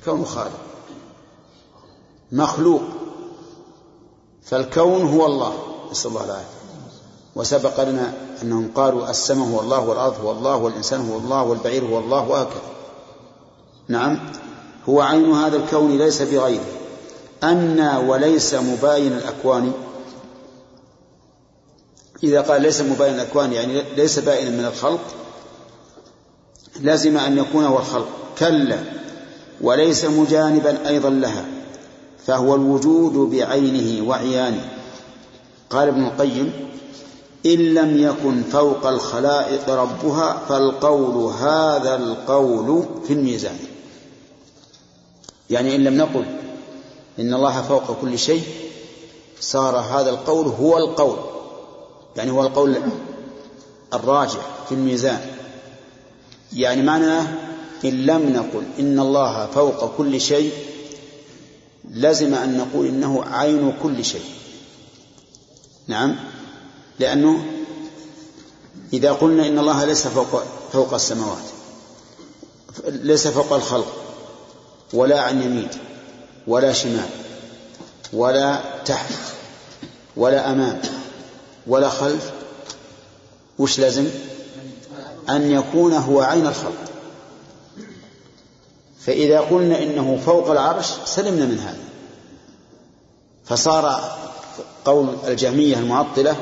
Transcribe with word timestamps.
الكون 0.00 0.24
خالق. 0.24 0.60
مخلوق. 2.32 2.82
فالكون 4.42 5.02
هو 5.02 5.26
الله. 5.26 5.52
نسأل 5.90 6.10
الله 6.10 6.24
العافية. 6.24 6.60
وسبق 7.36 7.84
لنا 7.84 8.14
أنهم 8.42 8.70
قالوا 8.74 9.10
السماء 9.10 9.48
هو 9.48 9.60
الله 9.60 9.88
والأرض 9.88 10.20
هو 10.20 10.30
الله 10.30 10.56
والإنسان 10.56 11.10
هو 11.10 11.18
الله 11.18 11.42
والبعير 11.42 11.84
هو 11.84 11.98
الله 11.98 12.28
وهكذا. 12.28 12.62
نعم. 13.88 14.32
هو 14.88 15.00
عين 15.00 15.32
هذا 15.32 15.56
الكون 15.56 15.98
ليس 15.98 16.22
بغيره. 16.22 16.64
أن 17.42 17.80
وليس 17.80 18.54
مباين 18.54 19.12
الأكوان. 19.12 19.72
إذا 22.22 22.40
قال 22.40 22.62
ليس 22.62 22.80
مباين 22.80 23.14
الأكوان 23.14 23.52
يعني 23.52 23.82
ليس 23.96 24.18
بائنا 24.18 24.50
من 24.50 24.64
الخلق 24.64 25.00
لازم 26.80 27.18
أن 27.18 27.38
يكون 27.38 27.64
هو 27.64 27.78
الخلق. 27.78 28.08
كلا. 28.38 28.99
وليس 29.60 30.04
مجانبا 30.04 30.88
أيضا 30.88 31.10
لها 31.10 31.44
فهو 32.26 32.54
الوجود 32.54 33.12
بعينه 33.12 34.08
وعيانه. 34.08 34.68
قال 35.70 35.88
ابن 35.88 36.04
القيم 36.04 36.52
إن 37.46 37.58
لم 37.74 37.98
يكن 37.98 38.42
فوق 38.42 38.86
الخلائق 38.86 39.70
ربها 39.70 40.42
فالقول 40.48 41.32
هذا 41.32 41.94
القول 41.94 42.84
في 43.06 43.12
الميزان. 43.12 43.56
يعني 45.50 45.76
إن 45.76 45.84
لم 45.84 45.96
نقل 45.96 46.24
إن 47.18 47.34
الله 47.34 47.62
فوق 47.62 48.00
كل 48.00 48.18
شيء 48.18 48.42
صار 49.40 49.76
هذا 49.76 50.10
القول 50.10 50.46
هو 50.46 50.78
القول. 50.78 51.16
يعني 52.16 52.30
هو 52.30 52.42
القول 52.42 52.76
الراجح 53.94 54.40
في 54.68 54.74
الميزان. 54.74 55.20
يعني 56.52 56.82
معناه 56.82 57.49
إن 57.84 58.06
لم 58.06 58.32
نقل 58.32 58.62
إن 58.78 59.00
الله 59.00 59.46
فوق 59.46 59.96
كل 59.96 60.20
شيء 60.20 60.52
لزم 61.90 62.34
أن 62.34 62.58
نقول 62.58 62.86
إنه 62.86 63.24
عين 63.24 63.72
كل 63.82 64.04
شيء. 64.04 64.24
نعم؟ 65.88 66.16
لأنه 66.98 67.44
إذا 68.92 69.12
قلنا 69.12 69.46
إن 69.46 69.58
الله 69.58 69.84
ليس 69.84 70.06
فوق 70.06 70.42
فوق 70.72 70.94
السماوات 70.94 71.42
ليس 72.88 73.28
فوق 73.28 73.52
الخلق 73.52 73.96
ولا 74.92 75.20
عن 75.20 75.42
يمين 75.42 75.68
ولا 76.46 76.72
شمال 76.72 77.08
ولا 78.12 78.60
تحت 78.84 79.12
ولا 80.16 80.50
أمام 80.50 80.80
ولا 81.66 81.88
خلف 81.88 82.30
وش 83.58 83.78
لازم؟ 83.78 84.08
أن 85.28 85.50
يكون 85.50 85.92
هو 85.92 86.20
عين 86.20 86.46
الخلق. 86.46 86.89
فإذا 89.00 89.40
قلنا 89.40 89.82
إنه 89.82 90.20
فوق 90.26 90.50
العرش 90.50 90.86
سلمنا 91.04 91.44
من 91.44 91.58
هذا. 91.58 91.84
فصار 93.44 94.00
قول 94.84 95.08
الجهمية 95.26 95.76
المعطلة 95.76 96.36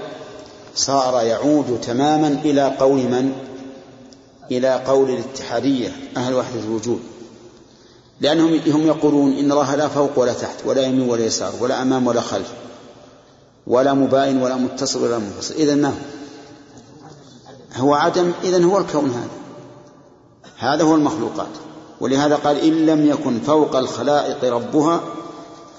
صار 0.75 1.23
يعود 1.23 1.81
تماما 1.81 2.29
إلى 2.29 2.77
قول 2.79 2.99
من؟ 2.99 3.33
إلى 4.51 4.83
قول 4.87 5.11
الاتحادية 5.11 5.93
أهل 6.17 6.35
وحدة 6.35 6.61
الوجود. 6.61 7.01
لأنهم 8.21 8.61
هم 8.67 8.87
يقولون 8.87 9.33
إن 9.33 9.53
الله 9.53 9.75
لا 9.75 9.89
فوق 9.89 10.19
ولا 10.19 10.33
تحت 10.33 10.57
ولا 10.65 10.83
يمين 10.83 11.09
ولا 11.09 11.25
يسار 11.25 11.53
ولا 11.61 11.83
أمام 11.83 12.07
ولا 12.07 12.21
خلف 12.21 12.53
ولا 13.67 13.95
مباين 13.95 14.43
ولا 14.43 14.57
متصل 14.57 15.03
ولا 15.05 15.19
منفصل. 15.19 15.55
إذا 15.55 15.75
ما 15.75 15.95
هو؟ 17.77 17.95
عدم 17.95 18.33
إذا 18.43 18.65
هو 18.65 18.79
الكون 18.79 19.11
هذا. 19.11 19.29
هذا 20.59 20.85
هو 20.85 20.95
المخلوقات. 20.95 21.49
ولهذا 22.01 22.37
قال 22.37 22.61
إن 22.61 22.87
لم 22.87 23.07
يكن 23.07 23.41
فوق 23.41 23.77
الخلائق 23.77 24.45
ربها 24.55 25.01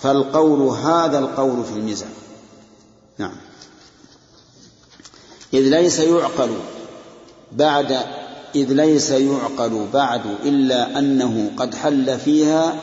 فالقول 0.02 0.62
هذا 0.62 1.20
القول 1.20 1.64
في 1.64 1.80
الميزان 1.80 2.10
نعم. 3.18 3.36
إذ 5.54 5.60
ليس 5.60 6.00
يعقل 6.00 6.50
بعد 7.52 7.92
إذ 8.56 8.74
ليس 8.74 9.12
يعقل 9.12 9.88
بعد 9.94 10.22
إلا 10.46 11.00
أنه 11.00 11.52
قد 11.58 11.76
حل 11.76 12.20
فيها 12.20 12.76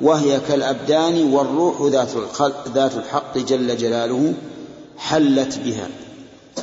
وهي 0.00 0.40
كالأبدان 0.48 1.32
والروح 1.32 1.82
ذات 1.82 2.08
ذات 2.68 2.94
الحق 2.94 3.38
جل 3.38 3.76
جلاله 3.76 4.34
حلت 4.98 5.58
بها 5.58 5.88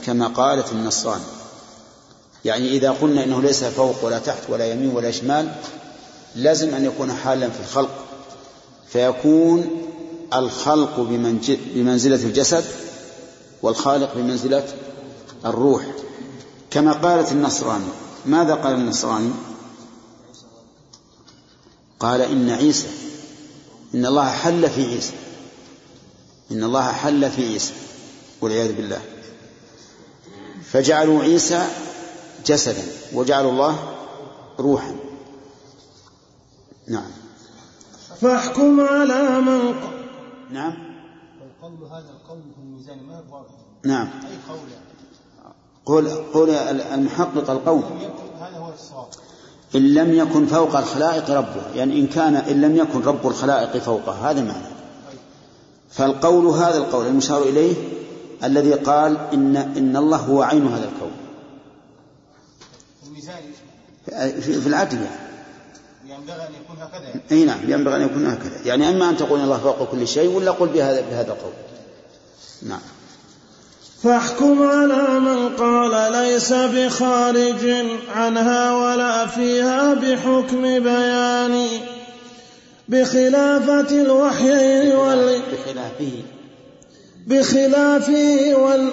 كما 0.05 0.27
قالت 0.27 0.71
النصران 0.71 1.21
يعني 2.45 2.67
إذا 2.69 2.91
قلنا 2.91 3.23
إنه 3.23 3.41
ليس 3.41 3.63
فوق 3.63 4.05
ولا 4.05 4.19
تحت 4.19 4.49
ولا 4.49 4.71
يمين 4.71 4.95
ولا 4.95 5.11
شمال 5.11 5.51
لازم 6.37 6.75
أن 6.75 6.85
يكون 6.85 7.13
حالا 7.13 7.49
في 7.49 7.59
الخلق. 7.59 8.05
فيكون 8.87 9.83
الخلق 10.33 10.99
بمنزلة 11.75 12.15
الجسد 12.15 12.65
والخالق 13.61 14.15
بمنزلة 14.15 14.67
الروح. 15.45 15.85
كما 16.71 16.93
قالت 16.93 17.31
النصراني. 17.31 17.85
ماذا 18.25 18.53
قال 18.53 18.73
النصراني؟ 18.73 19.31
قال 21.99 22.21
إن 22.21 22.49
عيسى 22.49 22.87
إن 23.95 24.05
الله 24.05 24.29
حل 24.29 24.69
في 24.69 24.85
عيسى. 24.85 25.13
إن 26.51 26.63
الله 26.63 26.91
حل 26.91 27.31
في 27.31 27.47
عيسى 27.47 27.73
والعياذ 28.41 28.73
بالله. 28.73 29.01
فجعلوا 30.71 31.23
عيسى 31.23 31.67
جسدا 32.45 32.83
وجعلوا 33.13 33.51
الله 33.51 33.93
روحا. 34.59 34.95
نعم. 36.87 37.11
فاحكم 38.21 38.81
على 38.81 39.41
من 39.41 39.73
ق... 39.73 39.89
نعم. 40.51 40.73
والقول 41.41 41.91
هذا 41.91 42.09
القول 42.09 42.41
في 42.55 42.61
الميزان 42.61 43.03
ما 43.03 43.15
هو 43.15 43.35
واضح 43.35 43.49
نعم. 43.83 44.07
أي 44.07 44.37
قول 44.49 44.59
يعني؟ 44.71 44.87
قول 45.85 46.09
قول 46.33 46.49
المحقق 46.79 47.49
القول. 47.49 47.83
هذا 48.39 48.57
هو 48.57 48.73
الصواب. 48.73 49.07
إن 49.75 49.93
لم 49.93 50.13
يكن 50.13 50.45
فوق 50.45 50.77
الخلائق 50.77 51.29
ربه. 51.29 51.75
يعني 51.75 51.99
إن 51.99 52.07
كان 52.07 52.35
إن 52.35 52.61
لم 52.61 52.75
يكن 52.75 53.01
رب 53.01 53.27
الخلائق 53.27 53.77
فوقه. 53.77 54.31
هذا 54.31 54.41
معنى. 54.41 54.77
فالقول 55.89 56.45
هذا 56.45 56.77
القول 56.77 57.07
المشار 57.07 57.41
إليه 57.41 57.75
الذي 58.43 58.73
قال 58.73 59.17
إن 59.33 59.55
إن 59.55 59.97
الله 59.97 60.17
هو 60.17 60.41
عين 60.41 60.67
هذا 60.67 60.85
الكون 60.85 61.11
الميزان 63.07 63.43
في, 64.41 64.61
في 64.61 64.67
العدل 64.67 64.97
يعني. 64.97 65.27
ينبغي 66.09 66.47
أن 66.47 66.53
يكون 66.63 66.77
هكذا. 66.81 67.03
يعني. 67.03 67.21
أي 67.31 67.45
نعم 67.45 67.59
ينبغي 67.67 67.95
أن 67.95 68.01
يكون 68.01 68.25
هكذا. 68.25 68.61
يعني 68.65 68.89
أما 68.89 69.09
أن 69.09 69.17
تقول 69.17 69.39
الله 69.39 69.57
فوق 69.57 69.91
كل 69.91 70.07
شيء 70.07 70.29
ولا 70.29 70.51
قل 70.51 70.67
بهذا 70.67 71.01
بهذا 71.01 71.31
القول. 71.31 71.53
نعم. 72.61 72.79
فاحكم 74.03 74.63
على 74.63 75.19
من 75.19 75.49
قال 75.49 76.11
ليس 76.11 76.53
بخارج 76.53 77.85
عنها 78.15 78.75
ولا 78.75 79.27
فيها 79.27 79.93
بحكم 79.93 80.61
بيان. 80.61 81.67
بخلافة 82.87 84.01
الوحيين 84.01 84.95
وال 84.95 85.41
بخلافه. 85.51 86.11
بخلافه 87.27 88.55
وال 88.55 88.89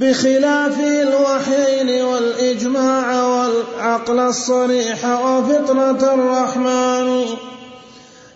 بخلاف 0.00 0.80
الوحيين 0.80 2.02
والإجماع 2.02 3.24
والعقل 3.24 4.18
الصريح 4.18 5.04
وفطرة 5.04 6.14
الرحمن. 6.14 7.26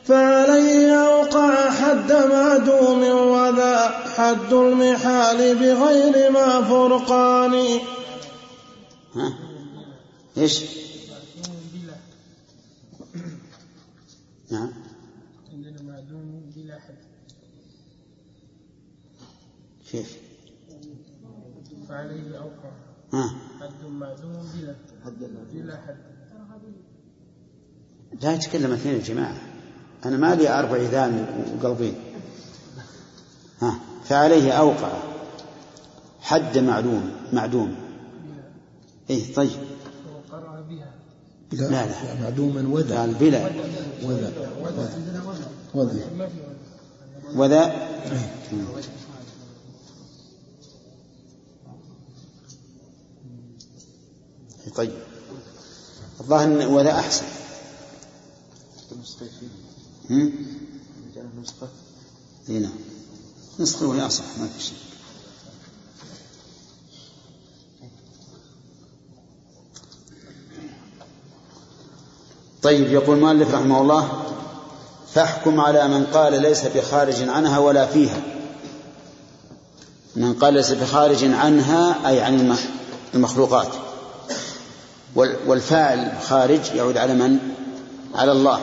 فعليه 0.05 0.93
أوقع 0.93 1.71
حد 1.71 2.13
معدوم 2.13 3.03
وذا 3.03 3.89
حد 4.17 4.53
المحال 4.53 5.55
بغير 5.55 6.31
ما 6.31 6.63
فرقان. 6.63 7.81
ها؟ 9.15 9.35
إيش؟ 10.39 10.61
نعم 14.51 14.73
عندنا 15.53 15.83
معدوم 15.83 16.53
بلا 16.57 16.75
حد. 16.75 16.95
كيف؟ 19.91 20.24
فعليه 21.95 22.39
أوقع 22.39 22.71
ها. 23.13 23.35
حد 23.61 23.91
معدوم 23.91 24.49
بلا 24.55 24.75
بلا 25.53 25.77
حد. 25.77 25.97
لا 28.23 28.35
يتكلم 28.35 28.73
اثنين 28.73 28.95
يا 28.95 29.01
جماعة. 29.01 29.37
أنا 30.05 30.17
ما 30.17 30.35
لي 30.35 30.49
أربع 30.49 30.77
إذان 30.77 31.27
وقلبين 31.63 31.95
ها. 33.61 33.79
فعليه 34.05 34.53
أوقع. 34.53 34.93
حد 36.21 36.59
معلوم. 36.59 37.13
معدوم. 37.33 37.75
إيه 39.11 39.35
طيب. 39.35 39.51
وقرأ 40.31 40.61
بها. 40.61 40.93
لا 41.53 41.87
لا 41.87 42.21
معدوما 42.23 42.69
وذا 42.69 42.99
قال 42.99 43.15
بلا. 43.15 43.51
وذا 44.05 44.33
وذا 44.63 44.99
وزن 45.75 46.29
وذا 47.35 47.89
طيب. 54.77 54.93
الظاهر 56.21 56.69
وذا 56.69 56.91
أحسن. 56.91 57.25
نسخة 59.03 59.27
نسخة 61.43 61.69
إي 62.49 62.59
نعم. 62.59 62.73
نسخة 63.59 63.87
وهي 63.87 64.07
أصح؟ 64.07 64.25
ما 64.41 64.47
في 64.59 64.63
شيء. 64.63 64.79
طيب 72.63 72.93
يقول 72.93 73.17
المؤلف 73.17 73.55
رحمه 73.55 73.81
الله 73.81 74.23
فاحكم 75.15 75.61
على 75.61 75.89
من 75.89 76.05
قال 76.07 76.43
ليس 76.43 76.65
بخارج 76.67 77.29
عنها 77.29 77.59
ولا 77.59 77.87
فيها. 77.87 78.23
من 80.17 80.35
قال 80.35 80.55
ليس 80.55 80.71
بخارج 80.71 81.25
عنها 81.25 82.09
أي 82.09 82.21
عن 82.21 82.41
الم- 82.41 82.59
المخلوقات. 83.15 83.69
والفاعل 85.17 86.13
خارج 86.23 86.61
يعود 86.75 86.97
على 86.97 87.15
من؟ 87.15 87.39
على 88.15 88.33
الله. 88.33 88.61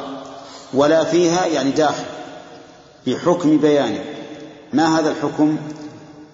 ولا 0.74 1.04
فيها 1.04 1.46
يعني 1.46 1.72
داخل 1.72 2.04
بحكم 3.08 3.58
بيانه. 3.58 4.04
ما 4.74 5.00
هذا 5.00 5.10
الحكم؟ 5.10 5.58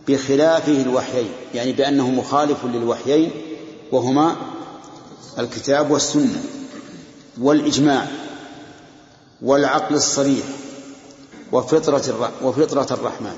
بخلافه 0.07 0.81
الوحيين 0.81 1.29
يعني 1.53 1.71
بأنه 1.71 2.09
مخالف 2.09 2.65
للوحيين 2.65 3.31
وهما 3.91 4.35
الكتاب 5.39 5.91
والسنة 5.91 6.43
والإجماع 7.41 8.07
والعقل 9.41 9.95
الصريح 9.95 10.45
وفطرة 11.51 12.31
وفطرة 12.41 12.87
الرحمن. 12.93 13.35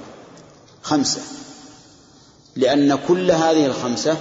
خمسة. 0.84 1.22
لأن 2.56 3.00
كل 3.08 3.32
هذه 3.32 3.66
الخمسة 3.66 4.18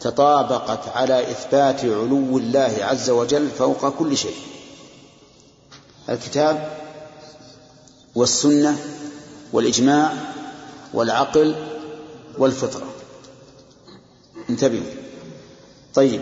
تطابقت 0.00 0.88
على 0.88 1.30
إثبات 1.30 1.84
علو 1.84 2.38
الله 2.38 2.76
عز 2.80 3.10
وجل 3.10 3.48
فوق 3.50 3.88
كل 3.88 4.16
شيء. 4.16 4.36
الكتاب 6.08 6.78
والسنة 8.14 8.78
والإجماع 9.52 10.12
والعقل 10.94 11.54
والفطرة. 12.38 12.86
انتبهوا. 14.50 14.92
طيب. 15.94 16.20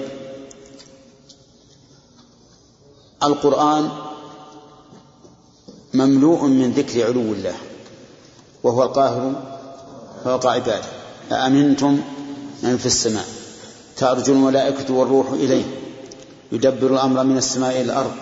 القرآن 3.22 3.90
مملوء 5.94 6.44
من 6.44 6.72
ذكر 6.72 7.04
علو 7.06 7.20
الله 7.20 7.56
وهو 8.62 8.82
القاهر 8.82 9.42
فوق 10.24 10.46
عباده. 10.46 10.88
أأمنتم 11.32 12.00
من 12.62 12.76
في 12.76 12.86
السماء؟ 12.86 13.37
تعرج 13.98 14.30
الملائكة 14.30 14.94
والروح 14.94 15.30
إليه 15.30 15.64
يدبر 16.52 16.92
الأمر 16.92 17.24
من 17.24 17.36
السماء 17.36 17.70
إلى 17.70 17.82
الأرض. 17.82 18.12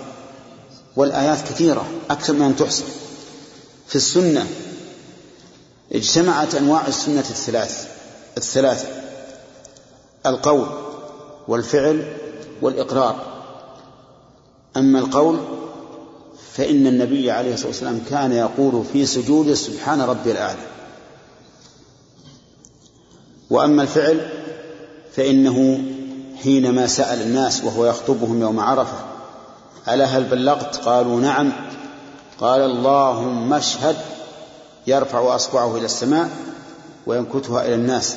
والآيات 0.96 1.38
كثيرة 1.49 1.87
أكثر 2.11 2.32
من 2.32 2.43
أن 2.43 2.56
تحصى. 2.56 2.84
في 3.87 3.96
السنة 3.96 4.46
اجتمعت 5.93 6.55
أنواع 6.55 6.87
السنة 6.87 7.20
الثلاث 7.20 7.88
الثلاثة 8.37 8.88
القول 10.26 10.67
والفعل 11.49 12.17
والإقرار. 12.62 13.43
أما 14.76 14.99
القول 14.99 15.40
فإن 16.52 16.87
النبي 16.87 17.31
عليه 17.31 17.55
الصلاة 17.55 17.69
والسلام 17.69 18.00
كان 18.11 18.32
يقول 18.32 18.84
في 18.93 19.06
سجوده 19.06 19.55
سبحان 19.55 20.00
ربي 20.00 20.32
الأعلى. 20.32 20.67
وأما 23.50 23.82
الفعل 23.82 24.46
فإنه 25.17 25.81
حينما 26.43 26.87
سأل 26.87 27.23
الناس 27.23 27.65
وهو 27.65 27.87
يخطبهم 27.87 28.41
يوم 28.43 28.61
عرفة 28.61 28.99
ألا 29.89 30.05
هل 30.05 30.25
بلغت؟ 30.25 30.77
قالوا 30.77 31.21
نعم. 31.21 31.53
قال 32.41 32.61
اللهم 32.61 33.53
اشهد. 33.53 33.97
يرفع 34.87 35.35
أصبعه 35.35 35.77
إلى 35.77 35.85
السماء 35.85 36.29
وينكتها 37.07 37.65
إلى 37.65 37.75
الناس. 37.75 38.17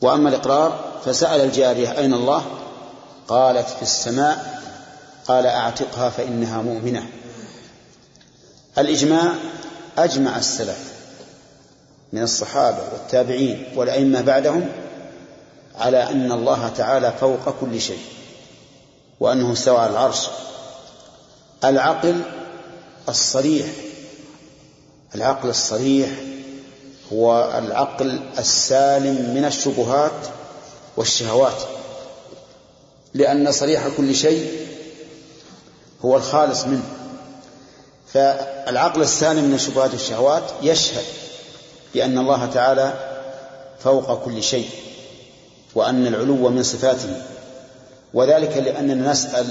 وأما 0.00 0.28
الإقرار 0.28 0.78
فسأل 1.04 1.40
الجارية 1.40 1.98
أين 1.98 2.14
الله؟ 2.14 2.44
قالت 3.28 3.68
في 3.68 3.82
السماء. 3.82 4.62
قال 5.26 5.46
أعتقها 5.46 6.10
فإنها 6.10 6.62
مؤمنة. 6.62 7.06
الإجماع 8.78 9.34
أجمع 9.98 10.38
السلف 10.38 10.92
من 12.12 12.22
الصحابة 12.22 12.78
والتابعين 12.92 13.64
والأئمة 13.76 14.20
بعدهم 14.20 14.68
على 15.78 16.10
أن 16.10 16.32
الله 16.32 16.68
تعالى 16.68 17.12
فوق 17.20 17.54
كل 17.60 17.80
شيء 17.80 18.02
وأنه 19.20 19.52
استوى 19.52 19.78
على 19.78 19.90
العرش. 19.90 20.28
العقل 21.64 22.20
الصريح 23.08 23.66
العقل 25.14 25.48
الصريح 25.48 26.10
هو 27.12 27.52
العقل 27.58 28.20
السالم 28.38 29.34
من 29.34 29.44
الشبهات 29.44 30.26
والشهوات 30.96 31.62
لأن 33.14 33.52
صريح 33.52 33.88
كل 33.96 34.14
شيء 34.14 34.66
هو 36.04 36.16
الخالص 36.16 36.64
منه. 36.64 36.82
فالعقل 38.12 39.02
السالم 39.02 39.44
من 39.44 39.54
الشبهات 39.54 39.90
والشهوات 39.92 40.42
يشهد 40.62 41.04
بأن 41.94 42.18
الله 42.18 42.46
تعالى 42.46 42.92
فوق 43.84 44.24
كل 44.24 44.42
شيء. 44.42 44.68
وأن 45.74 46.06
العلو 46.06 46.48
من 46.48 46.62
صفاته 46.62 47.22
وذلك 48.14 48.56
لأننا 48.56 49.12
نسأل 49.12 49.46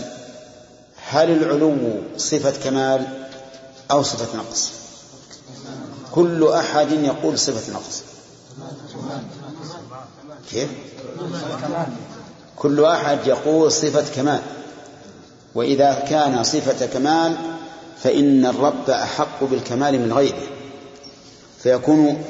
هل 1.09 1.31
العلو 1.31 1.77
صفة 2.17 2.63
كمال 2.63 3.07
أو 3.91 4.03
صفة 4.03 4.37
نقص؟ 4.37 4.71
كل 6.11 6.47
أحد 6.47 6.91
يقول 6.91 7.39
صفة 7.39 7.73
نقص. 7.73 8.03
كيف؟ 10.51 10.69
كل 12.55 12.85
أحد 12.85 13.27
يقول 13.27 13.71
صفة 13.71 14.05
كمال. 14.15 14.41
وإذا 15.55 15.93
كان 16.09 16.43
صفة 16.43 16.85
كمال 16.85 17.35
فإن 18.03 18.45
الرب 18.45 18.89
أحق 18.89 19.43
بالكمال 19.43 19.99
من 19.99 20.13
غيره. 20.13 20.47
فيكون 21.63 22.23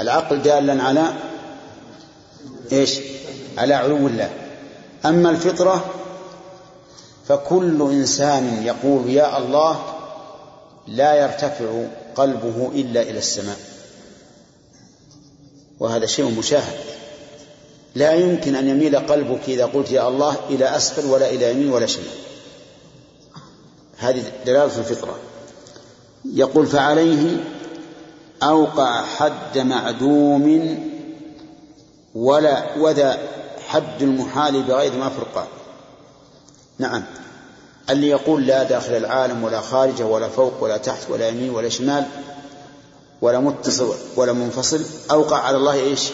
العقل 0.00 0.42
دالا 0.42 0.82
على 0.82 1.12
إيش؟ 2.72 3.00
على 3.58 3.74
علو 3.74 4.06
الله. 4.06 4.30
أما 5.04 5.30
الفطرة 5.30 5.94
فكل 7.28 7.82
إنسان 7.82 8.62
يقول 8.64 9.10
يا 9.10 9.38
الله 9.38 9.82
لا 10.88 11.14
يرتفع 11.14 11.86
قلبه 12.14 12.70
إلا 12.74 13.02
إلى 13.02 13.18
السماء. 13.18 13.56
وهذا 15.80 16.06
شيء 16.06 16.30
مشاهد. 16.38 16.78
لا 17.94 18.12
يمكن 18.12 18.54
أن 18.54 18.68
يميل 18.68 18.96
قلبك 18.96 19.48
إذا 19.48 19.66
قلت 19.66 19.90
يا 19.90 20.08
الله 20.08 20.36
إلى 20.50 20.76
أسفل 20.76 21.06
ولا 21.06 21.30
إلى 21.30 21.50
يمين 21.50 21.72
ولا 21.72 21.86
شمال. 21.86 22.06
هذه 23.98 24.22
دلالة 24.46 24.64
الفطرة. 24.64 25.18
يقول 26.24 26.66
فعليه 26.66 27.44
أوقع 28.42 29.04
حد 29.04 29.58
معدوم 29.58 30.78
ولا 32.14 32.78
وذا 32.78 33.18
حد 33.68 34.02
المحال 34.02 34.62
بغير 34.62 34.92
ما 34.92 35.08
فرقان 35.08 35.46
نعم. 36.78 37.04
اللي 37.90 38.08
يقول 38.08 38.46
لا 38.46 38.62
داخل 38.62 38.92
العالم 38.92 39.44
ولا 39.44 39.60
خارجه 39.60 40.06
ولا 40.06 40.28
فوق 40.28 40.62
ولا 40.62 40.76
تحت 40.76 41.10
ولا 41.10 41.28
يمين 41.28 41.50
ولا 41.50 41.68
شمال 41.68 42.04
ولا 43.20 43.40
متصل 43.40 43.94
ولا 44.16 44.32
منفصل 44.32 44.80
أوقع 45.10 45.36
على 45.36 45.56
الله 45.56 45.74
إيش؟ 45.74 46.10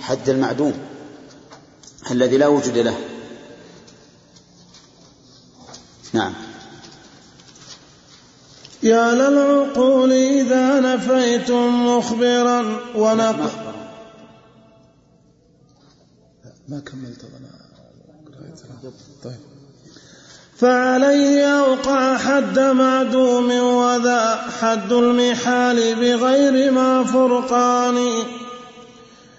حد 0.00 0.28
المعدوم 0.28 0.78
الذي 2.10 2.36
لا 2.36 2.46
وجود 2.46 2.78
له. 2.78 2.98
نعم. 6.12 6.32
يا 8.82 9.14
للعقول 9.14 10.12
إذا 10.12 10.80
نفيتم 10.80 11.86
مخبرا 11.86 12.80
ونق 12.94 13.65
ما 16.68 16.80
كملت 16.80 17.24
أنا 17.24 17.48
قرأت 18.26 18.60
طيب. 19.24 19.40
فعليه 20.56 21.60
أوقع 21.60 22.16
حد 22.16 22.58
معدوم 22.58 23.50
وذا 23.50 24.34
حد 24.60 24.92
المحال 24.92 25.94
بغير 25.94 26.72
ما 26.72 27.04
فرقان. 27.04 28.24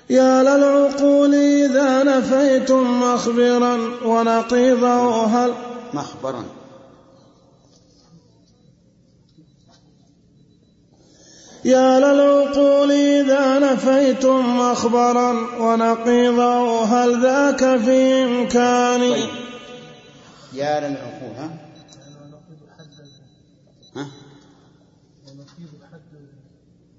يا 0.10 0.43
للعقول 0.43 1.36
إذا 1.36 2.03
نفيتم 2.03 3.01
مخبرا 3.01 3.77
ونقيضه 4.05 5.25
هل 5.25 5.53
مخبرا. 5.93 6.43
يا 11.67 12.00
للعقول 12.00 12.91
إذا 12.91 13.59
نفيتم 13.59 14.59
مخبرا 14.59 15.31
ونقيضه 15.59 16.83
هل 16.86 17.21
ذاك 17.21 17.59
في 17.59 18.24
إمكاني؟ 18.24 19.12
طيب. 19.12 19.29
يا 20.53 20.79
للعقول 20.79 21.36
ها؟ 21.38 21.50
ها؟ 23.95 24.07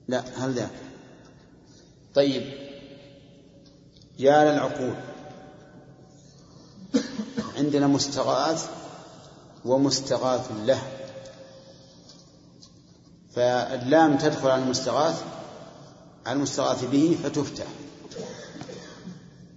لا 0.09 0.25
هل 0.37 0.53
ذاك؟ 0.53 0.71
طيب. 2.15 2.43
يا 4.19 4.53
للعقول 4.53 4.95
عندنا 7.59 7.87
مستغاث 7.87 8.69
ومستغاث 9.65 10.53
له. 10.67 10.98
فاللام 13.35 14.17
تدخل 14.17 14.49
على 14.49 14.63
المستغاث 14.63 15.23
على 16.27 16.37
المستغاث 16.37 16.85
به 16.85 17.17
فتفتح 17.25 17.67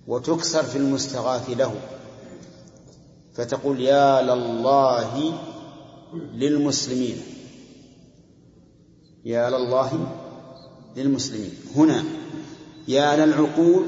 وتكسر 0.07 0.63
في 0.63 0.77
المستغاث 0.77 1.49
له. 1.49 1.73
فتقول 3.35 3.81
يا 3.81 4.21
لله 4.21 5.33
للمسلمين 6.13 7.21
يا 9.25 9.49
لله 9.49 10.07
للمسلمين. 10.95 11.53
هنا 11.75 12.03
يا 12.87 13.25
للعقول 13.25 13.85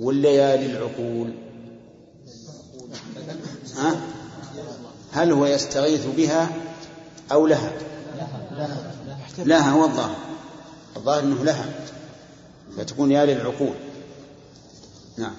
ولا 0.00 0.30
يا 0.30 0.56
للعقول؟ 0.56 1.34
ها؟ 3.76 4.00
هل 5.12 5.32
هو 5.32 5.46
يستغيث 5.46 6.06
بها 6.16 6.50
أو 7.32 7.46
لها؟ 7.46 7.72
لها 9.38 9.70
هو 9.70 9.84
الظاهر. 9.84 10.16
الظاهر 10.96 11.22
أنه 11.22 11.44
لها 11.44 11.64
فتكون 12.76 13.12
يا 13.12 13.26
للعقول. 13.26 13.74
نعم. 15.18 15.34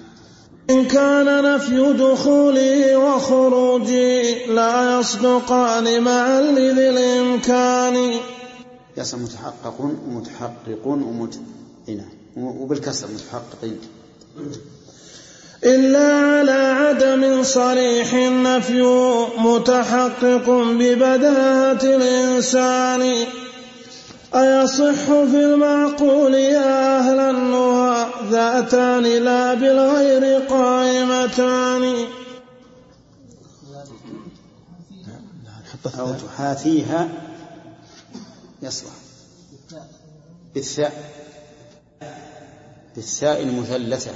إن 0.70 0.84
كان 0.88 1.54
نفي 1.54 1.92
دخولي 1.92 2.96
وخروجي 2.96 4.44
لا 4.46 5.00
يصدقان 5.00 6.02
معا 6.02 6.40
لذي 6.40 6.88
الإمكان. 6.88 8.20
يصل 8.96 9.18
متحقق 9.18 9.80
ومتحقق 9.80 10.86
ومت... 10.86 11.40
نعم. 11.88 12.10
وبالكسر 12.36 13.08
متحققين. 13.08 13.78
إلا 15.64 16.14
على 16.14 16.52
عدم 16.52 17.42
صريح 17.42 18.14
النفي 18.14 18.82
متحقق 19.38 20.50
ببداهة 20.50 21.82
الإنسان. 21.82 23.26
أيصح 24.34 25.04
في 25.04 25.44
المعقول 25.44 26.34
يا 26.34 26.98
أهل 26.98 27.18
النهى 27.18 28.06
ذاتان 28.30 29.02
لا 29.02 29.54
بالغير 29.54 30.40
قائمتان. 30.40 32.06
أو 35.98 36.12
تحاثيها 36.12 37.08
يصلح. 38.62 38.90
بالثاء. 40.54 40.92
بالثاء 42.96 43.42
المثلثة. 43.42 44.10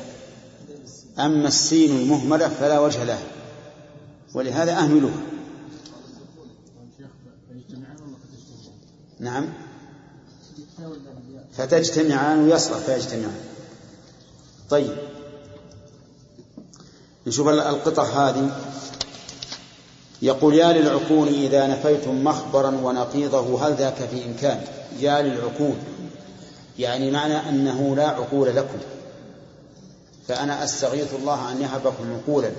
أما 1.19 1.49
السين 1.49 1.97
المهملة 1.97 2.49
فلا 2.49 2.81
وجه 2.81 3.05
لها. 3.05 3.23
ولهذا 4.35 4.79
أهملوها. 4.79 5.23
نعم. 9.21 9.49
فتجتمعان 11.53 12.39
ويصلح 12.39 12.79
فيجتمعان. 12.79 13.41
طيب. 14.71 14.97
نشوف 17.27 17.49
القطع 17.49 18.03
هذه. 18.03 18.57
يقول 20.23 20.55
يا 20.55 20.73
للعقول 20.73 21.29
إذا 21.29 21.67
نفيتم 21.67 22.25
مخبرا 22.25 22.71
ونقيضه 22.71 23.67
هل 23.67 23.75
ذاك 23.75 23.95
في 23.95 24.25
إمكان؟ 24.27 24.65
يا 25.01 25.23
للعقول. 25.23 25.75
يعني 26.79 27.11
معنى 27.11 27.49
أنه 27.49 27.97
لا 27.97 28.09
عقول 28.09 28.57
لكم. 28.57 28.79
فأنا 30.29 30.65
أستغيث 30.65 31.15
الله 31.15 31.53
أن 31.53 31.63
يهبكم 31.63 32.05
عقولا 32.15 32.51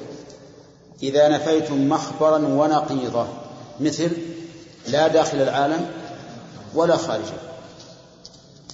إذا 1.04 1.28
نفيتم 1.28 1.90
مخبرا 1.90 2.38
ونقيضة 2.38 3.28
مثل 3.80 4.12
لا 4.88 5.08
داخل 5.08 5.42
العالم 5.42 5.90
ولا 6.76 6.98
خارجه. 6.98 7.34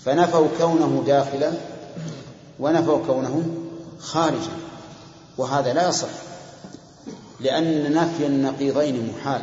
فنفوا 0.05 0.48
كونه 0.58 1.03
داخلا 1.08 1.51
ونفوا 2.60 3.05
كونه 3.08 3.43
خارجا. 4.00 4.51
وهذا 5.38 5.74
لا 5.74 5.89
يصح 5.89 6.08
لأن 7.39 7.93
نفي 7.93 8.25
النقيضين 8.25 9.13
محال. 9.13 9.41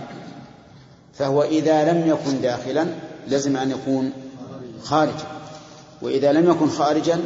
فهو 1.18 1.42
إذا 1.42 1.92
لم 1.92 2.08
يكن 2.08 2.40
داخلا 2.40 2.86
لزم 3.28 3.56
أن 3.56 3.70
يكون 3.70 4.12
خارجا. 4.84 5.26
وإذا 6.02 6.32
لم 6.32 6.50
يكن 6.50 6.70
خارجا 6.70 7.20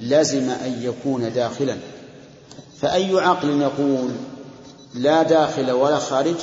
لزم 0.00 0.50
أن 0.50 0.82
يكون 0.82 1.32
داخلا. 1.32 1.76
فأي 2.80 3.20
عقل 3.20 3.60
يقول 3.60 4.10
لا 4.94 5.22
داخل 5.22 5.70
ولا 5.70 5.98
خارج 5.98 6.36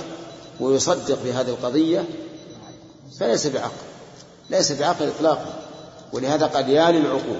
ويصدق 0.59 1.15
في 1.15 1.33
هذه 1.33 1.49
القضية 1.49 2.05
فليس 3.19 3.47
بعقل 3.47 3.71
ليس 4.49 4.71
بعقل 4.71 5.07
إطلاقا. 5.07 5.53
ولهذا 6.13 6.45
قال 6.45 6.69
يا 6.69 6.91
للعقول 6.91 7.39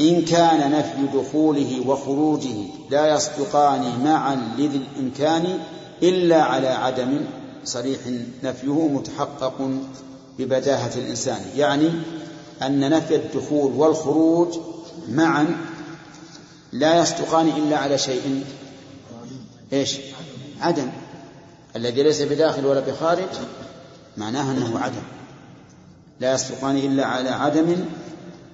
إن 0.00 0.24
كان 0.24 0.70
نفي 0.72 1.18
دخوله 1.18 1.88
وخروجه 1.88 2.56
لا 2.90 3.14
يصدقان 3.14 4.04
معا 4.04 4.54
لذي 4.58 4.80
الإمكان 4.96 5.58
إلا 6.02 6.42
على 6.42 6.68
عدم 6.68 7.20
صريح 7.64 7.98
نفيه 8.42 8.88
متحقق 8.88 9.70
ببداهة 10.38 10.90
الإنسان. 10.96 11.40
يعني 11.56 11.90
أن 12.62 12.90
نفي 12.90 13.16
الدخول 13.16 13.72
والخروج 13.72 14.48
معا 15.08 15.56
لا 16.72 17.02
يصدقان 17.02 17.48
إلا 17.48 17.78
على 17.78 17.98
شيء. 17.98 18.44
إيش؟ 19.72 19.96
عدم. 20.60 20.88
الذي 21.76 22.02
ليس 22.02 22.22
بداخل 22.22 22.66
ولا 22.66 22.80
بخارج 22.80 23.28
معناه 24.16 24.52
أنه 24.52 24.78
عدم. 24.78 25.02
لا 26.20 26.32
يصدقان 26.34 26.76
إلا 26.76 27.06
على 27.06 27.30
عدم 27.30 27.76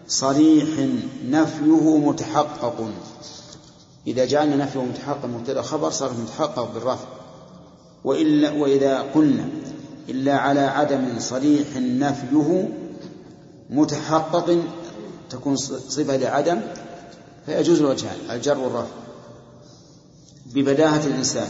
صريح 0.08 0.88
نفيه 1.28 1.98
متحقق. 1.98 2.90
إذا 4.06 4.24
جعلنا 4.24 4.56
نفيه 4.56 4.80
متحقق 4.80 5.26
مبتدأ 5.26 5.62
خبر 5.62 5.90
صار 5.90 6.12
متحقق 6.12 6.74
بالرفع. 6.74 7.08
وإلا 8.04 8.50
وإذا 8.50 9.00
قلنا 9.14 9.48
إلا 10.08 10.36
على 10.36 10.60
عدم 10.60 11.18
صريح 11.18 11.66
نفيه 11.76 12.68
متحقق 13.70 14.58
تكون 15.30 15.56
صفة 15.56 16.16
لعدم 16.16 16.60
فيجوز 17.46 17.80
الوجهان. 17.80 18.16
الجر 18.30 18.58
والرفع. 18.58 18.90
ببداهة 20.46 21.06
الإنسان. 21.06 21.48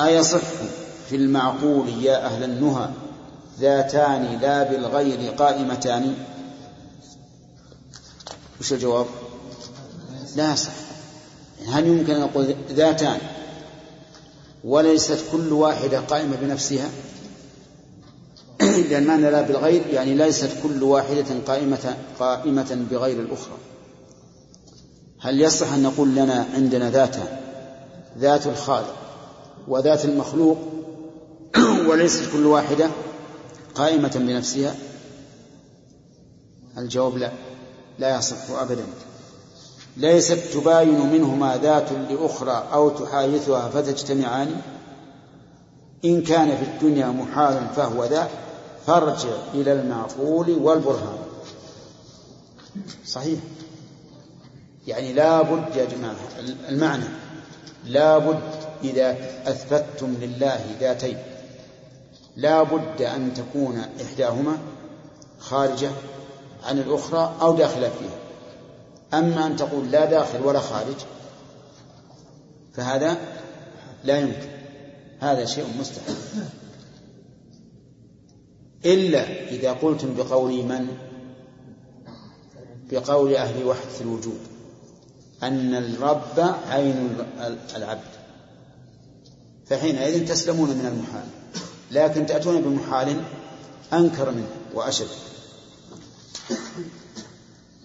أيصح 0.00 0.40
في 1.08 1.16
المعقول 1.16 1.88
يا 1.88 2.26
أهل 2.26 2.44
النهى 2.44 2.88
ذاتان 3.60 4.38
لا 4.42 4.62
بالغير 4.62 5.30
قائمتان؟ 5.30 6.14
وش 8.60 8.72
الجواب؟ 8.72 9.06
لا 10.36 10.52
يصح. 10.52 10.72
هل 11.66 11.86
يمكن 11.86 12.14
أن 12.14 12.20
نقول 12.20 12.54
ذاتان؟ 12.70 13.18
وليست 14.64 15.18
كل 15.32 15.52
واحدة 15.52 16.00
قائمة 16.00 16.36
بنفسها؟ 16.36 16.88
لأن 18.60 19.04
معنى 19.04 19.30
لا 19.30 19.42
بالغير 19.42 19.86
يعني 19.86 20.14
ليست 20.14 20.50
كل 20.62 20.82
واحدة 20.82 21.24
قائمة 21.46 21.96
قائمة 22.18 22.86
بغير 22.90 23.20
الأخرى. 23.20 23.56
هل 25.20 25.40
يصح 25.40 25.72
أن 25.72 25.82
نقول 25.82 26.08
لنا 26.08 26.46
عندنا 26.54 26.90
ذاتان 26.90 27.38
ذات 28.18 28.46
الخالق 28.46 28.96
وذات 29.68 30.04
المخلوق 30.04 30.58
وليست 31.88 32.32
كل 32.32 32.46
واحدة 32.46 32.90
قائمة 33.74 34.12
بنفسها؟ 34.14 34.74
الجواب 36.78 37.16
لا. 37.18 37.32
لا 37.98 38.18
يصح 38.18 38.50
أبدا. 38.50 38.84
ليست 39.96 40.38
تباين 40.54 41.12
منهما 41.12 41.56
ذات 41.62 41.92
لأخرى 41.92 42.68
أو 42.72 42.88
تحايثها 42.88 43.68
فتجتمعان؟ 43.68 44.60
إن 46.04 46.22
كان 46.22 46.56
في 46.56 46.62
الدنيا 46.62 47.06
محال 47.06 47.66
فهو 47.76 48.04
ذا 48.04 48.28
فارجع 48.86 49.36
إلى 49.54 49.72
المعقول 49.72 50.50
والبرهان. 50.50 51.18
صحيح. 53.06 53.40
يعني 54.86 55.12
لا 55.12 55.42
بد 55.42 55.76
يا 55.76 55.84
جماعة 55.84 56.16
المعنى 56.68 57.04
لا 57.84 58.18
بد 58.18 58.40
إذا 58.84 59.16
أثبتتم 59.46 60.14
لله 60.20 60.60
ذاتين. 60.80 61.18
لا 62.36 62.62
بد 62.62 63.02
أن 63.02 63.34
تكون 63.34 63.82
إحداهما 64.02 64.58
خارجة 65.38 65.90
عن 66.64 66.78
الأخرى 66.78 67.34
أو 67.40 67.56
داخلة 67.56 67.88
فيها. 67.88 68.18
أما 69.18 69.46
أن 69.46 69.56
تقول 69.56 69.90
لا 69.90 70.04
داخل 70.04 70.42
ولا 70.42 70.60
خارج 70.60 70.96
فهذا 72.74 73.16
لا 74.04 74.18
يمكن. 74.18 74.53
هذا 75.24 75.44
شيء 75.44 75.66
مستحيل. 75.80 76.16
إلا 78.84 79.48
إذا 79.48 79.72
قلتم 79.72 80.14
بقول 80.14 80.52
من؟ 80.52 80.88
بقول 82.90 83.34
أهل 83.34 83.64
وحدة 83.64 84.00
الوجود 84.00 84.38
أن 85.42 85.74
الرب 85.74 86.54
عين 86.68 87.16
العبد. 87.76 88.14
فحينئذ 89.66 90.28
تسلمون 90.28 90.70
من 90.70 90.86
المحال. 90.86 91.26
لكن 91.90 92.26
تأتون 92.26 92.62
بمحال 92.62 93.22
أنكر 93.92 94.30
منه 94.30 94.48
وأشد. 94.74 95.08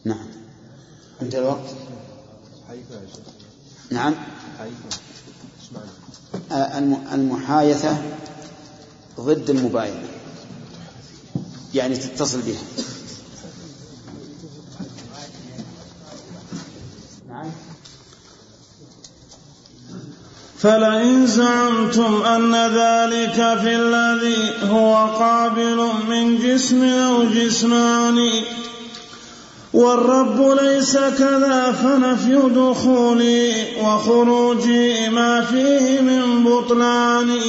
نعم. 0.05 0.27
انت 1.21 1.35
الوقت؟ 1.35 1.69
نعم. 3.91 4.15
المحايثة 7.13 7.97
ضد 9.19 9.49
المباينة. 9.49 10.07
يعني 11.73 11.95
تتصل 11.95 12.41
بها. 12.41 12.61
فلئن 20.59 21.27
زعمتم 21.27 22.21
أن 22.25 22.55
ذلك 22.55 23.59
في 23.61 23.75
الذي 23.75 24.69
هو 24.69 24.95
قابل 24.95 25.89
من 26.09 26.39
جسم 26.39 26.83
أو 26.83 27.23
جسمان 27.23 28.29
والرب 29.73 30.57
ليس 30.61 30.97
كذا 30.97 31.71
فنفي 31.71 32.35
دخولي 32.55 33.53
وخروجي 33.83 35.09
ما 35.09 35.41
فيه 35.41 36.01
من 36.01 36.43
بطلان. 36.43 37.39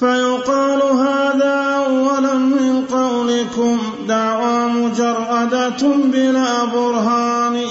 فيقال 0.00 0.82
هذا 0.82 1.84
أولا 1.86 2.34
من 2.34 2.84
قولكم 2.92 3.78
دعوى 4.08 4.70
مجردة 4.70 5.88
بلا 6.04 6.64
برهان. 6.64 7.66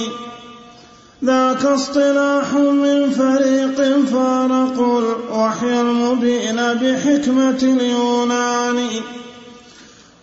ذاك 1.25 1.65
اصطلاح 1.65 2.53
من 2.53 3.09
فريق 3.09 4.05
فارقوا 4.05 5.01
الوحي 5.01 5.81
المبين 5.81 6.55
بحكمة 6.55 7.59
اليونان. 7.63 8.77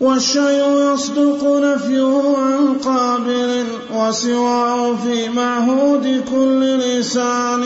والشيء 0.00 0.92
يصدق 0.94 1.44
نفيه 1.44 2.36
عن 2.38 2.74
قابل 2.84 3.64
وسواه 3.94 4.96
في 4.96 5.28
معهود 5.28 6.22
كل 6.30 6.78
لسان. 6.78 7.64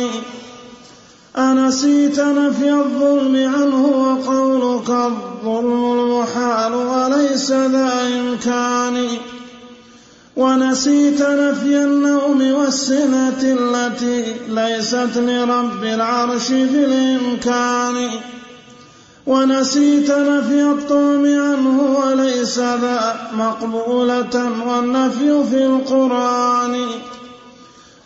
أنسيت 1.39 2.21
نفي 2.21 2.71
الظلم 2.71 3.53
عنه 3.55 3.87
وقولك 3.87 4.91
الظلم 4.91 5.93
المحال 5.93 6.75
وليس 6.75 7.51
ذا 7.51 7.93
إمكان. 8.21 9.09
ونسيت 10.37 11.23
نفي 11.23 11.85
النوم 11.85 12.53
والسنة 12.53 13.43
التي 13.43 14.35
ليست 14.49 15.17
لرب 15.17 15.85
العرش 15.85 16.47
في 16.47 16.85
الإمكان. 16.85 18.11
ونسيت 19.29 20.11
نفي 20.11 20.63
الطعم 20.63 21.25
عنه 21.25 21.99
وليس 21.99 22.59
ذا 22.59 23.31
مقبولة 23.33 24.35
والنفي 24.67 25.45
في 25.51 25.67
القرآن. 25.67 26.89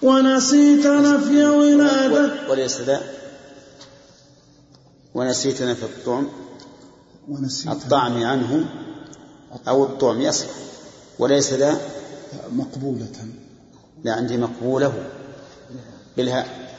ونسيت 0.02 0.87
نفي 0.87 1.45
ولادة. 1.45 2.50
وليس 2.50 2.81
ذا. 2.81 3.00
ونسيت 5.14 5.62
نفي 5.62 5.83
الطعم. 5.83 6.29
ونسيت 7.29 7.73
الطعم 7.73 8.25
عنه 8.25 8.65
أو 9.69 9.85
الطعم 9.85 10.21
يصح 10.21 10.47
وليس 11.19 11.52
ذا. 11.52 11.80
مقبولة. 12.52 13.13
لا 14.04 14.13
عندي 14.13 14.37
مقبوله. 14.39 14.93
بالهاء. 16.17 16.76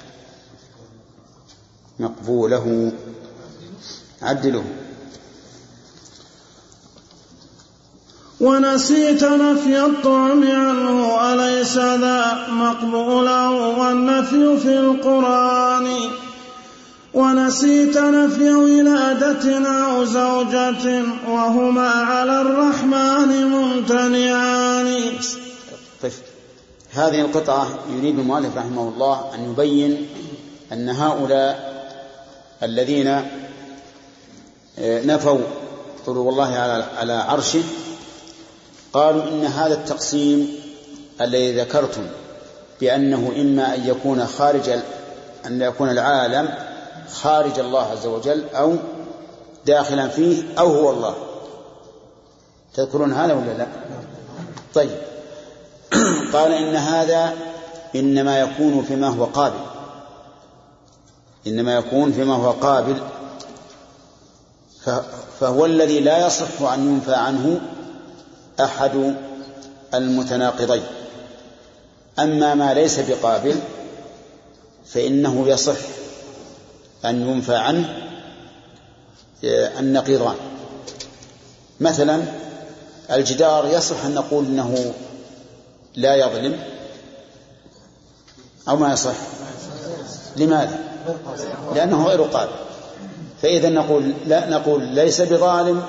مقبوله. 2.00 2.92
عدله. 4.24 4.64
ونسيت 8.42 9.24
نفي 9.24 9.86
الطعم 9.86 10.44
عنه 10.44 11.34
أليس 11.34 11.78
ذا 11.78 12.48
مقبولا 12.50 13.50
والنفي 13.50 14.58
في 14.58 14.80
القرآن؟ 14.80 15.88
ونسيت 17.14 17.98
نفي 17.98 18.52
ولادة 18.52 19.68
أو 19.68 20.06
زوجة 20.06 21.04
وهما 21.28 21.90
على 21.90 22.42
الرحمن 22.42 23.48
ممتنعان. 23.48 25.02
طيب 26.02 26.12
هذه 26.94 27.22
القطعة 27.22 27.68
يريد 27.98 28.20
المؤلف 28.20 28.58
رحمه 28.58 28.90
الله 28.90 29.36
أن 29.36 29.52
يبين 29.52 30.08
أن 30.74 30.90
هؤلاء 30.90 31.74
الذين 32.64 33.22
نفوا 34.78 35.40
علو 36.08 36.30
الله 36.30 36.56
على 36.98 37.14
عرشه. 37.14 37.64
قالوا 38.94 39.24
إن 39.24 39.46
هذا 39.46 39.74
التقسيم 39.74 40.56
الذي 41.22 41.60
ذكرتم 41.60 42.08
بأنه 42.82 43.32
إما 43.38 43.76
أن 43.76 43.88
يكون 43.88 44.28
خارج 44.28 44.70
أن 45.46 45.62
يكون 45.62 45.90
العالم 45.90 46.50
خارج 47.14 47.60
الله 47.60 47.82
عز 47.82 48.06
وجل 48.06 48.44
أو 48.50 48.76
داخلا 49.66 50.08
فيه 50.08 50.44
أو 50.60 50.68
هو 50.68 50.90
الله. 50.90 51.16
تذكرون 52.74 53.14
هذا 53.14 53.34
ولا 53.34 53.58
لا؟ 53.58 53.68
طيب. 54.74 54.98
قال 56.34 56.52
إن 56.54 56.76
هذا 56.76 57.34
إنما 57.96 58.40
يكون 58.40 58.84
فيما 58.88 59.08
هو 59.08 59.26
قابل. 59.26 59.60
إنما 61.48 61.76
يكون 61.76 62.12
فيما 62.12 62.36
هو 62.36 62.52
قابل. 62.52 62.96
فهو 65.40 65.66
الذي 65.66 66.00
لا 66.00 66.28
يصح 66.28 66.62
أن 66.62 66.88
ينفى 66.94 67.16
عنه 67.16 67.62
أحد 68.60 69.16
المتناقضين. 69.94 70.84
أما 72.20 72.56
ما 72.56 72.74
ليس 72.74 73.00
بقابل 73.00 73.56
فإنه 74.86 75.48
يصح 75.48 75.78
أن 77.06 77.30
ينفى 77.30 77.56
عنه 77.56 78.10
آه، 79.46 79.80
النقيضان. 79.80 80.36
مثلا 81.80 82.24
الجدار 83.12 83.68
يصح 83.68 84.06
أن 84.06 84.14
نقول 84.14 84.46
أنه 84.46 84.94
لا 85.96 86.16
يظلم 86.16 86.60
أو 88.70 88.76
ما 88.78 88.94
يصح؟ 88.94 89.16
لماذا؟ 90.36 90.80
لأنه 91.76 92.08
غير 92.08 92.22
قابل. 92.22 92.73
فإذا 93.44 93.70
نقول 93.70 94.14
لا 94.26 94.50
نقول 94.50 94.84
ليس 94.84 95.22
بظالم 95.22 95.84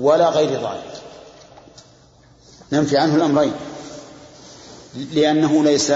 ولا 0.00 0.28
غير 0.28 0.48
ظالم. 0.48 0.82
ننفي 2.72 2.96
عنه 2.96 3.14
الأمرين. 3.14 3.52
لأنه 5.12 5.64
ليس 5.64 5.92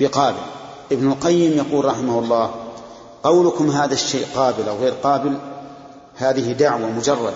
بقابل. 0.00 0.38
ابن 0.92 1.12
القيم 1.12 1.56
يقول 1.56 1.84
رحمه 1.84 2.18
الله 2.18 2.54
قولكم 3.24 3.70
هذا 3.70 3.94
الشيء 3.94 4.26
قابل 4.34 4.68
أو 4.68 4.76
غير 4.76 4.92
قابل؟ 4.92 5.38
هذه 6.16 6.52
دعوة 6.52 6.90
مجردة. 6.90 7.32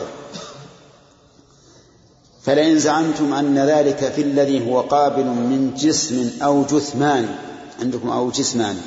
فلئن 2.43 2.79
زعمتم 2.79 3.35
أن 3.35 3.59
ذلك 3.59 4.13
في 4.17 4.23
الذي 4.23 4.71
هو 4.71 4.81
قابل 4.81 5.25
من 5.25 5.75
جسم 5.75 6.31
أو 6.43 6.63
جثمان. 6.63 7.37
عندكم 7.81 8.11
أو 8.11 8.31
جسمان. 8.31 8.81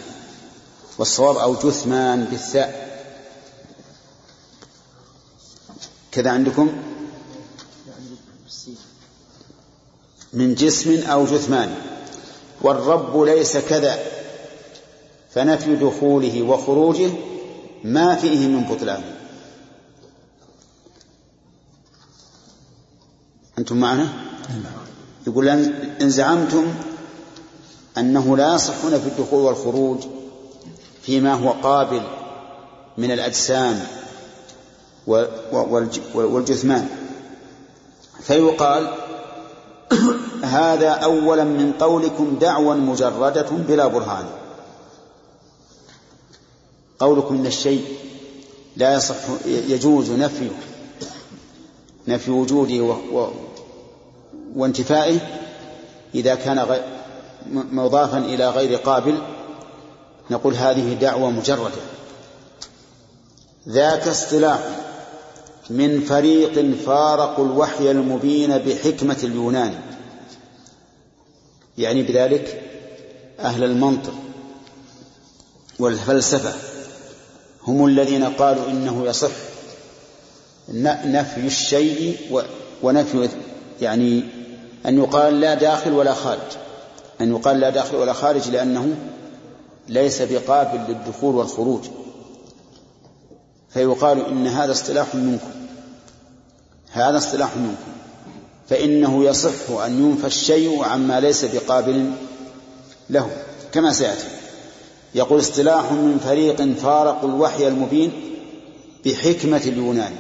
والصواب 0.98 1.38
أو 1.38 1.56
جثمان 1.56 2.24
بالثاء. 2.24 2.91
كذا 6.12 6.32
عندكم؟ 6.32 6.72
من 10.34 10.56
جسم 10.56 11.04
أو 11.04 11.26
جثمان. 11.26 11.76
والرب 12.62 13.22
ليس 13.22 13.58
كذا. 13.58 14.00
فنفي 15.34 15.76
دخوله 15.76 16.42
وخروجه 16.42 17.12
ما 17.84 18.16
فيه 18.16 18.48
من 18.48 18.64
بطلان. 18.64 19.04
أنتم 23.58 23.78
معنا؟ 23.78 24.10
يقول 25.28 25.50
إن 26.02 26.10
زعمتم 26.10 26.74
أنه 27.98 28.38
لا 28.38 28.56
يصح 28.56 28.74
في 28.74 29.08
الدخول 29.08 29.40
والخروج 29.40 30.00
فيما 31.02 31.34
هو 31.34 31.50
قابل 31.50 32.02
من 32.98 33.12
الأجسام. 33.12 34.01
والجثمان. 36.14 36.90
فيقال 38.22 38.94
هذا 40.44 40.90
أولا 40.90 41.44
من 41.44 41.74
قولكم 41.80 42.38
دعوى 42.42 42.76
مجردة 42.76 43.48
بلا 43.52 43.88
برهان. 43.88 44.26
قولكم 47.00 47.36
إن 47.36 47.46
الشيء 47.46 47.86
لا 48.78 48.94
يصح 48.94 49.16
يجوز 49.46 50.12
نفيه 50.12 50.52
نفي 52.08 52.32
وجوده 52.32 52.84
و 52.84 53.20
و 53.20 53.32
وانتفائه 54.56 55.20
إذا 56.16 56.36
كان 56.36 56.82
مضافا 57.52 58.18
إلى 58.18 58.50
غير 58.50 58.78
قابل. 58.78 59.18
نقول 60.30 60.54
هذه 60.56 60.94
دعوة 60.94 61.30
مجردة. 61.30 61.82
ذاك 63.70 64.08
اصطلاح. 64.08 64.60
من 65.72 66.02
فريق 66.02 66.76
فارقوا 66.86 67.46
الوحي 67.46 67.92
المبين 67.92 68.58
بحكمة 68.58 69.18
اليونان. 69.24 69.74
يعني 71.78 72.04
بذلك 72.04 72.62
أهل 73.40 73.64
المنطق 73.64 74.14
والفلسفة 75.80 76.54
هم 77.68 77.86
الذين 77.86 78.24
قالوا 78.24 78.70
إنه 78.70 79.06
يصح 79.06 79.32
نفي 81.06 81.48
الشيء 81.48 82.18
ونفي 82.84 83.30
يعني 83.82 84.24
أن 84.86 84.98
يقال 84.98 85.40
لا 85.40 85.54
داخل 85.54 85.94
ولا 85.94 86.14
خارج. 86.14 86.52
أن 87.22 87.32
يقال 87.36 87.60
لا 87.60 87.70
داخل 87.70 87.96
ولا 87.96 88.14
خارج 88.14 88.50
لأنه 88.50 88.96
ليس 89.88 90.22
بقابل 90.22 90.80
للدخول 90.94 91.36
والخروج. 91.36 91.82
فيقال 93.70 94.26
إن 94.26 94.48
هذا 94.48 94.72
اصطلاح 94.72 95.16
منكم. 95.16 95.61
هذا 96.92 97.18
اصطلاح 97.18 97.58
منكم. 97.58 97.92
فإنه 98.70 99.26
يصح 99.26 99.70
أن 99.86 100.06
ينفى 100.06 100.28
الشيء 100.28 100.84
عما 100.84 101.20
ليس 101.20 101.46
بقابل 101.46 102.12
له 103.10 103.30
كما 103.72 103.94
سيأتي. 103.94 104.28
يقول 105.16 105.40
اصطلاح 105.40 105.92
من 105.92 106.20
فريق 106.26 106.74
فارقوا 106.74 107.30
الوحي 107.30 107.68
المبين 107.68 108.12
بحكمة 109.06 109.62
اليونان 109.66 110.16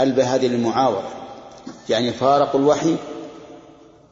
ألبى 0.00 0.22
هذه 0.22 0.46
المعاورة 0.46 1.08
يعني 1.88 2.12
فارقوا 2.12 2.60
الوحي 2.60 2.96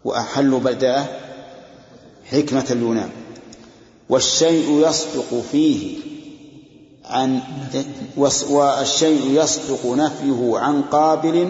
وأحلوا 0.04 0.60
بداه 0.60 1.04
حكمة 2.30 2.66
اليونان. 2.70 3.10
والشيء 4.08 4.88
يصدق 4.88 5.42
فيه 5.52 5.96
عن 7.08 7.40
والشيء 8.48 9.30
يصدق 9.30 9.86
نفيه 9.86 10.58
عن 10.58 10.82
قابل 10.82 11.48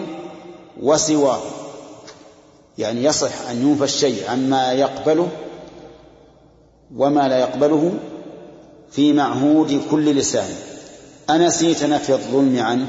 وسواه. 0.81 1.41
يعني 2.77 3.03
يصح 3.03 3.49
أن 3.49 3.67
ينفى 3.67 3.83
الشيء 3.83 4.29
عما 4.29 4.71
يقبله 4.71 5.29
وما 6.95 7.27
لا 7.27 7.39
يقبله 7.39 7.93
في 8.91 9.13
معهود 9.13 9.81
كل 9.91 10.15
لسان. 10.15 10.49
أنسيت 11.29 11.83
نفي 11.83 12.13
الظلم 12.13 12.59
عنه 12.59 12.87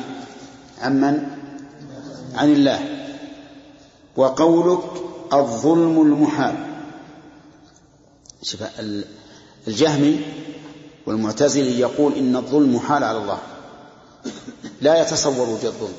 عمن 0.80 1.26
عن 2.34 2.52
الله. 2.52 2.80
وقولك 4.16 4.84
الظلم 5.32 6.02
المحال. 6.02 6.54
شوف 8.42 8.60
الجهمي 9.68 10.20
والمعتزلي 11.10 11.80
يقول 11.80 12.14
إن 12.14 12.36
الظلم 12.36 12.74
محال 12.76 13.04
على 13.04 13.18
الله 13.18 13.38
لا 14.80 15.02
يتصور 15.02 15.48
وجود 15.48 15.64
الظلم. 15.64 15.96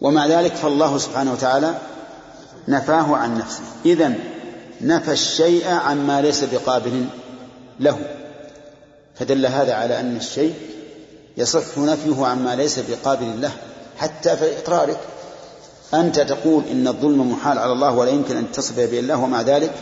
ومع 0.00 0.26
ذلك 0.26 0.54
فالله 0.54 0.98
سبحانه 0.98 1.32
وتعالى 1.32 1.74
نفاه 2.68 3.16
عن 3.16 3.38
نفسه. 3.38 3.62
إذا 3.86 4.14
نفى 4.80 5.12
الشيء 5.12 5.68
عما 5.68 6.20
ليس 6.20 6.44
بقابل 6.44 7.04
له. 7.80 7.98
فدل 9.14 9.46
هذا 9.46 9.74
على 9.74 10.00
أن 10.00 10.16
الشيء 10.16 10.54
يصح 11.36 11.78
نفيه 11.78 12.26
عما 12.26 12.56
ليس 12.56 12.78
بقابل 12.78 13.40
له. 13.40 13.52
حتى 13.96 14.36
في 14.36 14.58
إقرارك 14.58 14.98
أنت 15.94 16.20
تقول 16.20 16.64
إن 16.70 16.88
الظلم 16.88 17.32
محال 17.32 17.58
على 17.58 17.72
الله 17.72 17.92
ولا 17.92 18.10
يمكن 18.10 18.36
أن 18.36 18.52
تصف 18.52 18.76
به 18.76 18.98
الله 18.98 19.16
ومع 19.16 19.42
ذلك 19.42 19.72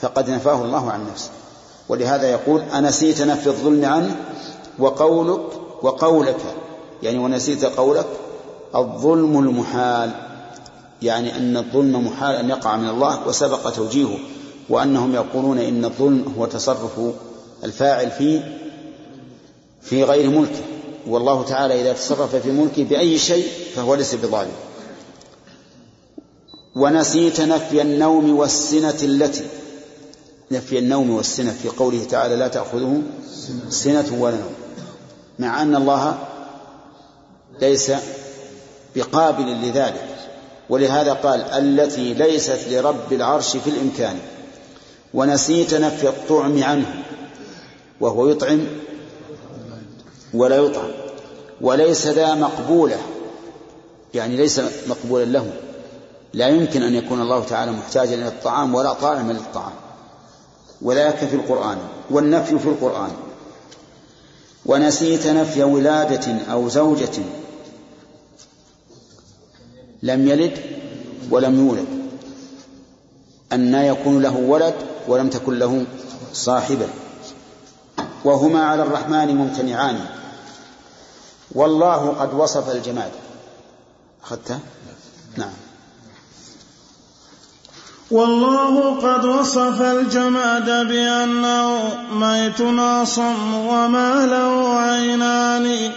فقد 0.00 0.30
نفاه 0.30 0.62
الله 0.62 0.90
عن 0.90 1.06
نفسه. 1.12 1.30
ولهذا 1.88 2.30
يقول 2.30 2.60
أنسيت 2.60 3.22
نفي 3.22 3.46
الظلم 3.46 3.84
عنه 3.84 4.16
وقولك 4.78 5.40
وقولك 5.82 6.40
يعني 7.02 7.18
ونسيت 7.18 7.64
قولك 7.64 8.06
الظلم 8.74 9.38
المحال 9.38 10.10
يعني 11.02 11.36
أن 11.36 11.56
الظلم 11.56 12.06
محال 12.06 12.36
أن 12.36 12.50
يقع 12.50 12.76
من 12.76 12.88
الله 12.88 13.28
وسبق 13.28 13.70
توجيهه 13.70 14.18
وأنهم 14.68 15.14
يقولون 15.14 15.58
إن 15.58 15.84
الظلم 15.84 16.34
هو 16.38 16.46
تصرف 16.46 17.00
الفاعل 17.64 18.10
في 18.10 18.42
في 19.82 20.04
غير 20.04 20.30
ملكه 20.30 20.62
والله 21.06 21.42
تعالى 21.44 21.80
إذا 21.80 21.92
تصرف 21.92 22.36
في 22.36 22.50
ملكه 22.52 22.84
بأي 22.84 23.18
شيء 23.18 23.46
فهو 23.76 23.94
ليس 23.94 24.14
بظالم. 24.14 24.52
ونسيت 26.76 27.40
نفي 27.40 27.82
النوم 27.82 28.36
والسنة 28.38 28.96
التي 29.02 29.44
نفي 30.54 30.78
النوم 30.78 31.10
والسنة 31.10 31.52
في 31.62 31.68
قوله 31.68 32.04
تعالى 32.04 32.36
لا 32.36 32.48
تأخذه 32.48 33.02
سنة 33.68 34.16
ولا 34.18 34.36
نوم. 34.36 34.54
مع 35.38 35.62
أن 35.62 35.76
الله 35.76 36.18
ليس 37.60 37.92
بقابل 38.96 39.56
لذلك. 39.62 40.08
ولهذا 40.68 41.12
قال 41.12 41.40
التي 41.40 42.14
ليست 42.14 42.58
لرب 42.70 43.12
العرش 43.12 43.56
في 43.56 43.70
الإمكان. 43.70 44.18
ونسيت 45.14 45.74
نفي 45.74 46.08
الطعم 46.08 46.62
عنه 46.62 47.02
وهو 48.00 48.28
يطعم 48.28 48.66
ولا 50.34 50.56
يطعم. 50.56 50.90
وليس 51.60 52.06
ذا 52.06 52.34
مقبولة. 52.34 52.98
يعني 54.14 54.36
ليس 54.36 54.60
مقبولا 54.88 55.24
له. 55.24 55.52
لا 56.32 56.48
يمكن 56.48 56.82
أن 56.82 56.94
يكون 56.94 57.20
الله 57.20 57.44
تعالى 57.44 57.72
محتاجا 57.72 58.14
إلى 58.14 58.28
الطعام 58.28 58.74
ولا 58.74 58.92
طالما 58.92 59.32
للطعام. 59.32 59.72
وذاك 60.84 61.16
في 61.16 61.36
القرآن 61.36 61.78
والنفي 62.10 62.58
في 62.58 62.66
القرآن. 62.66 63.10
ونسيت 64.66 65.26
نفي 65.26 65.62
ولادة 65.62 66.52
أو 66.52 66.68
زوجة. 66.68 67.22
لم 70.02 70.28
يلد 70.28 70.58
ولم 71.30 71.66
يولد. 71.66 71.86
أن 73.52 73.74
يكون 73.74 74.22
له 74.22 74.36
ولد 74.36 74.74
ولم 75.08 75.30
تكن 75.30 75.58
له 75.58 75.86
صاحبة. 76.32 76.88
وهما 78.24 78.64
على 78.64 78.82
الرحمن 78.82 79.36
ممتنعان. 79.36 80.06
والله 81.52 82.08
قد 82.08 82.34
وصف 82.34 82.70
الجماد. 82.70 83.10
أخذته؟ 84.24 84.58
نعم. 85.36 85.63
والله 88.14 89.00
قد 89.00 89.24
وصف 89.24 89.82
الجماد 89.82 90.88
بأنه 90.88 91.98
ميت 92.12 92.60
أصم 92.78 93.54
وما 93.54 94.26
له 94.26 94.78
عينان. 94.78 95.90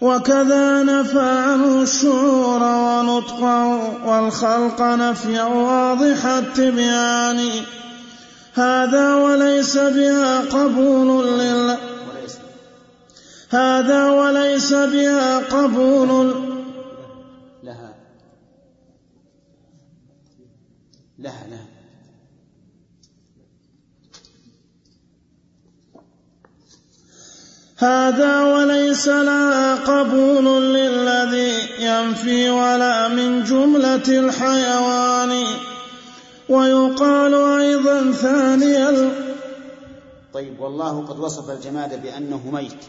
وكذا 0.00 0.82
نفى 0.82 1.20
عنه 1.20 1.82
الشعور 1.82 2.62
ونطقه 2.62 4.06
والخلق 4.06 4.82
نفيا 4.82 5.42
واضح 5.42 6.26
التبيان. 6.26 7.50
هذا 8.54 9.14
وليس 9.14 9.76
بها 9.76 10.40
قبول 10.40 11.38
لله 11.38 11.78
هذا 13.50 14.10
وليس 14.10 14.72
بها 14.72 15.38
قبول. 15.38 16.34
لها. 17.62 17.93
لها 21.24 21.46
لها 21.46 21.66
هذا 27.76 28.54
وليس 28.54 29.08
لها 29.08 29.74
قبول 29.74 30.74
للذي 30.74 31.52
ينفي 31.84 32.50
ولا 32.50 33.08
من 33.08 33.44
جملة 33.44 34.08
الحيوان. 34.08 35.44
ويقال 36.48 37.34
أيضا 37.34 38.12
ثانيا. 38.12 39.12
طيب 40.32 40.60
والله 40.60 41.06
قد 41.06 41.18
وصف 41.18 41.50
الجماد 41.50 42.02
بأنه 42.02 42.50
ميت. 42.50 42.84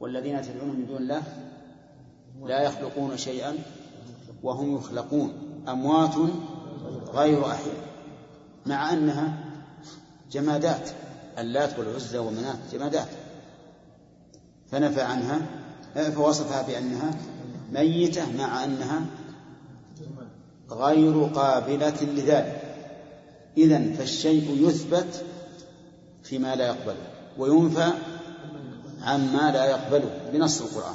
والذين 0.00 0.42
تدعون 0.42 0.68
من 0.68 0.86
دون 0.86 0.96
الله 0.96 1.22
لا 2.46 2.62
يخلقون 2.62 3.16
شيئا 3.16 3.58
وهم 4.42 4.76
يخلقون. 4.76 5.45
أموات 5.68 6.14
غير 7.14 7.46
أحياء 7.46 7.86
مع 8.66 8.92
أنها 8.92 9.44
جمادات 10.32 10.90
اللات 11.38 11.78
والعزى 11.78 12.18
ومناة 12.18 12.56
جمادات. 12.72 13.08
فنفى 14.70 15.00
عنها 15.00 15.40
فوصفها 16.14 16.62
بأنها 16.62 17.10
ميتة 17.72 18.36
مع 18.38 18.64
أنها 18.64 19.00
غير 20.70 21.24
قابلة 21.24 22.02
لذلك. 22.02 22.62
إذا 23.56 23.92
فالشيء 23.98 24.68
يثبت 24.68 25.24
فيما 26.22 26.54
لا 26.54 26.66
يقبله 26.66 27.06
وينفى 27.38 27.92
عما 29.02 29.50
لا 29.52 29.64
يقبله 29.64 30.30
بنص 30.32 30.60
القرآن. 30.60 30.94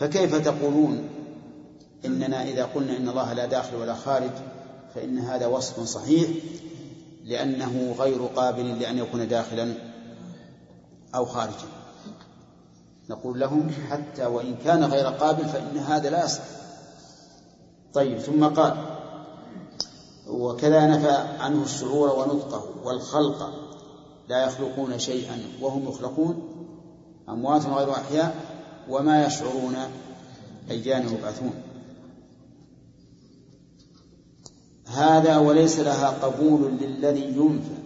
فكيف 0.00 0.34
تقولون 0.34 1.08
إننا 2.04 2.42
إذا 2.42 2.64
قلنا 2.64 2.96
إن 2.96 3.08
الله 3.08 3.32
لا 3.32 3.46
داخل 3.46 3.76
ولا 3.76 3.94
خارج 3.94 4.30
فإن 4.94 5.18
هذا 5.18 5.46
وصف 5.46 5.80
صحيح 5.80 6.30
لأنه 7.24 7.94
غير 7.98 8.26
قابل 8.26 8.80
لأن 8.80 8.98
يكون 8.98 9.28
داخلا 9.28 9.74
أو 11.14 11.24
خارجا. 11.24 11.66
نقول 13.10 13.40
لهم 13.40 13.70
حتى 13.90 14.26
وإن 14.26 14.56
كان 14.64 14.84
غير 14.84 15.06
قابل 15.06 15.44
فإن 15.44 15.78
هذا 15.78 16.10
لا 16.10 16.24
يصح. 16.24 16.42
طيب 17.94 18.18
ثم 18.18 18.44
قال 18.44 18.76
وكذا 20.28 20.86
نفى 20.86 21.12
عنه 21.38 21.62
الشعور 21.62 22.18
ونطقه 22.18 22.64
والخلق 22.84 23.52
لا 24.28 24.44
يخلقون 24.44 24.98
شيئا 24.98 25.42
وهم 25.60 25.88
يخلقون 25.88 26.48
أموات 27.28 27.66
غير 27.66 27.92
أحياء 27.92 28.34
وما 28.88 29.26
يشعرون 29.26 29.76
أيان 30.70 31.08
يبعثون. 31.08 31.71
هذا 34.92 35.36
وليس 35.36 35.78
لها 35.78 36.10
قبول 36.10 36.72
للذي 36.80 37.24
ينفى 37.24 37.82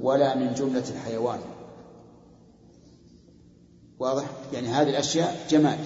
ولا 0.00 0.36
من 0.36 0.54
جملة 0.54 0.84
الحيوان. 0.90 1.38
واضح؟ 3.98 4.24
يعني 4.52 4.68
هذه 4.68 4.90
الأشياء 4.90 5.46
جمال 5.50 5.78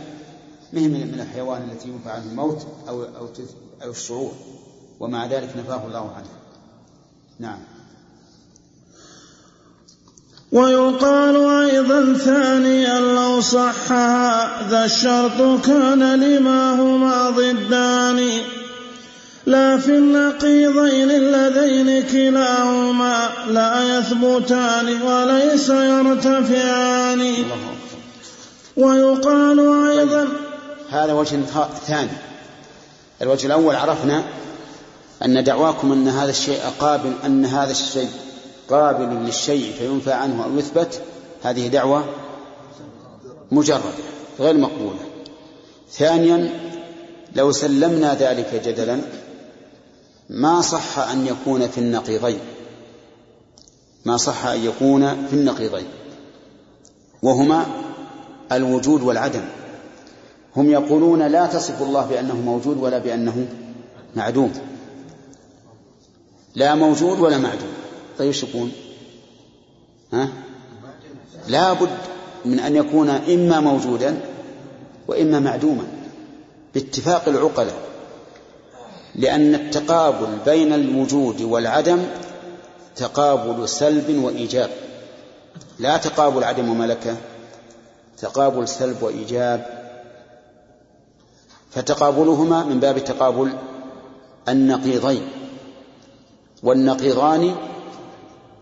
مهم 0.73 0.91
من 0.91 1.21
الحيوان 1.21 1.63
التي 1.63 1.89
ينفع 1.89 2.11
عنه 2.11 2.25
الموت 2.31 2.67
أو 2.89 3.03
أو 3.03 3.29
أو 3.83 3.91
الشعور؟ 3.91 4.33
ومع 5.01 5.27
ذلك 5.27 5.57
نفاه 5.57 5.87
الله 5.87 6.11
عنه. 6.11 6.29
نعم. 7.39 7.59
ويقال 10.53 11.37
أيضا 11.37 12.19
ثانيا 12.19 13.01
لو 13.01 13.41
صح 13.41 13.93
هذا 13.93 14.85
الشرط 14.85 15.67
كان 15.67 16.21
لما 16.21 16.73
هما 16.73 17.31
ضدان. 17.31 18.43
لا 19.47 19.79
في 19.79 19.91
النقيضين 19.91 21.11
اللذين 21.11 22.03
كلاهما 22.03 23.29
لا 23.49 23.99
يثبتان 23.99 25.03
وليس 25.03 25.69
يرتفعان. 25.69 27.35
ويقال 28.77 29.61
أيضا 29.99 30.29
هذا 30.91 31.13
وجه 31.13 31.41
ثاني. 31.87 32.11
الوجه 33.23 33.47
الأول 33.47 33.77
عرفنا 33.77 34.25
أن 35.25 35.45
دعواكم 35.45 35.93
أن 35.93 36.09
هذا 36.09 36.31
الشيء 36.31 36.61
قابل 36.79 37.13
أن 37.27 37.45
هذا 37.45 37.71
الشيء 37.71 38.11
قابل 38.71 39.25
للشيء 39.27 39.73
فينفى 39.79 40.13
عنه 40.13 40.45
أو 40.45 40.59
يثبت 40.59 41.01
هذه 41.43 41.69
دعوة 41.69 42.05
مجردة 43.53 43.83
غير 44.41 44.57
مقبولة. 44.59 44.99
ثانيا 45.91 46.51
لو 47.37 47.53
سلمنا 47.53 48.15
ذلك 48.15 48.63
جدلا 48.67 49.01
ما 50.31 50.61
صح 50.61 50.99
أن 50.99 51.27
يكون 51.27 51.69
في 51.69 51.79
النقيضين. 51.79 52.39
ما 54.05 54.17
صح 54.17 54.47
أن 54.47 54.65
يكون 54.65 55.27
في 55.27 55.33
النقيضين. 55.33 55.87
وهما 57.23 57.67
الوجود 58.53 59.03
والعدم. 59.03 59.45
هم 60.57 60.71
يقولون 60.71 61.23
لا 61.23 61.47
تصف 61.47 61.83
الله 61.83 62.07
بأنه 62.07 62.35
موجود 62.35 62.79
ولا 62.79 62.99
بأنه 62.99 63.47
معدوم. 64.17 64.53
لا 66.55 66.75
موجود 66.75 67.21
ولا 67.21 67.39
معدوم. 67.39 67.73
طيب 68.19 68.27
إيش 68.27 68.43
يكون؟ 68.43 68.73
ها؟ 70.13 70.29
لا 71.49 71.73
بد 71.73 71.99
من 72.45 72.61
أن 72.61 72.77
يكون 72.77 73.09
إما 73.11 73.61
موجودا 73.61 74.21
وإما 75.09 75.41
معدوما. 75.41 75.85
باتفاق 76.75 77.29
العقلاء. 77.29 77.94
لأن 79.15 79.55
التقابل 79.55 80.39
بين 80.45 80.73
الوجود 80.73 81.43
والعدم 81.43 82.07
تقابل 82.97 83.69
سلب 83.69 84.25
وإيجاب. 84.25 84.71
لا 85.79 85.97
تقابل 85.97 86.45
عدم 86.45 86.69
وملكة 86.69 87.17
تقابل 88.19 88.69
سلب 88.69 89.03
وإيجاب. 89.03 89.85
فتقابلهما 91.71 92.65
من 92.65 92.81
باب 92.81 93.05
تقابل 93.05 93.53
النقيضين. 94.49 95.29
والنقيضان 96.63 97.55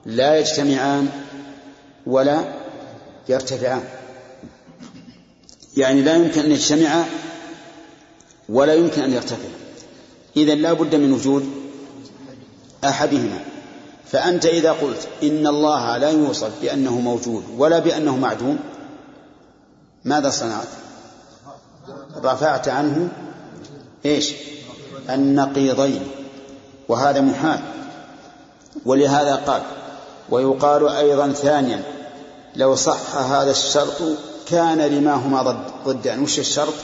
لا 0.06 0.38
يجتمعان 0.38 1.08
ولا 2.06 2.44
يرتفعان. 3.28 3.84
يعني 5.76 6.02
لا 6.02 6.16
يمكن 6.16 6.40
أن 6.40 6.50
يجتمعا 6.50 7.04
ولا 8.48 8.74
يمكن 8.74 9.02
أن 9.02 9.12
يرتفعا. 9.12 9.62
إذا 10.36 10.54
لا 10.54 10.72
بد 10.72 10.94
من 10.94 11.12
وجود 11.12 11.50
أحدهما. 12.84 13.38
فأنت 14.06 14.46
إذا 14.46 14.72
قلت 14.72 15.08
إن 15.22 15.46
الله 15.46 15.96
لا 15.96 16.10
يوصف 16.10 16.50
بأنه 16.62 17.00
موجود 17.00 17.44
ولا 17.56 17.78
بأنه 17.78 18.16
معدوم 18.16 18.58
ماذا 20.04 20.30
صنعت؟ 20.30 20.68
رفعت 22.24 22.68
عنه 22.68 23.08
إيش؟ 24.06 24.32
النقيضين. 25.10 26.02
وهذا 26.88 27.20
محال. 27.20 27.60
ولهذا 28.84 29.34
قال 29.34 29.62
ويقال 30.30 30.88
أيضا 30.88 31.32
ثانيا 31.32 31.82
لو 32.56 32.74
صح 32.74 33.16
هذا 33.16 33.50
الشرط 33.50 34.02
كان 34.50 34.78
لما 34.78 35.14
هما 35.14 35.42
ضد 35.42 35.64
ضدان. 35.84 36.22
وش 36.22 36.38
الشرط؟ 36.38 36.74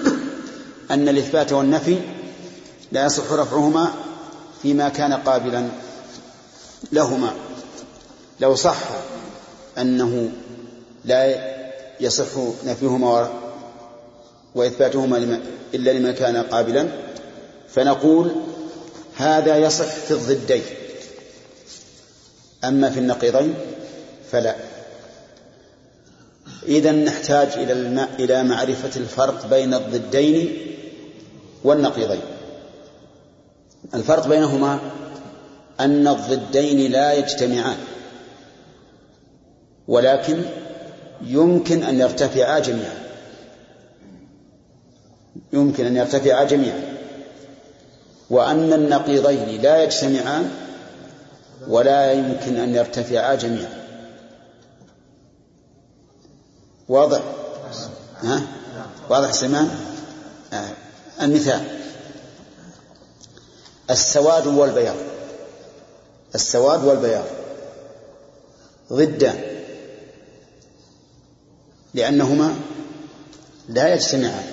أن 0.90 1.08
الإثبات 1.08 1.52
والنفي 1.52 1.98
لا 2.92 3.06
يصح 3.06 3.32
رفعهما 3.32 3.90
فيما 4.62 4.88
كان 4.88 5.12
قابلا 5.12 5.68
لهما. 6.92 7.32
لو 8.40 8.54
صح 8.54 8.78
أنه 9.78 10.30
لا 11.04 11.50
يصح 12.00 12.26
نفيهما 12.64 13.30
وإثباتهما 14.54 15.40
إلا 15.74 15.90
لما 15.90 16.12
كان 16.12 16.36
قابلا 16.36 16.88
فنقول 17.74 18.30
هذا 19.16 19.56
يصح 19.56 19.84
في 19.84 20.10
الضدين. 20.10 20.62
أما 22.64 22.90
في 22.90 22.98
النقيضين 22.98 23.54
فلا. 24.32 24.56
إذا 26.66 26.92
نحتاج 26.92 27.48
إلى 27.48 28.06
إلى 28.18 28.42
معرفة 28.42 29.00
الفرق 29.00 29.46
بين 29.46 29.74
الضدين 29.74 30.56
والنقيضين. 31.64 32.39
الفرق 33.94 34.28
بينهما 34.28 34.78
أن 35.80 36.08
الضدين 36.08 36.92
لا 36.92 37.12
يجتمعان 37.12 37.76
ولكن 39.88 40.42
يمكن 41.22 41.82
أن 41.82 42.00
يرتفعا 42.00 42.58
جميعا. 42.58 43.00
يمكن 45.52 45.86
أن 45.86 45.96
يرتفعا 45.96 46.44
جميعا. 46.44 46.96
وأن 48.30 48.72
النقيضين 48.72 49.62
لا 49.62 49.82
يجتمعان 49.82 50.50
ولا 51.68 52.12
يمكن 52.12 52.56
أن 52.56 52.74
يرتفعا 52.74 53.34
جميعا. 53.34 53.86
واضح؟ 56.88 57.20
ها؟ 58.22 58.42
واضح 59.10 59.32
سمان 59.32 59.70
آه. 60.52 60.68
المثال. 61.22 61.79
السواد 63.90 64.46
والبياض. 64.46 64.96
السواد 66.34 66.84
والبياض. 66.84 67.24
ضدان 68.92 69.40
لأنهما 71.94 72.54
لا 73.68 73.94
يجتمعان. 73.94 74.44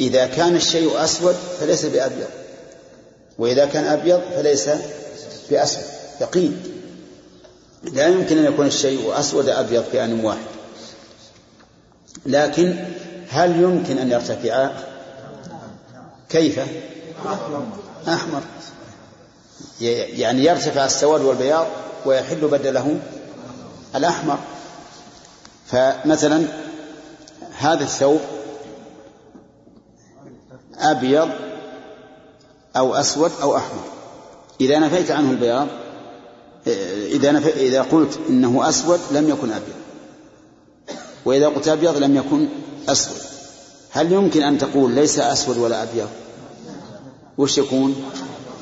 إذا 0.00 0.26
كان 0.26 0.56
الشيء 0.56 1.04
أسود 1.04 1.34
فليس 1.60 1.84
بأبيض. 1.84 2.28
وإذا 3.38 3.66
كان 3.66 3.84
أبيض 3.84 4.20
فليس 4.36 4.68
بأسود. 5.50 5.84
يقين. 6.20 6.62
لا 7.82 8.06
يمكن 8.06 8.38
أن 8.38 8.44
يكون 8.44 8.66
الشيء 8.66 9.20
أسود 9.20 9.48
أبيض 9.48 9.84
في 9.84 10.04
آن 10.04 10.24
واحد. 10.24 10.52
لكن 12.26 12.84
هل 13.28 13.62
يمكن 13.62 13.98
أن 13.98 14.12
يرتفعا؟ 14.12 14.84
كيف؟ 16.28 16.60
أحمر. 18.08 18.42
يعني 19.80 20.44
يرتفع 20.44 20.84
السواد 20.84 21.20
والبياض 21.20 21.66
ويحل 22.06 22.48
بدله 22.48 23.00
الأحمر. 23.94 24.38
فمثلا 25.66 26.44
هذا 27.58 27.84
الثوب 27.84 28.20
أبيض 30.78 31.28
أو 32.76 32.94
أسود 32.94 33.32
أو 33.42 33.56
أحمر. 33.56 33.84
إذا 34.60 34.78
نفيت 34.78 35.10
عنه 35.10 35.30
البياض 35.30 35.68
إذا 37.06 37.32
نف... 37.32 37.46
إذا 37.56 37.82
قلت 37.82 38.18
إنه 38.28 38.68
أسود 38.68 39.00
لم 39.10 39.28
يكن 39.28 39.52
أبيض. 39.52 39.74
وإذا 41.24 41.48
قلت 41.48 41.68
أبيض 41.68 41.96
لم 41.96 42.16
يكن 42.16 42.48
أسود. 42.88 43.16
هل 43.90 44.12
يمكن 44.12 44.42
أن 44.42 44.58
تقول 44.58 44.90
ليس 44.90 45.18
أسود 45.18 45.58
ولا 45.58 45.82
أبيض؟ 45.82 46.08
وش 47.38 47.58
يكون؟ 47.58 48.04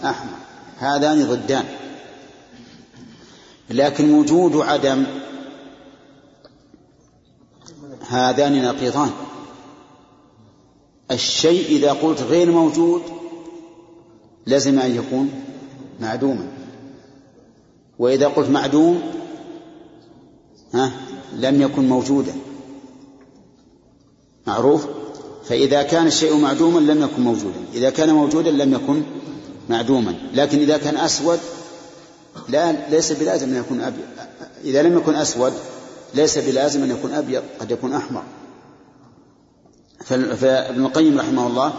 أحمر. 0.04 0.36
هذان 0.78 1.24
ضدان. 1.24 1.64
لكن 3.70 4.14
وجود 4.14 4.56
عدم 4.56 5.04
هذان 8.08 8.62
نقيضان. 8.62 9.10
الشيء 11.10 11.66
إذا 11.66 11.92
قلت 11.92 12.22
غير 12.22 12.50
موجود 12.50 13.02
لازم 14.46 14.78
أن 14.78 14.96
يكون 14.96 15.30
معدوما. 16.00 16.48
وإذا 17.98 18.28
قلت 18.28 18.48
معدوم 18.48 19.02
ها 20.74 20.92
لم 21.36 21.62
يكن 21.62 21.88
موجودا. 21.88 22.34
معروف؟ 24.46 24.99
فإذا 25.50 25.82
كان 25.82 26.06
الشيء 26.06 26.36
معدوما 26.36 26.92
لم 26.92 27.02
يكن 27.02 27.22
موجودا. 27.22 27.60
إذا 27.74 27.90
كان 27.90 28.10
موجودا 28.10 28.50
لم 28.50 28.74
يكن 28.74 29.02
معدوما. 29.68 30.14
لكن 30.34 30.58
إذا 30.58 30.78
كان 30.78 30.96
أسود 30.96 31.38
لا 32.48 32.90
ليس 32.90 33.12
بلازم 33.12 33.48
أن 33.48 33.56
يكون 33.56 33.80
أبيض 33.80 34.04
إذا 34.64 34.82
لم 34.82 34.98
يكن 34.98 35.14
أسود 35.14 35.52
ليس 36.14 36.38
بلازم 36.38 36.82
أن 36.82 36.90
يكون 36.90 37.12
أبيض 37.12 37.42
قد 37.60 37.70
يكون 37.70 37.92
أحمر. 37.92 38.22
فابن 40.36 40.84
القيم 40.84 41.18
رحمه 41.18 41.46
الله 41.46 41.72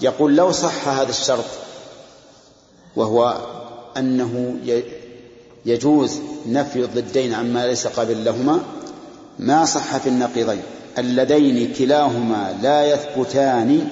يقول 0.00 0.36
لو 0.36 0.52
صح 0.52 0.88
هذا 0.88 1.10
الشرط 1.10 1.44
وهو 2.96 3.46
أنه 3.96 4.56
يجوز 5.66 6.18
نفي 6.46 6.84
الضدين 6.84 7.34
عما 7.34 7.66
ليس 7.66 7.86
قابل 7.86 8.24
لهما 8.24 8.60
ما 9.38 9.64
صح 9.64 9.96
في 9.96 10.08
النقيضين. 10.08 10.62
اللذين 10.98 11.74
كلاهما 11.78 12.58
لا 12.62 12.94
يثبتان 12.94 13.88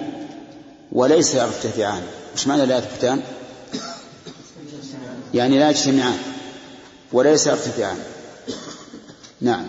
وليس 0.92 1.34
يرتفعان. 1.34 2.02
إيش 2.36 2.46
معنى 2.46 2.66
لا 2.66 2.78
يثبتان؟ 2.78 3.20
يعني 5.34 5.58
لا 5.58 5.70
يجتمعان 5.70 6.18
وليس 7.12 7.46
يرتفعان. 7.46 7.96
نعم. 9.40 9.66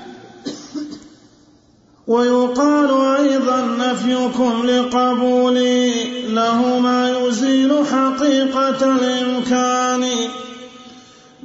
ويقال 2.08 2.92
أيضا 3.26 3.62
نفيكم 3.62 4.66
لقبولي 4.66 6.04
له 6.28 6.80
ما 6.80 7.18
يزيل 7.20 7.86
حقيقة 7.86 8.96
الإمكان. 8.96 10.06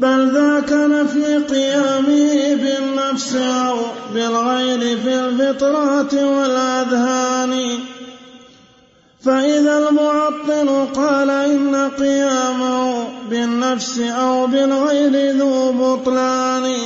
بل 0.01 0.31
ذاك 0.35 0.73
نفي 0.73 1.37
قيامه 1.37 2.55
بالنفس 2.55 3.37
أو 3.37 3.77
بالغير 4.15 4.99
في 4.99 5.15
الفطرات 5.15 6.15
والأذهان. 6.15 7.79
فإذا 9.25 9.79
المعطل 9.79 10.87
قال 10.97 11.31
إن 11.31 11.91
قيامه 11.99 13.05
بالنفس 13.31 13.99
أو 13.99 14.47
بالغير 14.47 15.37
ذو 15.37 15.73
بطلان. 15.73 16.77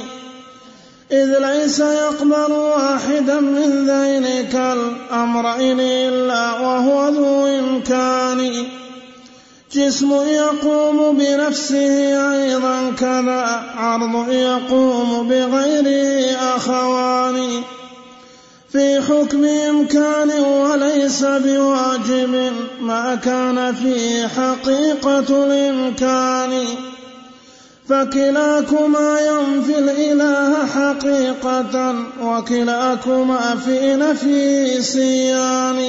إذ 1.12 1.38
ليس 1.38 1.80
يقبل 1.80 2.52
واحدا 2.52 3.40
من 3.40 3.90
ذينك 3.90 4.54
الأمرين 4.54 5.80
إلا 5.80 6.52
وهو 6.52 7.08
ذو 7.08 7.46
إمكان. 7.46 8.66
جسم 9.74 10.12
يقوم 10.12 11.18
بنفسه 11.18 12.32
أيضا 12.32 12.92
كذا 12.98 13.62
عرض 13.76 14.32
يقوم 14.32 15.28
بغيره 15.28 16.36
أخوان. 16.56 17.62
في 18.72 19.00
حكم 19.00 19.44
إمكان 19.44 20.30
وليس 20.30 21.24
بواجب 21.24 22.52
ما 22.80 23.14
كان 23.14 23.74
فيه 23.74 24.26
حقيقة 24.26 25.44
الإمكان. 25.44 26.64
فكلاكما 27.88 29.18
ينفي 29.20 29.78
الإله 29.78 30.66
حقيقة 30.66 31.94
وكلاكما 32.22 33.56
في 33.64 33.96
نفي 33.96 34.82
سيان 34.82 35.86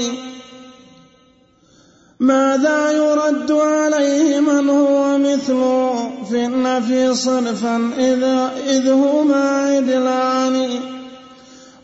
ماذا 2.19 2.91
يرد 2.91 3.51
عليه 3.51 4.39
من 4.39 4.69
هو 4.69 5.17
مثله 5.17 6.11
في 6.29 6.45
النفي 6.45 7.15
صرفا 7.15 7.89
إذا 7.97 8.51
إذ 8.67 8.89
هما 8.89 9.75
عدلان. 9.75 10.67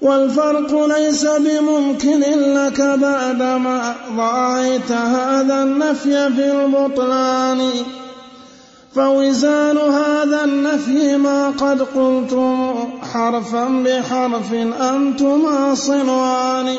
والفرق 0.01 0.85
ليس 0.85 1.25
بممكن 1.25 2.19
لك 2.53 2.81
بعدما 2.81 3.95
ضاعيت 4.17 4.91
هذا 4.91 5.63
النفي 5.63 6.29
في 6.35 6.51
البطلان. 6.51 7.69
فوزان 8.95 9.77
هذا 9.77 10.43
النفي 10.43 11.17
ما 11.17 11.47
قد 11.47 11.81
قلتم 11.81 12.73
حرفا 13.13 13.83
بحرف 13.85 14.53
أنتما 14.81 15.75
صنوان. 15.75 16.75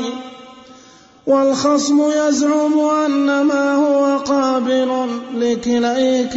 والخصم 1.26 2.02
يزعم 2.10 2.80
أن 2.80 3.42
ما 3.42 3.74
هو 3.74 4.18
قابل 4.18 5.06
لكليك 5.34 6.34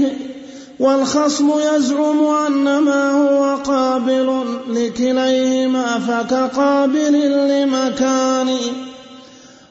والخصم 0.79 1.51
يزعم 1.75 2.25
أن 2.25 2.79
ما 2.79 3.11
هو 3.11 3.55
قابل 3.55 4.43
لكليهما 4.67 5.99
فكقابل 5.99 7.13
لمكان. 7.49 8.57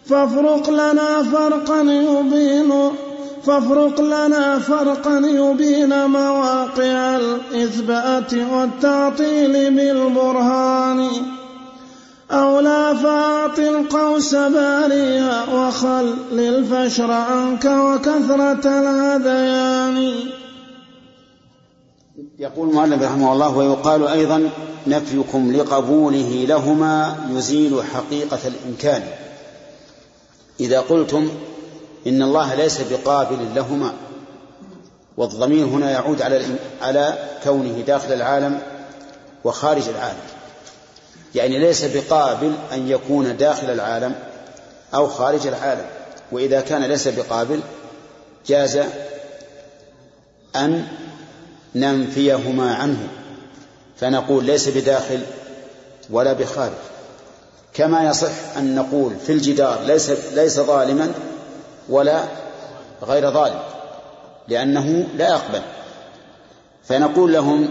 فافرق 0.07 0.70
لنا 0.70 1.22
فرقا 1.22 1.81
يبين 1.81 2.72
فافرق 3.46 4.00
لنا 4.00 4.59
فرقا 4.59 5.18
يبين 5.18 6.07
مواقع 6.07 7.16
الإثبات 7.16 8.35
والتعطيل 8.35 9.70
بالبرهان. 9.70 11.09
أو 12.30 12.60
لا 12.60 12.94
فاعط 12.94 13.58
القوس 13.58 14.34
باريا 14.34 15.44
وخل 15.54 16.14
الفشر 16.32 17.10
عنك 17.10 17.64
وكثرة 17.64 18.80
الهذيان 18.80 20.14
يقول 22.38 22.68
المؤلف 22.68 23.02
رحمه 23.02 23.32
الله 23.32 23.56
ويقال 23.56 24.08
أيضا 24.08 24.50
نفيكم 24.87 25.52
لقبوله 25.52 26.44
لهما 26.48 27.16
يزيل 27.30 27.82
حقيقة 27.94 28.38
الإمكان. 28.44 29.02
إذا 30.60 30.80
قلتم 30.80 31.30
إن 32.06 32.22
الله 32.22 32.54
ليس 32.54 32.80
بقابل 32.90 33.38
لهما 33.54 33.92
والضمير 35.16 35.66
هنا 35.66 35.90
يعود 35.90 36.22
على 36.22 36.44
على 36.82 37.18
كونه 37.44 37.80
داخل 37.87 38.12
العالم 38.12 38.58
وخارج 39.44 39.88
العالم. 39.88 40.34
يعني 41.35 41.59
ليس 41.59 41.85
بقابل 41.85 42.53
أن 42.73 42.88
يكون 42.88 43.37
داخل 43.37 43.70
العالم 43.70 44.14
أو 44.94 45.07
خارج 45.07 45.47
العالم 45.47 45.87
وإذا 46.33 46.61
كان 46.61 46.85
ليس 46.85 47.09
بقابل 47.09 47.61
جاز 48.47 48.79
أن 50.57 50.87
ننفيهما 51.75 52.75
عنه 52.75 53.09
فنقول 53.97 54.44
ليس 54.44 54.68
بداخل 54.68 55.20
ولا 56.11 56.33
بخارج. 56.33 56.73
كما 57.75 58.09
يصح 58.09 58.57
أن 58.57 58.75
نقول 58.75 59.12
في 59.27 59.33
الجدار 59.33 59.81
ليس 59.83 60.11
ليس 60.35 60.61
ظالما 60.61 61.12
ولا 61.88 62.25
غير 63.03 63.30
ظالم 63.30 63.61
لأنه 64.49 65.07
لا 65.16 65.28
يقبل. 65.28 65.62
فنقول 66.85 67.32
لهم 67.32 67.68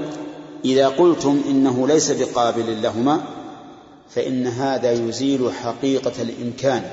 إذا 0.65 0.87
قلتم 0.87 1.41
إنه 1.49 1.87
ليس 1.87 2.11
بقابل 2.11 2.81
لهما 2.81 3.21
فإن 4.15 4.47
هذا 4.47 4.91
يزيل 4.91 5.51
حقيقة 5.63 6.21
الإمكان 6.21 6.83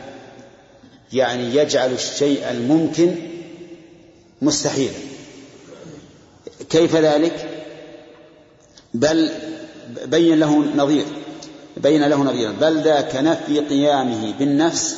يعني 1.12 1.56
يجعل 1.56 1.92
الشيء 1.92 2.50
الممكن 2.50 3.14
مستحيلا. 4.42 4.94
كيف 6.70 6.96
ذلك؟ 6.96 7.64
بل 8.94 9.32
بين 10.04 10.40
له 10.40 10.64
نظير 10.76 11.04
بين 11.76 12.04
له 12.04 12.16
نظيرا 12.16 12.52
بل 12.52 12.82
ذاك 12.82 13.16
نفي 13.16 13.60
قيامه 13.60 14.38
بالنفس 14.38 14.96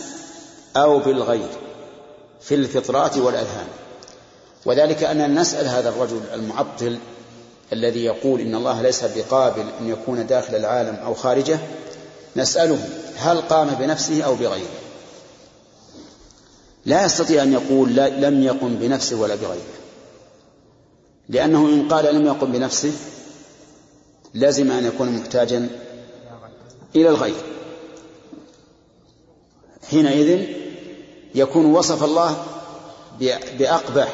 أو 0.77 0.99
بالغير 0.99 1.49
في 2.41 2.55
الفطرات 2.55 3.17
والأذهان. 3.17 3.67
وذلك 4.67 5.05
أننا 5.05 5.41
نسأل 5.41 5.67
هذا 5.67 5.89
الرجل 5.89 6.21
المعطل 6.35 6.99
الذي 7.73 8.05
يقول 8.05 8.41
إن 8.41 8.55
الله 8.55 8.83
ليس 8.83 9.05
بقابل 9.05 9.65
أن 9.81 9.89
يكون 9.89 10.27
داخل 10.27 10.55
العالم 10.55 10.95
أو 10.95 11.15
خارجه 11.15 11.59
نسأله 12.37 12.89
هل 13.17 13.41
قام 13.41 13.69
بنفسه 13.69 14.23
أو 14.23 14.35
بغيره. 14.35 14.71
لا 16.87 17.05
يستطيع 17.05 17.43
أن 17.43 17.53
يقول 17.53 17.95
لا 17.95 18.09
لم 18.09 18.43
يقم 18.43 18.75
بنفسه 18.75 19.21
ولا 19.21 19.35
بغيره. 19.35 19.63
لأنه 21.29 21.69
إن 21.69 21.89
قال 21.89 22.15
لم 22.15 22.27
يقم 22.27 22.53
بنفسه 22.53 22.93
لازم 24.35 24.71
أن 24.71 24.85
يكون 24.85 25.13
محتاجا 25.13 25.69
إلى 26.97 27.09
الغير. 27.09 27.43
حينئذ 29.91 30.47
يكون 31.35 31.67
وصف 31.67 32.05
الله 32.05 32.45
بأقبح 33.59 34.13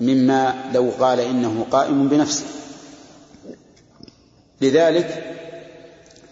مما 0.00 0.70
لو 0.74 0.90
قال 1.00 1.20
إنه 1.20 1.66
قائم 1.70 2.08
بنفسه. 2.08 2.44
لذلك 4.60 5.24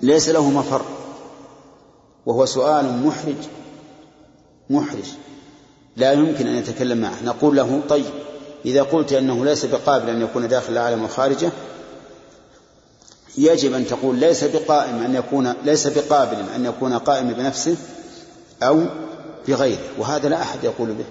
ليس 0.03 0.29
له 0.29 0.51
مفر. 0.51 0.83
وهو 2.27 2.47
سؤال 2.47 3.07
محرج. 3.07 3.37
محرج. 4.71 5.07
لا 5.97 6.13
يمكن 6.13 6.47
أن 6.47 6.55
يتكلم 6.55 6.99
معه. 6.99 7.23
نقول 7.25 7.57
له 7.57 7.81
طيب 7.89 8.05
إذا 8.65 8.83
قلت 8.83 9.13
أنه 9.13 9.45
ليس 9.45 9.65
بقابل 9.65 10.11
أن 10.11 10.23
يكون 10.23 10.49
داخل 10.49 10.73
العالم 10.73 11.05
وخارجه 11.05 11.51
يجب 13.39 13.75
أن 13.75 13.87
تقول 13.87 14.17
ليس 14.17 14.45
بقائم 14.45 15.03
أن 15.03 15.15
يكون 15.15 15.55
ليس 15.65 15.87
بقابل 15.87 16.37
أن 16.57 16.65
يكون 16.65 16.99
قائم 16.99 17.33
بنفسه 17.33 17.77
أو 18.63 18.85
بغيره. 19.49 19.79
وهذا 19.99 20.29
لا 20.29 20.43
أحد 20.43 20.65
يقول 20.65 20.89
به. 20.89 21.05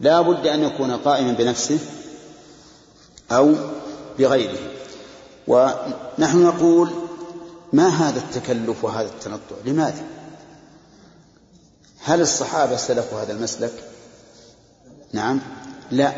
لا 0.00 0.20
بد 0.20 0.46
أن 0.46 0.64
يكون 0.64 0.90
قائما 0.90 1.32
بنفسه 1.32 1.78
أو 3.30 3.54
بغيره. 4.18 4.58
ونحن 5.48 6.44
نقول 6.44 6.90
ما 7.72 7.88
هذا 7.88 8.18
التكلف 8.18 8.84
وهذا 8.84 9.08
التنطع؟ 9.08 9.56
لماذا؟ 9.64 10.04
هل 12.04 12.20
الصحابة 12.20 12.76
سلكوا 12.76 13.22
هذا 13.22 13.32
المسلك؟ 13.32 13.72
نعم. 15.12 15.40
لا. 15.90 16.12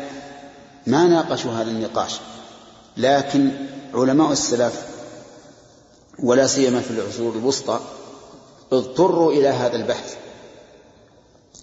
ما 0.87 1.07
ناقشوا 1.07 1.51
هذا 1.51 1.71
النقاش. 1.71 2.19
لكن 2.97 3.51
علماء 3.93 4.31
السلف 4.31 4.87
ولا 6.19 6.47
سيما 6.47 6.81
في 6.81 6.91
العصور 6.91 7.35
الوسطى 7.35 7.79
اضطروا 8.71 9.31
إلى 9.31 9.47
هذا 9.47 9.75
البحث. 9.75 10.15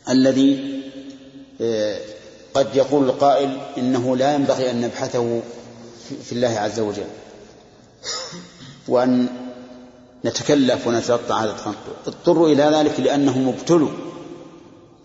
الذي 0.09 0.81
آه، 1.61 2.01
قد 2.55 2.77
يقول 2.77 3.05
القائل 3.05 3.61
إنه 3.79 4.17
لا 4.17 4.35
ينبغي 4.35 4.71
أن 4.71 4.81
نبحثه 4.81 5.41
في 6.25 6.33
الله 6.33 6.49
عز 6.49 6.81
وجل. 6.81 7.07
وأن 8.89 9.50
نتكلف 10.25 10.87
ونتلطع 10.87 11.45
هذا 11.45 11.51
التنطع 11.51 11.77
اضطروا 12.07 12.49
إلى 12.49 12.63
ذلك 12.63 13.01
لأنهم 13.01 13.49
ابتلوا 13.49 13.91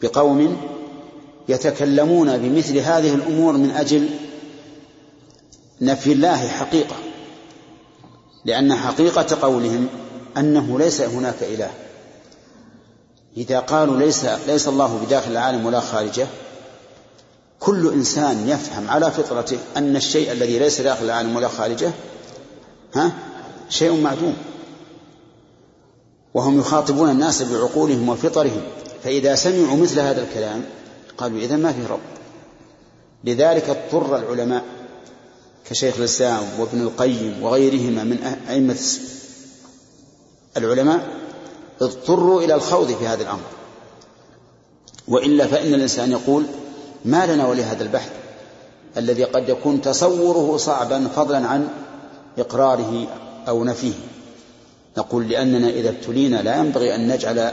بقوم 0.02 0.58
يتكلمون 1.50 2.38
بمثل 2.38 2.78
هذه 2.78 3.14
الأمور 3.14 3.58
من 3.58 3.72
أجل 3.72 4.10
نفي 5.82 6.12
الله 6.12 6.48
حقيقة. 6.48 6.96
لأن 8.46 8.76
حقيقة 8.76 9.38
قولهم 9.42 9.88
أنه 10.38 10.80
ليس 10.80 11.02
هناك 11.02 11.44
إله. 11.44 11.72
إذا 13.38 13.60
قالوا 13.60 13.98
ليس 13.98 14.26
ليس 14.48 14.68
الله 14.68 15.02
بداخل 15.06 15.32
العالم 15.32 15.66
ولا 15.66 15.80
خارجه 15.80 16.28
كل 17.60 17.94
إنسان 17.94 18.50
يفهم 18.50 18.90
على 18.90 19.12
فطرته 19.12 19.58
أن 19.78 19.96
الشيء 19.96 20.32
الذي 20.32 20.60
ليس 20.60 20.82
داخل 20.82 21.06
العالم 21.06 21.36
ولا 21.36 21.48
خارجه 21.48 21.92
ها 22.96 23.12
شيء 23.70 24.02
معدوم. 24.02 24.36
وهم 26.36 26.60
يخاطبون 26.60 27.10
الناس 27.10 27.42
بعقولهم 27.42 28.10
وفطرهم. 28.10 28.62
فإذا 29.04 29.36
سمعوا 29.36 29.78
مثل 29.78 30.00
هذا 30.00 30.24
الكلام 30.24 30.64
قالوا 31.18 31.40
إذا 31.40 31.56
ما 31.56 31.72
في 31.72 31.86
رب. 31.90 32.00
لذلك 33.24 33.70
اضطر 33.70 34.18
العلماء 34.18 34.64
كشيخ 35.70 35.98
الإسلام 35.98 36.44
وابن 36.60 36.82
القيم 36.82 37.44
وغيرهما 37.44 38.04
من 38.04 38.18
أئمة 38.50 38.78
العلماء 40.58 41.08
اضطروا 41.82 42.42
إلى 42.42 42.56
الخوض 42.56 42.92
في 42.92 43.08
هذا 43.08 43.24
الأمر. 43.24 43.44
وإلا 45.08 45.48
فإن 45.48 45.74
الإنسان 45.74 46.12
يقول 46.12 46.46
ما 47.06 47.26
لنا 47.26 47.48
ولهذا 47.48 47.84
البحث 47.84 48.12
الذي 48.98 49.24
قد 49.24 49.50
يكون 49.50 49.82
تصوره 49.82 50.58
صعبا 50.58 51.08
فضلا 51.16 51.48
عن 51.48 51.68
إقراره 52.38 53.08
أو 53.48 53.64
نفيه. 53.64 53.94
نقول 54.98 55.30
لأننا 55.30 55.70
إذا 55.70 55.90
ابتلينا 55.90 56.38
لا 56.38 56.56
ينبغي 56.56 56.96
أن 56.96 57.08
نجعل 57.08 57.52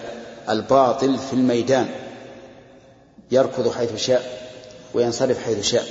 الباطل 0.48 1.18
في 1.18 1.32
الميدان 1.32 1.86
يركض 3.30 3.72
حيث 3.72 3.96
شاء 3.96 4.48
وينصرف 4.94 5.44
حيث 5.44 5.66
شاء. 5.66 5.86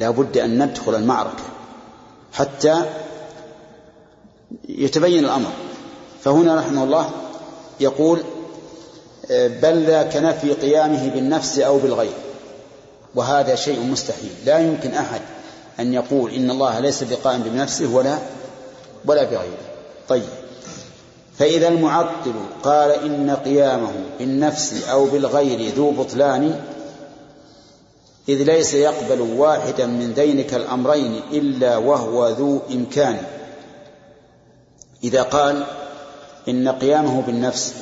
لا 0.00 0.10
بد 0.10 0.38
أن 0.38 0.62
ندخل 0.64 0.94
المعركة 0.94 1.42
حتى 2.32 2.82
يتبين 4.68 5.24
الأمر. 5.24 5.50
فهنا 6.24 6.56
رحمه 6.56 6.84
الله 6.84 7.10
يقول 7.80 8.22
بل 9.30 9.84
ذاك 9.84 10.16
نفي 10.16 10.52
قيامه 10.52 11.10
بالنفس 11.10 11.58
أو 11.58 11.78
بالغير. 11.78 12.12
وهذا 13.14 13.54
شيء 13.54 13.80
مستحيل. 13.80 14.30
لا 14.44 14.58
يمكن 14.58 14.94
أحد 14.94 15.20
أن 15.80 15.94
يقول 15.94 16.30
إن 16.34 16.50
الله 16.50 16.78
ليس 16.78 17.04
بقائم 17.04 17.42
بنفسه 17.42 17.94
ولا 17.94 18.18
ولا 19.04 19.24
بغيره. 19.24 19.75
طيب. 20.08 20.28
فإذا 21.38 21.68
المعطل 21.68 22.32
قال 22.62 22.90
إن 22.90 23.30
قيامه 23.44 23.92
بالنفس 24.18 24.88
أو 24.88 25.04
بالغير 25.04 25.74
ذو 25.74 25.90
بطلان 25.90 26.60
إذ 28.28 28.42
ليس 28.42 28.74
يقبل 28.74 29.20
واحدا 29.20 29.86
من 29.86 30.12
ذينك 30.12 30.54
الأمرين 30.54 31.20
إلا 31.32 31.76
وهو 31.76 32.28
ذو 32.28 32.60
إمكان. 32.70 33.16
إذا 35.04 35.22
قال 35.22 35.64
إن 36.48 36.68
قيامه 36.68 37.22
بالنفس 37.22 37.74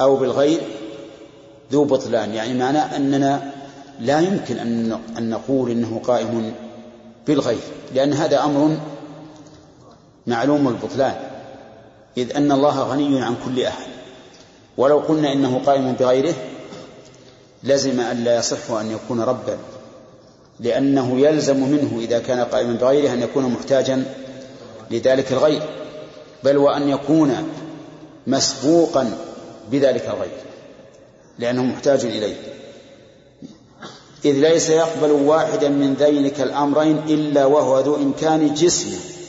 أو 0.00 0.16
بالغير 0.16 0.60
ذو 1.72 1.84
بطلان 1.84 2.34
يعني 2.34 2.54
معناه 2.54 2.96
أننا 2.96 3.52
لا 4.00 4.20
يمكن 4.20 4.58
أن 5.18 5.30
نقول 5.30 5.70
إنه 5.70 6.00
قائم 6.04 6.52
بالغير 7.26 7.60
لأن 7.94 8.12
هذا 8.12 8.44
أمر 8.44 8.76
معلوم 10.26 10.68
البطلان. 10.68 11.29
إذ 12.16 12.36
أن 12.36 12.52
الله 12.52 12.82
غني 12.82 13.22
عن 13.22 13.36
كل 13.44 13.62
أحد. 13.62 13.86
ولو 14.76 14.98
قلنا 14.98 15.32
إنه 15.32 15.60
قائم 15.66 15.92
بغيره 15.92 16.34
لزم 17.62 18.00
أن 18.00 18.24
لا 18.24 18.38
يصح 18.38 18.70
أن 18.70 18.90
يكون 18.90 19.20
ربا 19.20 19.58
لأنه 20.60 21.20
يلزم 21.20 21.56
منه 21.56 21.98
إذا 22.00 22.18
كان 22.18 22.40
قائما 22.40 22.72
بغيره 22.72 23.12
أن 23.12 23.22
يكون 23.22 23.44
محتاجا 23.44 24.04
لذلك 24.90 25.32
الغير. 25.32 25.62
بل 26.44 26.56
وأن 26.56 26.88
يكون 26.88 27.48
مسبوقا 28.26 29.18
بذلك 29.70 30.04
الغير 30.06 30.40
لأنه 31.38 31.62
محتاج 31.62 32.04
إليه. 32.04 32.36
إذ 34.24 34.32
ليس 34.32 34.70
يقبل 34.70 35.10
واحدا 35.10 35.68
من 35.68 35.94
ذينك 35.94 36.40
الأمرين 36.40 36.98
إلا 36.98 37.46
وهو 37.46 37.80
ذو 37.80 37.96
إمكان 37.96 38.54
جسم 38.54 39.19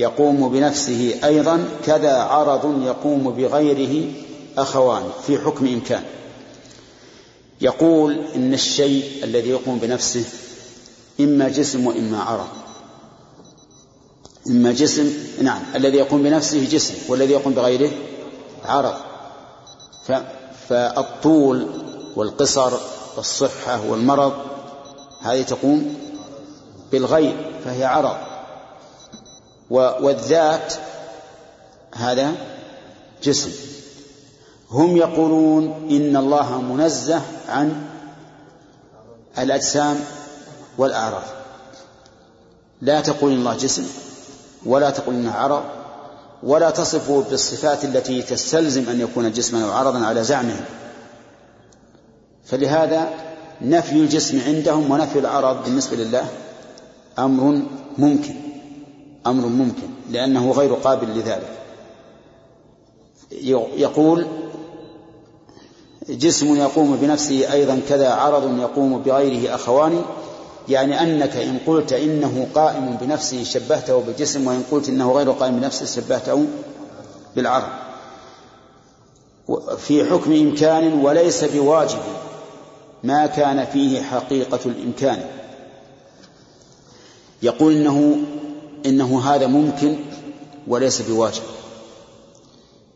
يقوم 0.00 0.48
بنفسه 0.48 1.14
أيضا 1.24 1.64
كذا 1.86 2.12
عرض 2.12 2.82
يقوم 2.82 3.30
بغيره 3.30 4.12
أخوان 4.58 5.02
في 5.26 5.38
حكم 5.38 5.66
إمكان. 5.66 6.02
يقول 7.60 8.20
إن 8.36 8.54
الشيء 8.54 9.24
الذي 9.24 9.48
يقوم 9.48 9.78
بنفسه 9.78 10.24
إما 11.20 11.48
جسم 11.48 11.86
وإما 11.86 12.22
عرض. 12.22 12.48
إما 14.46 14.72
جسم 14.72 15.12
نعم 15.42 15.62
الذي 15.74 15.96
يقوم 15.96 16.22
بنفسه 16.22 16.64
جسم 16.70 16.94
والذي 17.08 17.32
يقوم 17.32 17.52
بغيره 17.52 17.90
عرض. 18.64 18.94
فالطول 20.68 21.66
والقصر 22.16 22.72
والصحة 23.16 23.90
والمرض 23.90 24.32
هذه 25.22 25.42
تقوم 25.42 25.94
بالغير 26.92 27.60
فهي 27.64 27.84
عرض. 27.84 28.29
والذات 29.70 30.74
هذا 31.94 32.32
جسم. 33.22 33.50
هم 34.70 34.96
يقولون 34.96 35.64
إن 35.90 36.16
الله 36.16 36.60
منزه 36.60 37.22
عن 37.48 37.86
الأجسام 39.38 40.00
والأعراض. 40.78 41.22
لا 42.82 43.00
تقول 43.00 43.32
إن 43.32 43.38
الله 43.38 43.56
جسم 43.56 43.86
ولا 44.66 44.90
تقول 44.90 45.14
إنه 45.14 45.32
عرض 45.32 45.62
ولا 46.42 46.70
تصفه 46.70 47.24
بالصفات 47.30 47.84
التي 47.84 48.22
تستلزم 48.22 48.88
أن 48.88 49.00
يكون 49.00 49.32
جسما 49.32 49.64
أو 49.64 49.72
عرضا 49.72 49.98
على 49.98 50.24
زعمهم. 50.24 50.64
فلهذا 52.44 53.08
نفي 53.62 53.92
الجسم 53.92 54.40
عندهم 54.46 54.90
ونفي 54.90 55.18
العرض 55.18 55.64
بالنسبة 55.64 55.96
لله 55.96 56.28
أمر 57.18 57.62
ممكن. 57.98 58.49
أمر 59.26 59.46
ممكن 59.46 59.88
لأنه 60.10 60.50
غير 60.50 60.74
قابل 60.74 61.08
لذلك. 61.08 61.58
يقول 63.76 64.26
جسم 66.08 66.56
يقوم 66.56 66.96
بنفسه 66.96 67.52
أيضا 67.52 67.80
كذا 67.88 68.10
عرض 68.12 68.58
يقوم 68.58 69.02
بغيره 69.02 69.54
أخوان 69.54 70.02
يعني 70.68 71.02
أنك 71.02 71.36
إن 71.36 71.58
قلت 71.66 71.92
إنه 71.92 72.46
قائم 72.54 72.96
بنفسه 73.00 73.44
شبهته 73.44 74.00
بالجسم 74.00 74.46
وإن 74.46 74.64
قلت 74.70 74.88
إنه 74.88 75.12
غير 75.12 75.30
قائم 75.30 75.60
بنفسه 75.60 75.86
شبهته 75.86 76.46
بالعرض. 77.36 77.68
في 79.78 80.04
حكم 80.04 80.32
إمكان 80.32 80.92
وليس 80.92 81.44
بواجب 81.44 81.98
ما 83.04 83.26
كان 83.26 83.64
فيه 83.64 84.02
حقيقة 84.02 84.60
الإمكان. 84.66 85.24
يقول 87.42 87.72
إنه 87.72 88.16
إنه 88.86 89.20
هذا 89.20 89.46
ممكن 89.46 89.96
وليس 90.68 91.02
بواجب. 91.02 91.42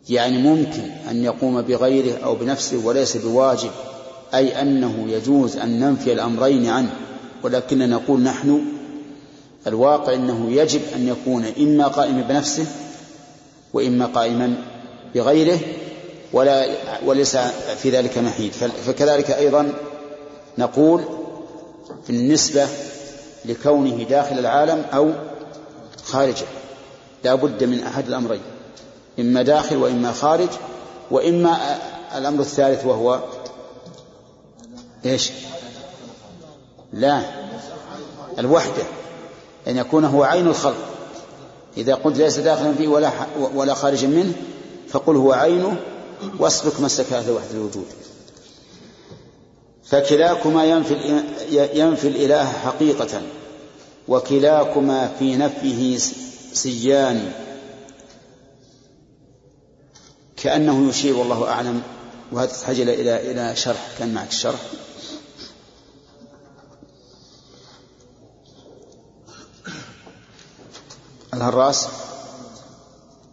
يعني 0.09 0.39
ممكن 0.39 0.91
أن 1.11 1.25
يقوم 1.25 1.63
بغيره 1.63 2.25
أو 2.25 2.35
بنفسه 2.35 2.87
وليس 2.87 3.17
بواجب 3.17 3.71
أي 4.35 4.61
أنه 4.61 5.07
يجوز 5.09 5.57
أن 5.57 5.81
ننفي 5.81 6.13
الأمرين 6.13 6.67
عنه. 6.67 6.91
ولكننا 7.43 7.87
نقول 7.87 8.21
نحن 8.21 8.65
الواقع 9.67 10.15
أنه 10.15 10.51
يجب 10.51 10.81
أن 10.97 11.09
يكون 11.09 11.45
إما 11.59 11.89
قائما 11.89 12.23
بنفسه 12.23 12.67
وإما 13.73 14.07
قائما 14.07 14.55
بغيره 15.15 15.59
ولا 16.33 16.67
وليس 17.07 17.37
في 17.83 17.91
ذلك 17.91 18.19
محيد. 18.19 18.53
فكذلك 18.87 19.31
أيضا 19.31 19.73
نقول 20.59 21.01
بالنسبة 22.09 22.67
لكونه 23.45 24.03
داخل 24.03 24.39
العالم 24.39 24.85
أو 24.95 25.13
خارجه 26.15 26.47
لا 27.25 27.35
بد 27.35 27.65
من 27.65 27.83
أحد 27.83 28.09
الأمرين 28.09 28.43
إما 29.21 29.43
داخل 29.43 29.77
وإما 29.77 30.13
خارج 30.13 30.49
وإما 31.11 31.79
الأمر 32.17 32.41
الثالث 32.41 32.87
وهو 32.87 33.21
إيش؟ 35.05 35.31
لا 36.93 37.21
الوحدة 38.39 38.83
أن 39.69 39.77
يكون 39.77 40.05
هو 40.05 40.25
عين 40.25 40.47
الخلق. 40.47 40.77
إذا 41.77 41.95
قلت 41.95 42.17
ليس 42.17 42.39
داخلا 42.39 42.75
فيه 42.75 42.89
ولا 42.89 43.11
ولا 43.55 43.75
خارجا 43.75 44.07
منه 44.07 44.33
فقل 44.89 45.17
هو 45.17 45.33
عينه 45.33 45.77
واسلك 46.39 46.81
مسلك 46.81 47.13
أهل 47.13 47.31
وحدة 47.31 47.51
الوجود. 47.51 47.87
فكلاكما 49.85 50.65
ينفي 50.65 51.23
ينفي 51.75 52.09
الإله 52.09 52.45
حقيقة. 52.45 53.23
وكلاكما 54.09 55.15
في 55.19 55.37
نفيه 55.37 55.99
سيان. 56.53 57.33
كأنه 60.37 60.89
يشير 60.89 61.17
والله 61.17 61.49
أعلم. 61.49 61.83
وهذا 62.33 62.53
تحتاج 62.53 62.81
إلى 62.81 63.31
إلى 63.31 63.57
شرح. 63.57 63.89
كان 63.99 64.15
معك 64.15 64.29
الشرح 64.29 64.61
الهراس 71.35 71.89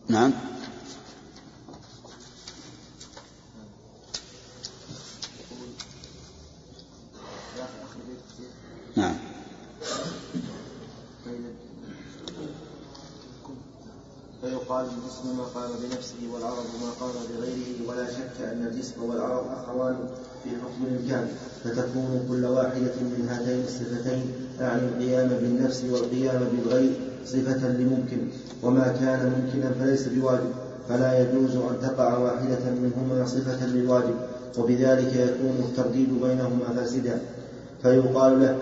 نعم 0.07 0.31
نعم. 0.31 0.50
فيقال 14.61 14.85
الجسم 14.85 15.37
ما 15.37 15.43
قام 15.43 15.69
بنفسه 15.83 16.21
والعرض 16.33 16.65
ما 16.81 16.89
قام 16.99 17.11
بغيره 17.29 17.89
ولا 17.89 18.05
شك 18.11 18.41
أن 18.41 18.67
الجسم 18.67 19.03
والعرض 19.03 19.45
أخوان 19.57 19.95
في 20.43 20.49
حكم 20.49 20.85
الإمكان 20.87 21.27
فتكون 21.63 22.25
كل 22.29 22.45
واحدة 22.45 22.95
من 23.01 23.27
هاتين 23.29 23.63
الصفتين 23.63 24.21
تعني 24.59 24.81
القيام 24.81 25.27
بالنفس 25.27 25.83
والقيام 25.91 26.41
بالغير 26.51 26.93
صفة 27.25 27.67
لممكن. 27.67 28.27
وما 28.63 28.87
كان 28.87 29.33
ممكنا 29.33 29.71
فليس 29.79 30.07
بواجب. 30.07 30.51
فلا 30.89 31.19
يجوز 31.21 31.55
أن 31.55 31.77
تقع 31.81 32.17
واحدة 32.17 32.63
منهما 32.81 33.25
صفة 33.25 33.65
للواجب. 33.65 34.15
وبذلك 34.57 35.15
يكون 35.15 35.55
الترديد 35.69 36.09
بينهما 36.21 36.65
فاسدا. 36.75 37.21
فيقال 37.83 38.41
له 38.41 38.57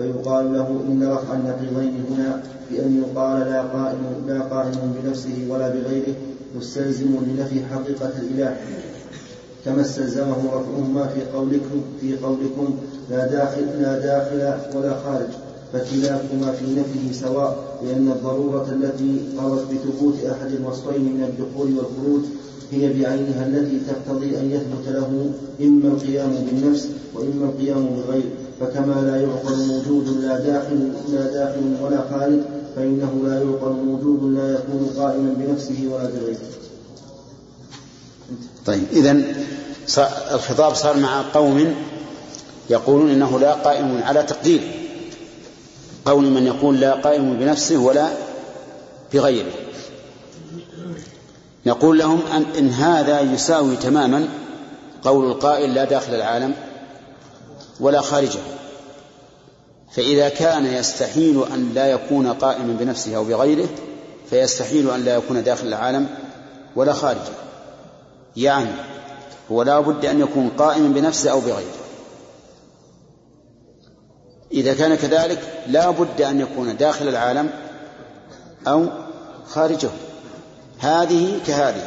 فيقال 0.00 0.52
له 0.52 0.68
إن 0.88 1.08
رفع 1.12 1.34
النقيضين 1.34 2.04
هنا 2.10 2.42
بأن 2.70 3.02
يقال 3.02 3.40
لا 3.40 3.62
قائم 3.62 3.98
لا 4.28 4.40
قائم 4.40 4.94
بنفسه 4.96 5.46
ولا 5.48 5.68
بغيره 5.68 6.14
مستلزم 6.56 7.06
لنفي 7.26 7.64
حقيقة 7.64 8.12
الإله. 8.18 8.56
كما 9.64 9.80
استلزمه 9.80 10.36
رفعهما 10.52 11.06
في 11.06 11.20
قولكم 11.36 11.80
في 12.00 12.16
قولكم 12.16 12.74
لا 13.10 13.26
داخل 13.26 13.66
لا 13.80 13.98
داخل 13.98 14.78
ولا 14.78 14.96
خارج 15.04 15.30
فكلاكما 15.72 16.52
في 16.52 16.64
نفيه 16.64 17.12
سواء 17.12 17.78
لأن 17.84 18.08
الضرورة 18.08 18.66
التي 18.72 19.20
قضت 19.38 19.64
بثبوت 19.72 20.14
أحد 20.24 20.52
الوصفين 20.52 21.02
من 21.02 21.22
الدخول 21.28 21.68
والخروج 21.76 22.22
هي 22.72 22.88
بعينها 22.88 23.46
التي 23.46 23.80
تقتضي 23.88 24.38
أن 24.38 24.50
يثبت 24.50 24.88
له 24.88 25.30
إما 25.60 25.88
القيام 25.88 26.30
بالنفس 26.50 26.88
وإما 27.14 27.44
القيام 27.44 27.86
بغير 27.86 28.30
فكما 28.60 29.00
لا 29.00 29.16
يعقل 29.16 29.66
موجود 29.66 30.08
لا 30.08 30.38
داخل 30.38 30.92
لا 31.08 31.26
داخل 31.32 31.76
ولا 31.82 32.04
خارج 32.10 32.40
فإنه 32.76 33.22
لا 33.24 33.34
يعقل 33.34 33.72
موجود 33.72 34.34
لا 34.34 34.52
يكون 34.52 34.90
قائما 34.96 35.34
بنفسه 35.38 35.88
ولا 35.92 36.04
بغيره. 36.04 36.38
طيب 38.66 38.84
إذا 38.92 39.22
الخطاب 40.34 40.74
صار 40.74 40.96
مع 40.96 41.22
قوم 41.34 41.74
يقولون 42.70 43.10
إنه 43.10 43.38
لا 43.40 43.54
قائم 43.54 44.02
على 44.02 44.22
تقدير 44.22 44.60
قول 46.04 46.24
من 46.24 46.46
يقول 46.46 46.80
لا 46.80 46.94
قائم 46.94 47.38
بنفسه 47.38 47.78
ولا 47.78 48.08
بغيره 49.14 49.52
نقول 51.66 51.98
لهم 51.98 52.20
أن 52.32 52.44
إن 52.58 52.68
هذا 52.68 53.20
يساوي 53.20 53.76
تماما 53.76 54.28
قول 55.02 55.30
القائل 55.30 55.74
لا 55.74 55.84
داخل 55.84 56.14
العالم 56.14 56.54
ولا 57.80 58.00
خارجه. 58.00 58.40
فإذا 59.90 60.28
كان 60.28 60.66
يستحيل 60.66 61.44
أن 61.54 61.72
لا 61.74 61.86
يكون 61.86 62.32
قائما 62.32 62.76
بنفسه 62.80 63.16
أو 63.16 63.24
بغيره 63.24 63.68
فيستحيل 64.30 64.90
أن 64.90 65.04
لا 65.04 65.14
يكون 65.14 65.42
داخل 65.42 65.66
العالم 65.66 66.08
ولا 66.76 66.92
خارجه. 66.92 67.32
يعني 68.36 68.70
هو 69.52 69.62
لا 69.62 69.80
بد 69.80 70.06
أن 70.06 70.20
يكون 70.20 70.50
قائما 70.58 70.88
بنفسه 70.88 71.30
أو 71.30 71.40
بغيره. 71.40 71.80
إذا 74.52 74.74
كان 74.74 74.94
كذلك 74.94 75.62
لا 75.66 75.90
بد 75.90 76.22
أن 76.22 76.40
يكون 76.40 76.76
داخل 76.76 77.08
العالم 77.08 77.50
أو 78.66 78.86
خارجه. 79.46 79.90
هذه 80.78 81.38
كهذه. 81.46 81.84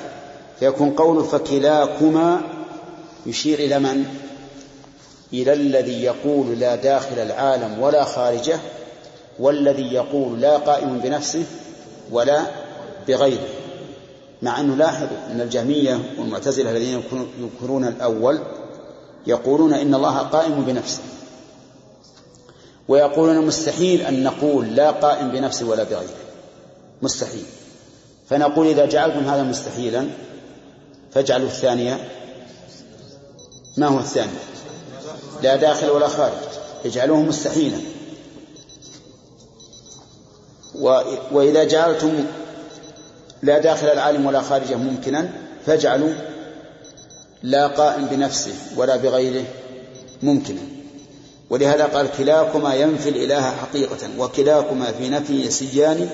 فيكون 0.59 0.89
قوله 0.89 1.23
فكلاكما 1.23 2.41
يشير 3.25 3.59
إلى 3.59 3.79
من؟ 3.79 4.22
إلى 5.33 5.53
الذي 5.53 6.03
يقول 6.03 6.59
لا 6.59 6.75
داخل 6.75 7.19
العالم 7.19 7.79
ولا 7.79 8.03
خارجه 8.03 8.59
والذي 9.39 9.93
يقول 9.93 10.41
لا 10.41 10.57
قائم 10.57 10.99
بنفسه 10.99 11.43
ولا 12.11 12.41
بغيره. 13.07 13.47
مع 14.41 14.59
أنه 14.59 14.75
لاحظوا 14.75 15.17
أن 15.31 15.41
الجهمية 15.41 15.99
والمعتزلة 16.19 16.71
الذين 16.71 17.03
ينكرون 17.39 17.87
الأول 17.87 18.39
يقولون 19.27 19.73
إن 19.73 19.95
الله 19.95 20.17
قائم 20.17 20.63
بنفسه 20.67 21.01
ويقولون 22.87 23.45
مستحيل 23.45 24.01
أن 24.01 24.23
نقول 24.23 24.75
لا 24.75 24.91
قائم 24.91 25.31
بنفسه 25.31 25.65
ولا 25.65 25.83
بغيره. 25.83 26.15
مستحيل. 27.01 27.45
فنقول 28.29 28.67
إذا 28.67 28.85
جعلتم 28.85 29.19
هذا 29.19 29.43
مستحيلا 29.43 30.07
فاجعلوا 31.11 31.47
الثانية. 31.47 32.09
ما 33.77 33.87
هو 33.87 33.99
الثاني؟ 33.99 34.31
لا 35.43 35.55
داخل 35.55 35.89
ولا 35.89 36.07
خارج. 36.07 36.33
اجعلوه 36.85 37.21
مستحيلا. 37.21 37.77
وإذا 41.31 41.63
جعلتم 41.63 42.25
لا 43.41 43.59
داخل 43.59 43.87
العالم 43.87 44.25
ولا 44.25 44.41
خارجه 44.41 44.75
ممكنا 44.75 45.29
فاجعلوا 45.65 46.13
لا 47.43 47.67
قائم 47.67 48.05
بنفسه 48.05 48.53
ولا 48.77 48.95
بغيره 48.95 49.45
ممكنا. 50.23 50.61
ولهذا 51.49 51.85
قال 51.85 52.07
كلاكما 52.17 52.73
ينفي 52.75 53.09
الإله 53.09 53.51
حقيقة 53.51 53.97
وكلاكما 54.19 54.91
في 54.91 55.09
نفي 55.09 55.51
سيان 55.51 56.09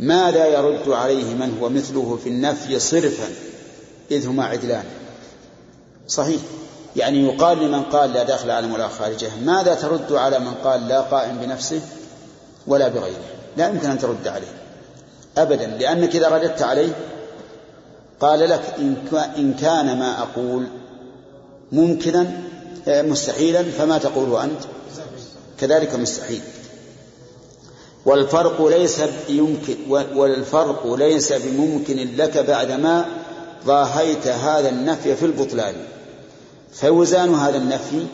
ماذا 0.00 0.46
يرد 0.46 0.88
عليه 0.88 1.24
من 1.24 1.58
هو 1.60 1.68
مثله 1.68 2.18
في 2.24 2.28
النفي 2.28 2.78
صرفا 2.78 3.28
إذ 4.10 4.26
هما 4.26 4.44
عدلان. 4.44 4.84
صحيح. 6.08 6.40
يعني 6.96 7.26
يقال 7.26 7.58
لمن 7.58 7.82
قال 7.82 8.12
لا 8.12 8.22
داخل 8.22 8.46
العالم 8.46 8.72
ولا 8.72 8.88
خارجه 8.88 9.30
ماذا 9.44 9.74
ترد 9.74 10.12
على 10.12 10.38
من 10.38 10.54
قال 10.64 10.88
لا 10.88 11.00
قائم 11.00 11.38
بنفسه 11.38 11.80
ولا 12.66 12.88
بغيره؟ 12.88 13.24
لا 13.56 13.68
يمكن 13.68 13.90
أن 13.90 13.98
ترد 13.98 14.28
عليه. 14.28 14.52
أبدا 15.38 15.66
لأنك 15.66 16.16
إذا 16.16 16.28
رددت 16.28 16.62
عليه 16.62 16.92
قال 18.20 18.40
لك 18.48 18.62
إن 19.38 19.54
كان 19.60 19.98
ما 19.98 20.22
أقول 20.22 20.66
ممكنا 21.72 22.30
آه، 22.88 23.02
مستحيلا 23.02 23.62
فما 23.62 23.98
تقول 23.98 24.40
أنت؟ 24.40 24.60
كذلك 25.60 25.94
مستحيل. 25.94 26.40
والفرق 28.06 28.66
ليس 28.66 29.00
يمكن 29.28 29.76
والفرق 30.16 30.94
ليس 30.94 31.32
بممكن 31.32 32.16
لك 32.16 32.38
بعدما 32.38 33.06
ضاهيت 33.66 34.26
هذا 34.26 34.68
النفي 34.68 35.16
في 35.16 35.26
البطلان. 35.26 35.74
فوزان 36.72 37.34
هذا 37.34 37.56
النفي 37.56 38.06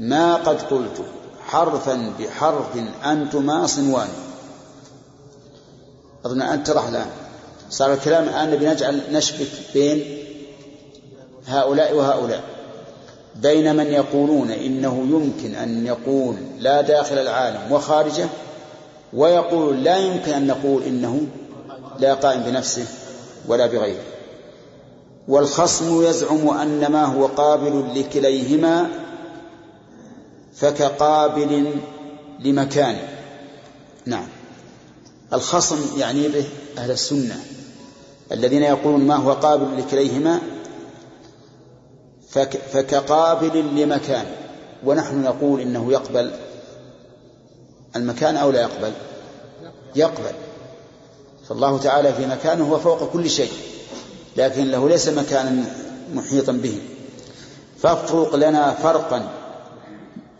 ما 0.00 0.34
قد 0.34 0.62
قلت. 0.62 1.02
حرفا 1.46 2.12
بحرف 2.18 2.66
أنتما 3.04 3.66
صنوان. 3.66 4.08
أظن 6.24 6.42
أنت 6.42 6.66
ترى 6.66 6.88
الآن. 6.88 7.06
صار 7.70 7.92
الكلام 7.92 8.24
الآن 8.24 8.50
نبي 8.50 8.66
نجعل 8.66 9.00
نشبك 9.12 9.48
بين 9.74 10.18
هؤلاء 11.46 11.94
وهؤلاء. 11.94 12.42
بين 13.36 13.76
من 13.76 13.86
يقولون 13.86 14.50
إنه 14.50 15.06
يمكن 15.10 15.54
أن 15.54 15.86
يقول 15.86 16.36
لا 16.58 16.80
داخل 16.80 17.18
العالم 17.18 17.72
وخارجه 17.72 18.28
ويقول 19.12 19.84
لا 19.84 19.96
يمكن 19.96 20.32
أن 20.32 20.46
نقول 20.46 20.82
إنه 20.82 21.20
لا 21.98 22.14
قائم 22.14 22.42
بنفسه 22.42 22.86
ولا 23.48 23.66
بغيره. 23.66 24.02
والخصم 25.30 26.04
يزعم 26.04 26.48
أن 26.48 26.86
ما 26.86 27.04
هو 27.04 27.26
قابل 27.26 28.00
لكليهما 28.00 28.90
فكقابل 30.54 31.74
لمكان. 32.40 32.96
نعم. 34.06 34.26
الخصم 35.32 35.98
يعني 35.98 36.28
به 36.28 36.44
أهل 36.78 36.90
السنة 36.90 37.44
الذين 38.32 38.62
يقولون 38.62 39.00
ما 39.00 39.16
هو 39.16 39.32
قابل 39.32 39.78
لكليهما 39.78 40.40
فك 42.30 42.56
فكقابل 42.56 43.82
لمكان. 43.82 44.26
ونحن 44.84 45.22
نقول 45.22 45.60
إنه 45.60 45.92
يقبل. 45.92 46.30
المكان 47.96 48.36
أو 48.36 48.50
لا 48.50 48.60
يقبل؟ 48.60 48.92
يقبل. 49.96 50.34
فالله 51.48 51.78
تعالى 51.78 52.12
في 52.12 52.26
مكانه 52.26 52.72
هو 52.72 52.78
فوق 52.78 53.12
كل 53.12 53.30
شيء. 53.30 53.69
لكن 54.40 54.70
له 54.70 54.88
ليس 54.88 55.08
مكانا 55.08 55.64
محيطا 56.14 56.52
به. 56.52 56.78
فافرق 57.82 58.36
لنا 58.36 58.74
فرقا 58.74 59.28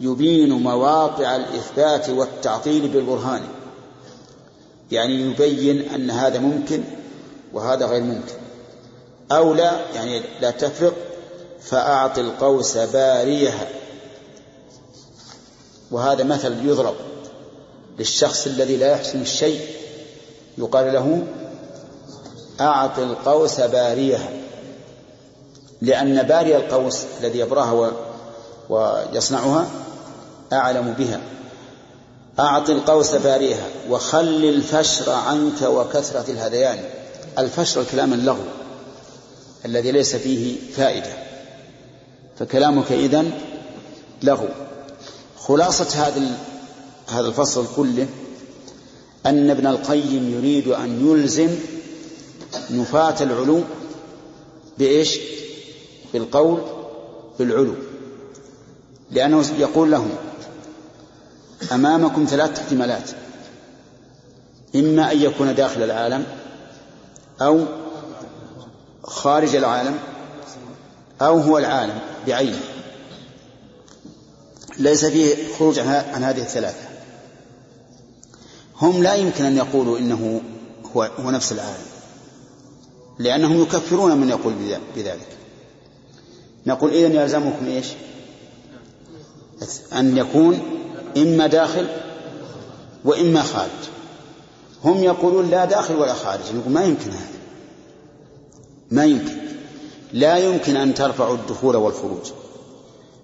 يبين 0.00 0.52
مواقع 0.52 1.36
الإثبات 1.36 2.10
والتعطيل 2.10 2.88
بالبرهان. 2.88 3.42
يعني 4.92 5.20
يبين 5.20 5.88
أن 5.90 6.10
هذا 6.10 6.38
ممكن 6.38 6.82
وهذا 7.52 7.86
غير 7.86 8.02
ممكن. 8.02 8.34
أو 9.32 9.54
لا 9.54 9.80
يعني 9.94 10.20
لا 10.40 10.50
تفرق 10.50 10.94
فأعط 11.60 12.18
القوس 12.18 12.76
باريها. 12.76 13.68
وهذا 15.90 16.24
مثل 16.24 16.66
يضرب 16.66 16.94
للشخص 17.98 18.46
الذي 18.46 18.76
لا 18.76 18.92
يحسن 18.92 19.20
الشيء. 19.20 19.60
يقال 20.58 20.92
له 20.92 21.26
أعط 22.60 22.98
القوس 22.98 23.60
باريها 23.60 24.28
لأن 25.82 26.22
باري 26.22 26.56
القوس 26.56 27.02
الذي 27.20 27.38
يبراها 27.38 27.92
ويصنعها 28.68 29.66
أعلم 30.52 30.94
بها. 30.98 31.20
أعط 32.38 32.70
القوس 32.70 33.14
باريها 33.14 33.64
وخل 33.90 34.44
الفشر 34.44 35.12
عنك 35.12 35.62
وكثرة 35.62 36.30
الهذيان. 36.30 36.78
الفشر 37.38 37.80
الكلام 37.80 38.12
اللغو 38.12 38.44
الذي 39.64 39.92
ليس 39.92 40.16
فيه 40.16 40.56
فائدة. 40.76 41.12
فكلامك 42.38 42.92
إذن 42.92 43.30
لغو. 44.22 44.48
خلاصة 45.38 46.06
هذا 46.06 46.22
هذا 47.08 47.28
الفصل 47.28 47.66
كله 47.76 48.06
أن 49.26 49.50
ابن 49.50 49.66
القيم 49.66 50.34
يريد 50.38 50.68
أن 50.68 51.08
يلزم 51.08 51.48
نفاة 52.70 53.22
العلو 53.22 53.62
بإيش؟ 54.78 55.18
بالقول 56.12 56.60
بالعلو. 57.38 57.74
لأنه 59.10 59.44
يقول 59.58 59.90
لهم 59.90 60.10
أمامكم 61.72 62.26
ثلاث 62.30 62.58
احتمالات. 62.58 63.10
إما 64.76 65.12
أن 65.12 65.22
يكون 65.22 65.54
داخل 65.54 65.82
العالم 65.82 66.24
أو 67.40 67.64
خارج 69.04 69.56
العالم 69.56 69.98
أو 71.20 71.38
هو 71.38 71.58
العالم 71.58 71.98
بعينه 72.26 72.60
ليس 74.78 75.04
فيه 75.04 75.54
خروج 75.58 75.78
عن 75.78 76.24
هذه 76.24 76.40
الثلاثة. 76.40 76.88
هم 78.76 79.02
لا 79.02 79.14
يمكن 79.14 79.44
أن 79.44 79.56
يقولوا 79.56 79.98
إنه 79.98 80.40
هو, 80.96 81.02
هو 81.02 81.30
نفس 81.30 81.52
العالم. 81.52 81.89
لأنهم 83.20 83.62
يكفرون 83.62 84.16
من 84.16 84.28
يقول 84.28 84.54
بذلك. 84.96 85.26
نقول 86.66 86.90
إذن 86.90 87.14
يلزمكم 87.14 87.66
إيش؟ 87.66 87.86
أن 89.92 90.16
يكون 90.16 90.60
إما 91.16 91.46
داخل 91.46 91.86
وإما 93.04 93.42
خارج. 93.42 93.70
هم 94.84 95.04
يقولون 95.04 95.50
لا 95.50 95.64
داخل 95.64 95.96
ولا 95.96 96.14
خارج 96.14 96.40
نقول 96.54 96.72
ما 96.72 96.84
يمكن 96.84 97.10
هذا. 97.10 97.38
ما 98.90 99.04
يمكن. 99.04 99.36
لا 100.12 100.38
يمكن 100.38 100.76
أن 100.76 100.94
ترفعوا 100.94 101.34
الدخول 101.34 101.76
والخروج. 101.76 102.26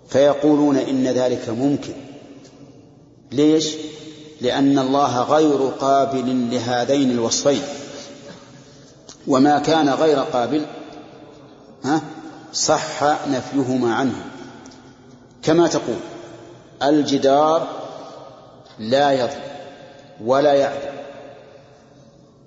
فيقولون 0.09 0.77
إن 0.77 1.05
ذلك 1.05 1.49
ممكن. 1.49 1.95
ليش؟ 3.33 3.71
لأن 4.41 4.79
الله 4.79 5.23
غير 5.23 5.69
قابل 5.69 6.51
لهذين 6.51 7.11
الوصفين. 7.11 7.63
وما 9.27 9.59
كان 9.59 9.89
غير 9.89 10.19
قابل 10.19 10.67
ها 11.85 12.01
صح 12.53 13.03
نفيهما 13.29 13.95
عنه. 13.95 14.25
كما 15.43 15.69
تقول 15.69 15.97
الجدار 16.83 17.69
لا 18.79 19.13
يضل 19.13 19.41
ولا 20.25 20.53
يعدل. 20.55 20.97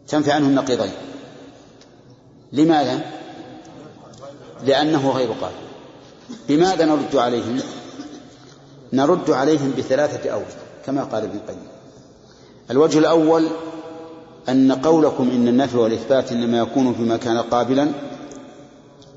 تنفي 0.07 0.32
عنه 0.32 0.47
النقيضين 0.47 0.91
لماذا؟ 2.53 2.99
لأنه 4.63 5.11
غير 5.11 5.32
قابل. 5.32 5.55
بماذا 6.47 6.86
نرد 6.86 7.15
عليهم؟ 7.15 7.59
نرد 8.93 9.32
عليهم 9.32 9.73
بثلاثة 9.77 10.30
أوجه 10.30 10.45
كما 10.86 11.03
قال 11.03 11.23
ابن 11.23 11.38
القيم. 11.38 11.67
الوجه 12.71 12.99
الأول 12.99 13.49
أن 14.52 14.72
قولكم 14.72 15.30
إن 15.30 15.47
النفي 15.47 15.78
والإثبات 15.78 16.32
إنما 16.32 16.60
يكون 16.60 16.93
فيما 16.93 17.18
كان 17.18 17.38
قابلا 17.38 17.91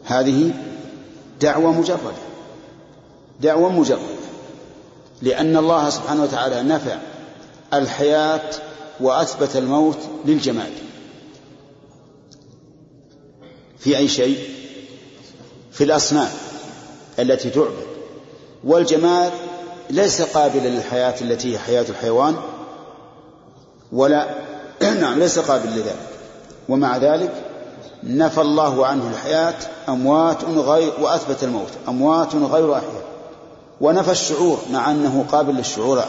هذه 0.04 0.50
دعوة 1.40 1.72
مجردة. 1.80 2.12
دعوة 3.40 3.72
مجردة. 3.72 4.02
لأن 5.22 5.56
الله 5.56 5.90
سبحانه 5.90 6.22
وتعالى 6.22 6.62
نفع 6.62 6.96
الحياة 7.74 8.50
وأثبت 9.00 9.56
الموت 9.56 9.98
للجماد. 10.24 10.72
في 13.78 13.96
أي 13.96 14.08
شيء؟ 14.08 14.38
في 15.72 15.84
الأصنام 15.84 16.30
التي 17.18 17.50
تعبد. 17.50 17.86
والجماد 18.64 19.32
ليس 19.90 20.22
قابلا 20.22 20.68
للحياة 20.68 21.14
التي 21.20 21.52
هي 21.54 21.58
حياة 21.58 21.84
الحيوان 21.88 22.36
ولا 23.92 24.51
نعم 25.00 25.18
ليس 25.18 25.38
قابل 25.38 25.70
لذلك. 25.70 25.96
ومع 26.68 26.96
ذلك 26.96 27.32
نفى 28.02 28.40
الله 28.40 28.86
عنه 28.86 29.10
الحياة 29.10 29.54
أموات 29.88 30.44
غير 30.44 30.92
وأثبت 31.00 31.44
الموت 31.44 31.70
أموات 31.88 32.34
غير 32.34 32.74
أحياء. 32.74 33.04
ونفى 33.80 34.10
الشعور 34.10 34.58
مع 34.72 34.90
أنه 34.90 35.24
قابل 35.32 35.54
للشعور. 35.54 36.04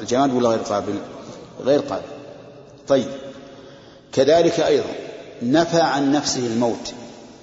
الجماد 0.00 0.34
ولا 0.34 0.48
غير 0.48 0.58
قابل؟ 0.58 0.94
غير 1.64 1.80
قابل. 1.80 2.06
طيب. 2.88 3.08
كذلك 4.12 4.60
أيضا 4.60 4.94
نفى 5.42 5.80
عن 5.80 6.12
نفسه 6.12 6.46
الموت 6.46 6.92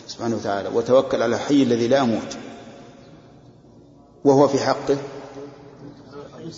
سبحانه 0.07 0.35
وتعالى 0.35 0.69
وتوكل 0.73 1.21
على 1.21 1.35
الحي 1.35 1.63
الذي 1.63 1.87
لا 1.87 1.97
يموت. 1.97 2.37
وهو 4.25 4.47
في 4.47 4.59
حقه؟ 4.59 4.97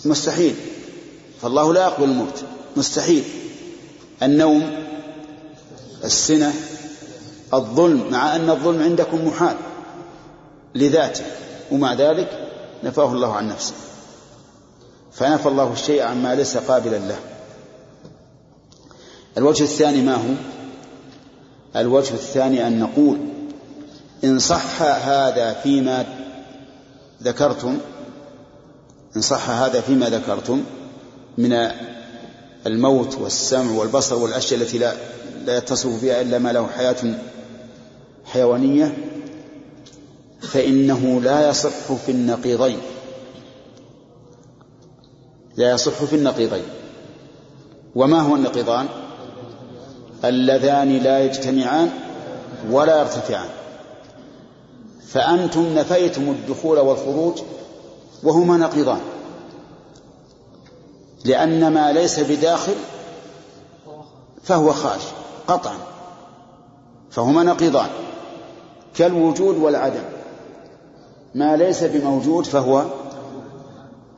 مستحيل. 0.04 0.54
فالله 1.42 1.72
لا 1.72 1.84
يقبل 1.84 2.04
الموت. 2.04 2.44
مستحيل. 2.76 3.24
النوم 4.22 4.70
السنة 6.04 6.52
الظلم 7.54 8.10
مع 8.10 8.36
أن 8.36 8.50
الظلم 8.50 8.82
عندكم 8.82 9.26
محال 9.26 9.56
لذاته 10.74 11.24
ومع 11.72 11.94
ذلك 11.94 12.48
نفاه 12.84 13.12
الله 13.12 13.32
عن 13.32 13.48
نفسه. 13.48 13.74
فنفى 15.12 15.48
الله 15.48 15.72
الشيء 15.72 16.02
عما 16.02 16.34
ليس 16.34 16.56
قابلا 16.56 16.98
له. 16.98 17.18
الوجه 19.38 19.62
الثاني 19.62 20.02
ما 20.02 20.14
هو؟ 20.14 20.34
الوجه 21.76 22.14
الثاني 22.14 22.66
أن 22.66 22.80
نقول 22.80 23.18
إن 24.24 24.38
صح 24.38 24.82
هذا 24.82 25.52
فيما 25.52 26.06
ذكرتم 27.22 27.78
إن 29.16 29.20
صح 29.20 29.50
هذا 29.50 29.80
فيما 29.80 30.08
ذكرتم 30.10 30.64
من 31.38 31.52
الموت 32.66 33.18
والسمع 33.18 33.78
والبصر 33.78 34.18
والأشياء 34.18 34.60
التي 34.60 34.78
لا 34.78 34.92
لا 35.46 35.56
يتصف 35.56 36.02
بها 36.02 36.20
إلا 36.20 36.38
ما 36.38 36.52
له 36.52 36.66
حياة 36.66 36.96
حيوانية 38.24 38.96
فإنه 40.40 41.20
لا 41.20 41.48
يصح 41.48 41.92
في 42.06 42.12
النقيضين. 42.12 42.78
لا 45.56 45.70
يصح 45.70 46.04
في 46.04 46.16
النقيضين. 46.16 46.64
وما 47.94 48.20
هو 48.20 48.36
النقيضان؟ 48.36 48.86
اللذان 50.24 50.98
لا 50.98 51.24
يجتمعان 51.24 51.90
ولا 52.70 52.98
يرتفعان. 53.00 53.48
فأنتم 55.06 55.74
نفيتم 55.74 56.22
الدخول 56.30 56.78
والخروج 56.78 57.38
وهما 58.22 58.56
نقيضان. 58.56 59.00
لأن 61.24 61.72
ما 61.72 61.92
ليس 61.92 62.20
بداخل 62.20 62.74
فهو 64.42 64.72
خارج 64.72 65.02
قطعا. 65.48 65.76
فهما 67.10 67.42
نقيضان 67.42 67.88
كالوجود 68.94 69.56
والعدم. 69.56 70.02
ما 71.34 71.56
ليس 71.56 71.84
بموجود 71.84 72.44
فهو 72.44 72.84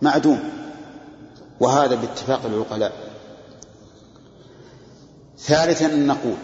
معدوم 0.03 0.41
وهذا 1.61 1.95
باتفاق 1.95 2.41
العقلاء. 2.45 2.93
ثالثا 5.39 5.87
أن 5.87 6.07
نقول 6.07 6.37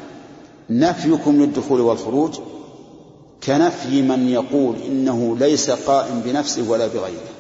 نفيكم 0.70 1.42
للدخول 1.42 1.80
والخروج 1.80 2.38
كنفي 3.42 4.02
من 4.02 4.28
يقول 4.28 4.76
إنه 4.86 5.36
ليس 5.38 5.70
قائم 5.70 6.20
بنفسه 6.20 6.70
ولا 6.70 6.86
بغيره. 6.86 7.33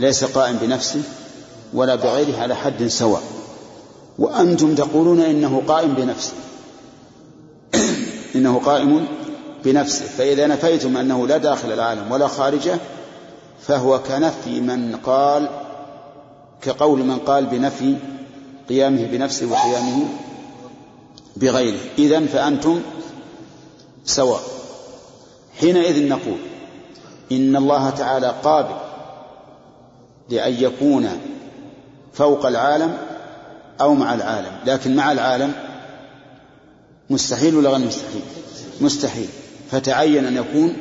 ليس 0.00 0.24
قائم 0.24 0.56
بنفسه 0.56 1.02
ولا 1.74 1.94
بغيره 1.94 2.38
على 2.38 2.56
حد 2.56 2.86
سواء. 2.86 3.22
وأنتم 4.18 4.74
تقولون 4.74 5.20
إنه 5.20 5.62
قائم 5.68 5.94
بنفسه. 5.94 6.32
إنه 8.36 8.60
قائم 8.64 9.06
بنفسه. 9.64 10.04
فإذا 10.04 10.46
نفيتم 10.46 10.96
أنه 10.96 11.26
لا 11.26 11.36
داخل 11.36 11.72
العالم 11.72 12.12
ولا 12.12 12.28
خارجه 12.28 12.78
فهو 13.62 13.98
كنفي 14.02 14.60
من 14.60 14.96
قال 14.96 15.48
كقول 16.62 16.98
من 16.98 17.18
قال 17.18 17.46
بنفي 17.46 17.96
قيامه 18.68 19.06
بنفسه 19.06 19.46
وقيامه 19.46 20.04
بغيره. 21.36 21.80
إذا 21.98 22.26
فأنتم 22.26 22.80
سواء. 24.04 24.40
حينئذ 25.60 26.08
نقول 26.08 26.38
إن 27.32 27.56
الله 27.56 27.90
تعالى 27.90 28.34
قابل 28.44 28.89
لأن 30.30 30.54
يكون 30.54 31.08
فوق 32.12 32.46
العالم 32.46 32.98
أو 33.80 33.94
مع 33.94 34.14
العالم 34.14 34.52
لكن 34.66 34.96
مع 34.96 35.12
العالم 35.12 35.52
مستحيل 37.10 37.56
ولا 37.56 37.70
غير 37.70 37.86
مستحيل؟ 37.86 38.22
مستحيل. 38.80 39.28
فتعين 39.70 40.24
أن 40.24 40.36
يكون 40.36 40.76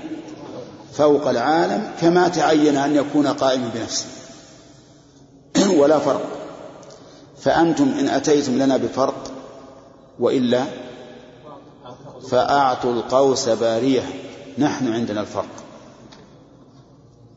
فوق 0.93 1.29
العالم 1.29 1.91
كما 2.01 2.27
تعين 2.27 2.77
أن 2.77 2.95
يكون 2.95 3.27
قائما 3.27 3.69
بنفسه. 3.75 4.05
ولا 5.79 5.99
فرق. 5.99 6.25
فأنتم 7.41 7.91
إن 7.99 8.09
أتيتم 8.09 8.57
لنا 8.57 8.77
بفرق 8.77 9.31
وإلا 10.19 10.63
فأعطوا 12.29 12.93
القوس 12.93 13.49
بارية. 13.49 14.03
نحن 14.57 14.93
عندنا 14.93 15.21
الفرق. 15.21 15.49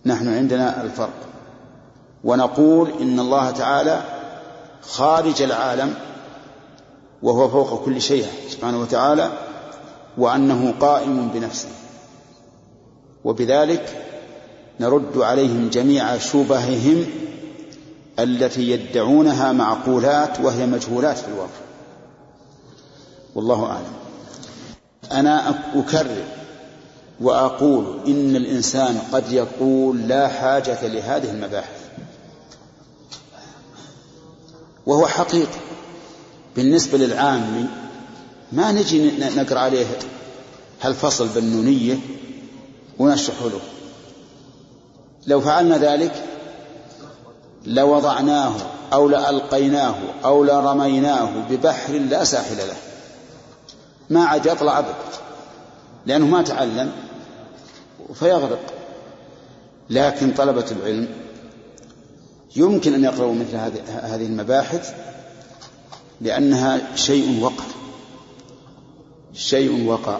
نحن 0.06 0.28
عندنا 0.28 0.82
الفرق. 0.82 1.31
ونقول 2.24 2.90
إن 3.00 3.20
الله 3.20 3.50
تعالى 3.50 4.02
خارج 4.82 5.42
العالم 5.42 5.94
وهو 7.22 7.48
فوق 7.48 7.84
كل 7.84 8.02
شيء 8.02 8.26
سبحانه 8.48 8.80
وتعالى 8.80 9.32
وأنه 10.18 10.74
قائم 10.80 11.28
بنفسه. 11.28 11.68
وبذلك 13.24 14.04
نرد 14.80 15.18
عليهم 15.18 15.70
جميع 15.70 16.18
شبههم 16.18 17.06
التي 18.18 18.70
يدعونها 18.70 19.52
معقولات 19.52 20.40
وهي 20.40 20.66
مجهولات 20.66 21.18
في 21.18 21.28
الواقع. 21.28 21.62
والله 23.34 23.66
أعلم. 23.66 23.92
أنا 25.12 25.54
أكرر 25.74 26.24
وأقول 27.20 28.00
إن 28.06 28.36
الإنسان 28.36 28.98
قد 29.12 29.32
يقول 29.32 30.08
لا 30.08 30.28
حاجة 30.28 30.86
لهذه 30.86 31.30
المباحث. 31.30 31.81
وهو 34.86 35.06
حقيقة 35.06 35.58
بالنسبة 36.56 36.98
للعامي 36.98 37.66
ما 38.52 38.72
نجي 38.72 39.10
نقرأ 39.36 39.58
عليه 39.58 39.86
هالفصل 40.82 41.28
بالنونية؟ 41.28 41.98
ونشرح 42.98 43.42
له. 43.42 43.60
لو 45.26 45.40
فعلنا 45.40 45.78
ذلك 45.78 46.24
لوضعناه 47.66 48.54
أو 48.92 49.08
لألقيناه 49.08 49.94
أو 50.24 50.44
لرميناه 50.44 51.30
ببحر 51.50 51.92
لا 51.92 52.24
ساحل 52.24 52.56
له. 52.56 52.76
ما 54.10 54.24
عاد 54.24 54.46
يطلع 54.46 54.78
أبدا 54.78 54.94
لأنه 56.06 56.26
ما 56.26 56.42
تعلم 56.42 56.92
فيغرق. 58.14 58.62
لكن 59.90 60.32
طلبة 60.32 60.64
العلم 60.70 61.08
يمكن 62.56 62.94
أن 62.94 63.04
يقرأوا 63.04 63.34
مثل 63.34 63.56
هذه 63.86 64.26
المباحث 64.26 64.94
لأنها 66.20 66.96
شيء 66.96 67.40
وقع. 67.42 67.64
شيء 69.34 69.86
وقع. 69.86 70.18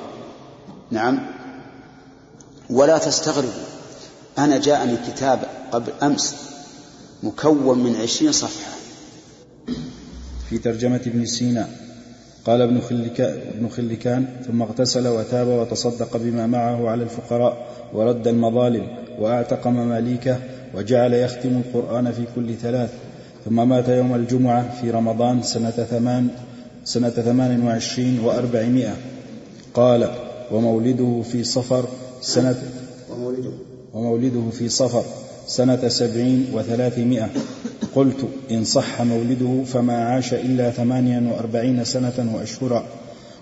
نعم. 0.90 1.26
ولا 2.70 2.98
تستغربوا 2.98 3.50
أنا 4.38 4.58
جاءني 4.58 4.96
كتاب 4.96 5.44
قبل 5.72 5.92
أمس 6.02 6.36
مكون 7.22 7.78
من 7.78 7.96
عشرين 7.96 8.32
صفحة. 8.32 8.72
في 10.50 10.58
ترجمة 10.58 11.00
ابن 11.06 11.26
سينا. 11.26 11.68
قال 12.44 12.62
ابن 12.62 12.80
خلكان, 12.80 13.40
ابن 13.54 13.68
خلكان 13.68 14.26
ثم 14.46 14.62
اغتسل 14.62 15.08
وتاب 15.08 15.46
وتصدق 15.46 16.16
بما 16.16 16.46
معه 16.46 16.88
على 16.88 17.02
الفقراء 17.02 17.66
ورد 17.94 18.28
المظالم 18.28 18.96
وأعتق 19.18 19.66
مماليكه 19.66 20.38
وجعل 20.74 21.12
يختم 21.12 21.60
القرآن 21.66 22.12
في 22.12 22.24
كل 22.36 22.54
ثلاث 22.62 22.90
ثم 23.44 23.68
مات 23.68 23.88
يوم 23.88 24.14
الجمعة 24.14 24.80
في 24.80 24.90
رمضان 24.90 25.42
سنة 25.42 25.70
ثمان 25.70 26.28
سنة 26.84 27.10
ثمان 27.10 27.66
وعشرين 27.66 28.20
وأربعمائة. 28.24 28.94
قال 29.74 30.10
ومولده 30.52 31.22
في 31.32 31.44
صفر 31.44 31.84
سنة 32.20 32.62
ومولده, 33.10 33.50
ومولده 33.94 34.50
في 34.50 34.68
صفر 34.68 35.04
سنة 35.46 35.88
سبعين 35.88 36.46
وثلاثمائة. 36.54 37.28
قلت 37.94 38.28
إن 38.50 38.64
صح 38.64 39.02
مولده 39.02 39.64
فما 39.64 40.04
عاش 40.04 40.34
إلا 40.34 40.70
ثمانيا 40.70 41.32
وأربعين 41.32 41.84
سنة 41.84 42.32
وأشهرا 42.34 42.84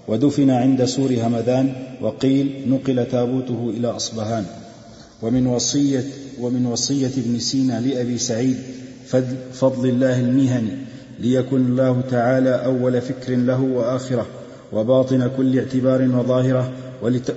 ودفن 0.08 0.50
عند 0.50 0.84
سور 0.84 1.10
همذان 1.22 1.72
وقيل 2.00 2.64
نقل 2.68 3.06
تابوته 3.06 3.72
إلى 3.76 3.88
أصبهان. 3.88 4.44
ومن 5.22 5.46
وصية 5.46 6.04
ومن 6.40 6.66
وصية 6.66 7.10
ابن 7.18 7.38
سينا 7.38 7.80
لأبي 7.80 8.18
سعيد 8.18 8.56
فضل 9.52 9.88
الله 9.88 10.20
المهني 10.20 10.70
ليكن 11.20 11.56
الله 11.56 12.00
تعالى 12.10 12.64
أول 12.64 13.00
فكر 13.00 13.36
له 13.36 13.60
وآخرة 13.60 14.26
وباطن 14.72 15.30
كل 15.36 15.58
اعتبار 15.58 16.02
وظاهرة 16.02 16.72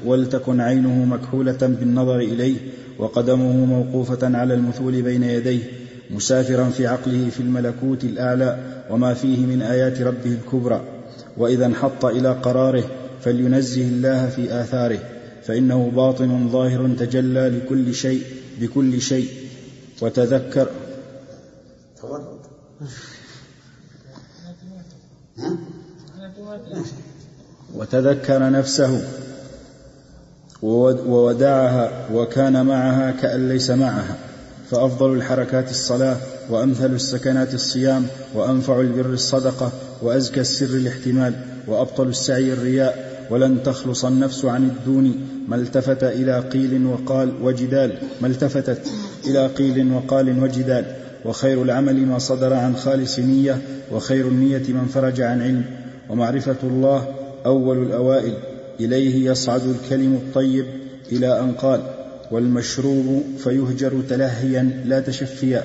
ولتكن 0.06 0.62
عينه 0.62 1.06
مكحولة 1.06 1.58
بالنظر 1.62 2.20
إليه 2.20 2.56
وقدمه 3.00 3.66
موقوفة 3.66 4.38
على 4.38 4.54
المثول 4.54 5.02
بين 5.02 5.24
يديه 5.24 5.64
مسافرا 6.12 6.70
في 6.70 6.88
عقله 6.88 7.30
في 7.30 7.40
الملكوت 7.40 8.04
الأعلى 8.04 8.58
وما 8.90 9.14
فيه 9.14 9.46
من 9.46 9.62
آيات 9.62 10.02
ربه 10.02 10.38
الكبرى 10.42 10.82
وإذا 11.38 11.66
انحط 11.66 12.06
إلى 12.06 12.32
قراره 12.32 12.84
فلينزه 13.22 13.82
الله 13.82 14.30
في 14.30 14.62
آثاره. 14.62 15.00
فإنه 15.46 15.91
باطن 15.96 16.50
ظاهر 16.50 16.89
تجلى 17.00 17.50
لكل 17.50 17.94
شيء 17.94 18.24
بكل 18.60 19.02
شيء. 19.02 19.30
وتذكر. 20.02 20.70
وتذكر 27.76 28.50
نفسه. 28.52 29.08
وودعها 30.62 32.10
وكان 32.14 32.66
معها 32.66 33.12
كأن 33.12 33.50
ليس 33.50 33.70
معها. 33.70 34.18
فأفضل 34.72 35.14
الحركات 35.14 35.70
الصلاة 35.70 36.18
وأمثل 36.50 36.94
السكنات 36.94 37.54
الصيام 37.54 38.08
وأنفع 38.34 38.80
البر 38.80 39.06
الصدقة 39.06 39.72
وأزكى 40.02 40.39
السر 40.39 40.66
الاحتمال 40.66 41.34
وأبطل 41.68 42.08
السعي 42.08 42.54
الرياء. 42.54 43.12
ولن 43.30 43.64
تخلص 43.64 44.06
النفس 44.06 44.46
عن 44.46 44.64
الدون. 44.64 45.16
ما 45.48 45.56
التفت 45.56 46.04
إلى 46.04 46.40
قيل 46.40 46.86
وقال 46.86 47.32
وجدال. 47.42 47.92
ما 48.22 48.28
التفتت 48.28 48.88
إلى 49.28 49.48
قيل 49.48 49.92
وقال 49.94 50.44
وجدال. 50.44 50.86
وخير 51.26 51.64
العمل 51.64 52.06
ما 52.06 52.20
صدر 52.20 52.54
عن 52.54 52.76
خالص 52.76 53.20
نية. 53.20 53.62
وخير 53.92 54.28
النية 54.28 54.64
من 54.70 54.90
فرج 54.94 55.22
عن 55.22 55.42
علم. 55.42 55.64
ومعرفة 56.10 56.56
الله 56.64 57.08
أول 57.46 57.84
الأوائل. 57.88 58.34
إليه 58.80 59.32
يصعد 59.32 59.62
الكلم 59.68 60.14
الطيب 60.14 60.66
إلى 61.12 61.40
أن 61.40 61.52
قال. 61.52 61.82
والمشروب 62.32 63.24
فيهجر 63.38 63.94
تلهيا 64.10 64.84
لا 64.86 65.00
تشفيا. 65.00 65.64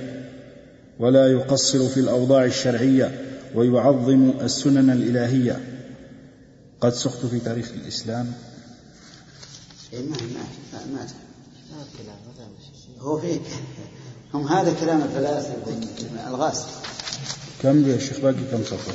ولا 0.98 1.26
يقصر 1.26 1.88
في 1.88 2.00
الأوضاع 2.00 2.44
الشرعية. 2.44 3.10
ويعظم 3.54 4.30
السنن 4.44 4.90
الإلهية. 4.90 5.56
قد 6.80 6.92
سخت 6.92 7.26
في 7.26 7.38
تاريخ 7.38 7.70
الإسلام. 7.74 8.32
إيه 9.92 10.02
ما 10.02 10.16
ما 10.16 10.86
ما 10.92 11.06
هو 13.00 13.18
فيك 13.18 13.42
هم 14.34 14.46
هذا 14.46 14.74
كلام 14.80 15.02
الفلاسفة 15.02 15.54
الغاز. 16.28 16.64
كم 17.62 17.88
يا 17.88 17.98
شيخ 17.98 18.20
باقي؟ 18.20 18.44
كم 18.52 18.64
سطر؟ 18.64 18.92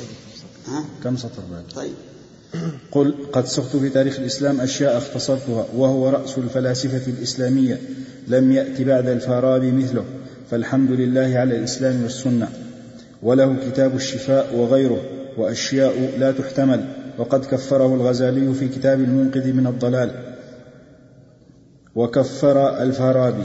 ها؟ 0.68 0.84
كم 1.04 1.16
سطر 1.16 1.42
باقي؟ 1.50 1.74
طيب. 1.74 1.94
قل 2.92 3.14
قد 3.32 3.46
سقت 3.46 3.76
في 3.76 3.88
تاريخ 3.88 4.18
الإسلام 4.18 4.60
أشياء 4.60 4.98
اختصرتها 4.98 5.66
وهو 5.76 6.08
رأس 6.08 6.38
الفلاسفة 6.38 7.06
الإسلامية 7.06 7.80
لم 8.28 8.52
يأت 8.52 8.80
بعد 8.80 9.08
الفارابي 9.08 9.72
مثله 9.72 10.04
فالحمد 10.50 10.90
لله 10.90 11.38
على 11.38 11.56
الإسلام 11.56 12.02
والسنة 12.02 12.52
وله 13.22 13.56
كتاب 13.70 13.96
الشفاء 13.96 14.54
وغيره 14.56 15.02
وأشياء 15.38 16.18
لا 16.18 16.32
تحتمل. 16.32 17.03
وقد 17.18 17.44
كفره 17.44 17.94
الغزالي 17.94 18.54
في 18.54 18.68
كتاب 18.68 19.00
المنقذ 19.00 19.52
من 19.52 19.66
الضلال. 19.66 20.34
وكفر 21.94 22.82
الفارابي. 22.82 23.44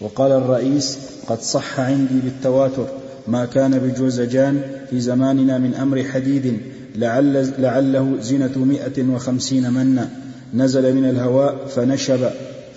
وقال 0.00 0.32
الرئيس 0.32 0.98
قد 1.26 1.40
صح 1.40 1.80
عندي 1.80 2.20
بالتواتر 2.24 2.86
ما 3.28 3.44
كان 3.44 3.78
بجوزجان 3.78 4.62
في 4.90 5.00
زماننا 5.00 5.58
من 5.58 5.74
أمر 5.74 6.04
حديد 6.04 6.60
لعل 6.96 7.52
لعله 7.62 8.16
زنة 8.20 8.58
مئة 8.58 9.08
وخمسين 9.08 9.70
منا. 9.70 10.10
نزل 10.54 10.94
من 10.94 11.04
الهواء 11.08 11.66
فنشب 11.66 12.30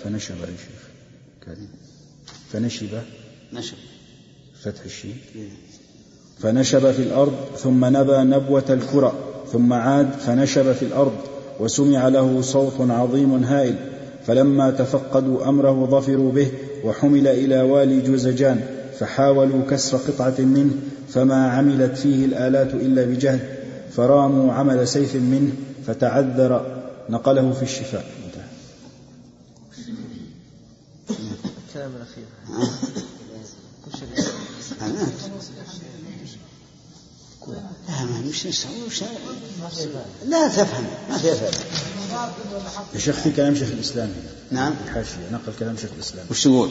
فنشب 0.04 0.34
يا 0.34 0.46
شيخ. 0.46 0.84
فنشب. 2.52 2.86
نشب. 3.52 3.76
فتح 4.62 4.84
الشين. 4.84 5.16
فنشب 6.38 6.90
في 6.92 7.02
الأرض 7.02 7.36
ثم 7.56 7.84
نبى 7.84 8.16
نبوة 8.16 8.64
الكرة. 8.70 9.33
ثم 9.54 9.72
عاد 9.72 10.12
فنشب 10.12 10.72
في 10.72 10.84
الأرض 10.84 11.12
وسمع 11.60 12.08
له 12.08 12.40
صوت 12.40 12.80
عظيم 12.80 13.44
هائل 13.44 13.76
فلما 14.26 14.70
تفقدوا 14.70 15.48
أمره 15.48 15.86
ظفروا 15.90 16.32
به 16.32 16.50
وحمل 16.84 17.28
إلى 17.28 17.60
والي 17.62 18.00
جوزجان 18.00 18.60
فحاولوا 18.98 19.62
كسر 19.70 19.96
قطعة 19.96 20.40
منه 20.40 20.70
فما 21.08 21.50
عملت 21.50 21.96
فيه 21.96 22.24
الآلات 22.24 22.74
إلا 22.74 23.04
بجهد 23.04 23.40
فراموا 23.92 24.52
عمل 24.52 24.88
سيف 24.88 25.14
منه 25.14 25.52
فتعذر 25.86 26.82
نقله 27.10 27.52
في 27.52 27.62
الشفاء. 27.62 28.04
الكلام 31.68 31.90
الأخير. 31.96 32.24
لا 37.88 38.04
ما 38.04 38.20
مش 38.28 38.46
مش 38.46 39.02
لا 40.28 40.48
تفهم. 40.48 40.84
ما 41.10 41.18
في 41.18 41.34
فائدة 41.34 41.56
يا 42.94 42.98
شيخ 42.98 43.16
في 43.16 43.30
كلام 43.30 43.54
شيخ 43.54 43.68
الإسلام 43.70 44.10
نعم. 44.50 44.74
الحاشية. 44.86 45.30
نقل 45.32 45.52
كلام 45.58 45.76
شيخ 45.76 45.90
الإسلام 45.96 46.26
وش 46.30 46.44
تقول؟ 46.44 46.70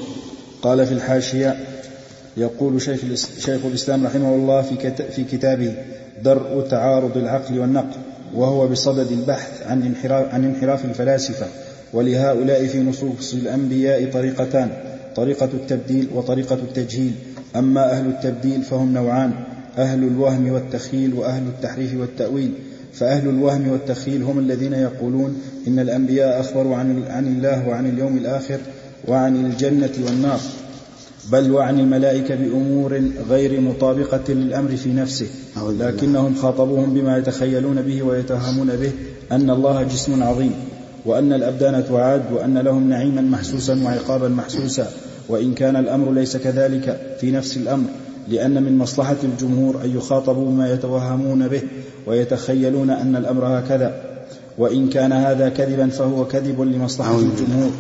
قال 0.62 0.88
في 0.88 0.94
الحاشية 0.94 1.68
يقول 2.38 2.82
شيخ 2.82 3.00
شيخ 3.40 3.66
الإسلام 3.66 4.06
رحمه 4.06 4.36
الله 4.36 4.62
في 4.62 4.94
في 5.16 5.24
كتابه 5.24 5.76
درء 6.24 6.68
تعارض 6.70 7.18
العقل 7.18 7.60
والنقل 7.60 8.00
وهو 8.34 8.68
بصدد 8.68 9.12
البحث 9.12 9.62
عن 9.68 9.82
انحراف 9.82 10.34
عن 10.34 10.46
انحراف 10.46 10.86
الفلاسفة 10.86 11.48
ولهؤلاء 11.94 12.68
في 12.68 12.80
نصوص 12.80 13.34
الأنبياء 13.34 14.12
طريقتان 14.12 14.94
طريقة 15.16 15.46
التبديل 15.46 16.10
وطريقة 16.14 16.56
التجهيل. 16.56 17.14
أما 17.56 17.92
أهل 17.92 18.06
التبديل 18.06 18.64
فهم 18.64 18.94
نوعان. 18.94 19.44
أهل 19.78 20.04
الوهم 20.04 20.52
والتخيل 20.52 21.14
وأهل 21.14 21.44
التحريف 21.48 21.96
والتأويل. 22.00 22.54
فأهل 22.94 23.30
الوهم 23.30 23.68
والتخيل 23.68 24.24
هم 24.24 24.40
الذين 24.40 24.74
يقولون 24.74 25.42
إن 25.68 25.80
الأنبياء 25.80 26.40
أخبروا 26.40 26.76
عن 26.76 27.04
عن 27.08 27.28
الله 27.28 27.68
وعن 27.68 27.90
اليوم 27.90 28.18
الآخر 28.18 28.58
وعن 29.08 29.46
الجنة 29.46 29.92
والنار 30.06 30.40
بل 31.32 31.52
وعن 31.52 31.80
الملائكة 31.80 32.36
بأمور 32.36 33.02
غير 33.30 33.62
مطابقة 33.62 34.34
للأمر 34.34 34.76
في 34.76 34.94
نفسه. 34.94 35.28
لكنهم 35.80 36.36
خاطبوهم 36.36 36.94
بما 36.94 37.18
يتخيلون 37.18 37.82
به 37.82 38.04
ويتوهمون 38.04 38.68
به 38.68 38.92
أن 39.32 39.50
الله 39.50 39.84
جسم 39.84 40.24
عظيم 40.24 40.54
وأن 41.06 41.34
الأبدان 41.34 41.84
تعاد 41.90 42.22
وأن 42.32 42.58
لهم 42.58 42.90
نعيما 42.90 43.22
محسوسا 43.22 43.84
وعقابا 43.86 44.28
محسوسا 44.28 44.88
وإن 45.30 45.54
كان 45.54 45.76
الأمر 45.76 46.12
ليس 46.12 46.38
كذلك 46.38 47.18
في 47.20 47.32
نفس 47.32 47.58
الأمر. 47.58 47.88
لأن 48.28 48.64
من 48.64 48.78
مصلحة 48.78 49.16
الجمهور 49.24 49.76
أن 49.84 49.98
يخاطبوا 49.98 50.46
بما 50.46 50.74
يتوهمون 50.74 51.48
به 51.48 51.62
ويتخيلون 52.08 52.90
أن 52.90 53.16
الأمر 53.16 53.60
هكذا. 53.60 54.02
وإن 54.58 54.90
كان 54.90 55.12
هذا 55.12 55.50
كذبا 55.50 55.88
فهو 55.88 56.26
كذب 56.26 56.62
لمصلحة 56.62 57.20
الجمهور. 57.20 57.72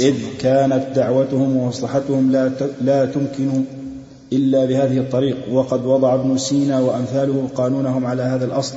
إذ 0.00 0.14
كانت 0.40 0.86
دعوتهم 0.96 1.56
ومصلحتهم 1.56 2.32
لا 2.32 2.50
لا 2.80 3.06
تمكن 3.06 3.64
إلا 4.32 4.64
بهذه 4.64 4.98
الطريق. 4.98 5.36
وقد 5.52 5.86
وضع 5.86 6.14
ابن 6.14 6.38
سينا 6.38 6.80
وأمثاله 6.80 7.48
قانونهم 7.54 8.06
على 8.06 8.22
هذا 8.22 8.44
الأصل 8.44 8.74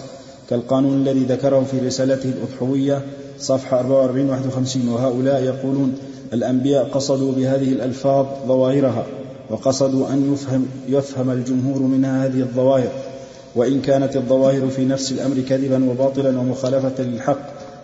كالقانون 0.49 1.01
الذي 1.01 1.19
ذكره 1.19 1.65
في 1.71 1.79
رسالته 1.79 2.29
الأضحوية 2.29 3.01
صفحة 3.39 3.79
44 3.79 4.29
51 4.29 4.89
وهؤلاء 4.89 5.43
يقولون 5.43 5.93
الأنبياء 6.33 6.89
قصدوا 6.89 7.31
بهذه 7.31 7.71
الألفاظ 7.71 8.25
ظواهرها. 8.47 9.05
وقصدوا 9.49 10.09
أن 10.09 10.33
يفهم, 10.33 10.65
يفهم 10.87 11.29
الجمهور 11.29 11.81
منها 11.81 12.25
هذه 12.25 12.39
الظواهر. 12.39 12.91
وإن 13.55 13.81
كانت 13.81 14.15
الظواهر 14.15 14.67
في 14.67 14.85
نفس 14.85 15.11
الأمر 15.11 15.41
كذبا 15.49 15.89
وباطلا 15.89 16.39
ومخالفة 16.39 17.03
للحق 17.03 17.39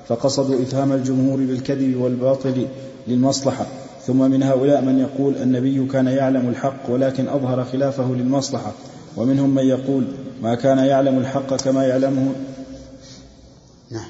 فقصدوا 0.07 0.61
إفهام 0.61 0.91
الجمهور 0.93 1.38
بالكذب 1.38 2.01
والباطل 2.01 2.68
للمصلحة. 3.07 3.66
ثم 4.07 4.32
من 4.32 4.43
هؤلاء 4.43 4.82
من 4.82 4.99
يقول 4.99 5.36
النبي 5.36 5.88
كان 5.88 6.07
يعلم 6.07 6.49
الحق 6.49 6.89
ولكن 6.89 7.28
أظهر 7.28 7.66
خلافه 7.66 8.13
للمصلحة. 8.13 8.72
ومنهم 9.18 9.55
من 9.55 9.63
يقول 9.63 10.03
ما 10.41 10.55
كان 10.55 10.78
يعلم 10.78 11.18
الحق 11.18 11.55
كما 11.55 11.86
يعلمه 11.86 12.32
نعم. 13.91 14.07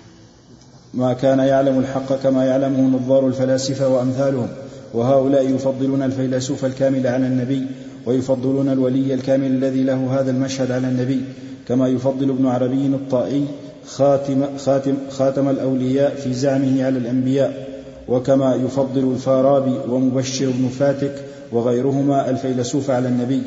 ما 0.94 1.14
كان 1.14 1.40
يعلم 1.40 1.80
الحق 1.80 2.14
كما 2.24 2.46
يعلمه 2.46 2.98
نظار 2.98 3.28
الفلاسفة 3.28 3.88
وأمثالهم. 3.88 4.48
وهؤلاء 4.96 5.56
يفضلون 5.56 6.02
الفيلسوف 6.02 6.66
الكامل 6.66 7.08
على 7.08 7.28
النبي 7.28 7.66
ويفضلون 8.06 8.70
الولي 8.70 9.14
الكامل 9.14 9.48
الذي 9.48 9.84
له 9.84 10.20
هذا 10.20 10.32
المشهد 10.32 10.72
على 10.72 10.88
النبي 10.88 11.22
كما 11.68 11.88
يفضل 11.88 12.30
ابن 12.30 12.46
عربي 12.46 12.86
الطائي 12.86 13.46
خاتم, 13.88 14.46
خاتم, 14.58 14.94
خاتم 15.10 15.50
الأولياء 15.50 16.16
في 16.16 16.34
زعمه 16.34 16.84
على 16.84 16.98
الأنبياء 16.98 17.68
وكما 18.08 18.56
يفضل 18.56 19.12
الفارابي 19.12 19.78
ومبشر 19.90 20.46
بن 20.46 20.68
فاتك 20.68 21.16
وغيرهما 21.52 22.30
الفيلسوف 22.30 22.90
على 22.90 23.08
النبي. 23.08 23.42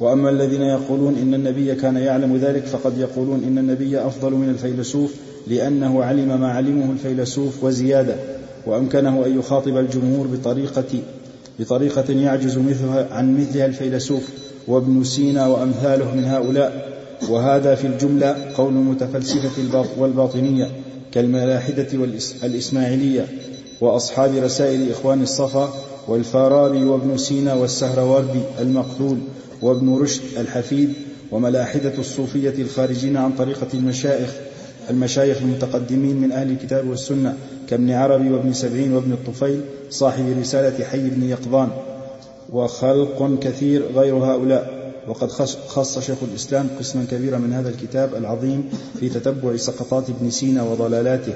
وأما 0.00 0.30
الذين 0.30 0.62
يقولون 0.62 1.16
إن 1.22 1.34
النبي 1.34 1.74
كان 1.74 1.96
يعلم 1.96 2.36
ذلك 2.36 2.64
فقد 2.64 2.98
يقولون 2.98 3.44
إن 3.44 3.58
النبي 3.58 3.98
أفضل 3.98 4.32
من 4.32 4.48
الفيلسوف 4.48 5.14
لأنه 5.46 6.04
علم 6.04 6.40
ما 6.40 6.52
علمه 6.52 6.92
الفيلسوف 6.92 7.64
وزيادة. 7.64 8.14
وأمكنه 8.66 9.26
أن 9.26 9.38
يخاطب 9.38 9.76
الجمهور 9.76 10.26
بطريقه 10.26 10.84
بطريقة 11.58 12.12
يعجز 12.12 12.58
مثلها 12.58 13.08
عن 13.14 13.40
مثلها 13.40 13.66
الفيلسوف 13.66 14.22
وابن 14.68 15.04
سينا 15.04 15.46
وأمثاله 15.46 16.14
من 16.14 16.24
هؤلاء. 16.24 16.92
وهذا 17.28 17.74
في 17.74 17.86
الجملة 17.86 18.36
قول 18.56 18.72
المتفلسفة 18.72 19.84
والباطنية 19.98 20.70
كالملاحدة 21.12 21.86
والاسماعيليه 22.42 23.26
وأصحاب 23.80 24.34
رسائل 24.34 24.90
إخوان 24.90 25.22
الصفا 25.22 25.72
والفارابي 26.08 26.84
وابن 26.84 27.16
سينا 27.16 27.54
والسهروردي 27.54 28.40
المقتول 28.60 29.18
وابن 29.62 29.94
رشد 29.94 30.22
الحفيد 30.38 30.92
وملاحدة 31.32 31.92
الصوفية 31.98 32.54
الخارجين 32.62 33.16
عن 33.16 33.32
طريقة 33.32 33.66
المشايخ 33.74 34.30
المشايخ 34.90 35.36
المتقدمين 35.42 36.16
من 36.16 36.32
أهل 36.32 36.50
الكتاب 36.50 36.88
والسنة 36.88 37.36
كابن 37.72 37.90
عربي 37.90 38.30
وابن 38.30 38.52
سبعين 38.52 38.92
وابن 38.92 39.12
الطفيل 39.12 39.60
صاحب 39.90 40.36
رسالة 40.40 40.84
حي 40.84 41.08
بن 41.10 41.22
يقظان 41.28 41.68
وخلق 42.52 43.38
كثير 43.40 43.92
غير 43.96 44.14
هؤلاء. 44.14 44.92
وقد 45.08 45.30
خص- 45.30 45.98
شيخ 45.98 46.16
الإسلام 46.22 46.68
قسما 46.78 47.06
كبيرا 47.10 47.38
من 47.38 47.52
هذا 47.52 47.68
الكتاب 47.68 48.14
العظيم 48.14 48.70
في 49.00 49.08
تتبع 49.08 49.56
سقطات 49.56 50.10
ابن 50.10 50.30
سينا 50.30 50.62
وضلالاته 50.62 51.34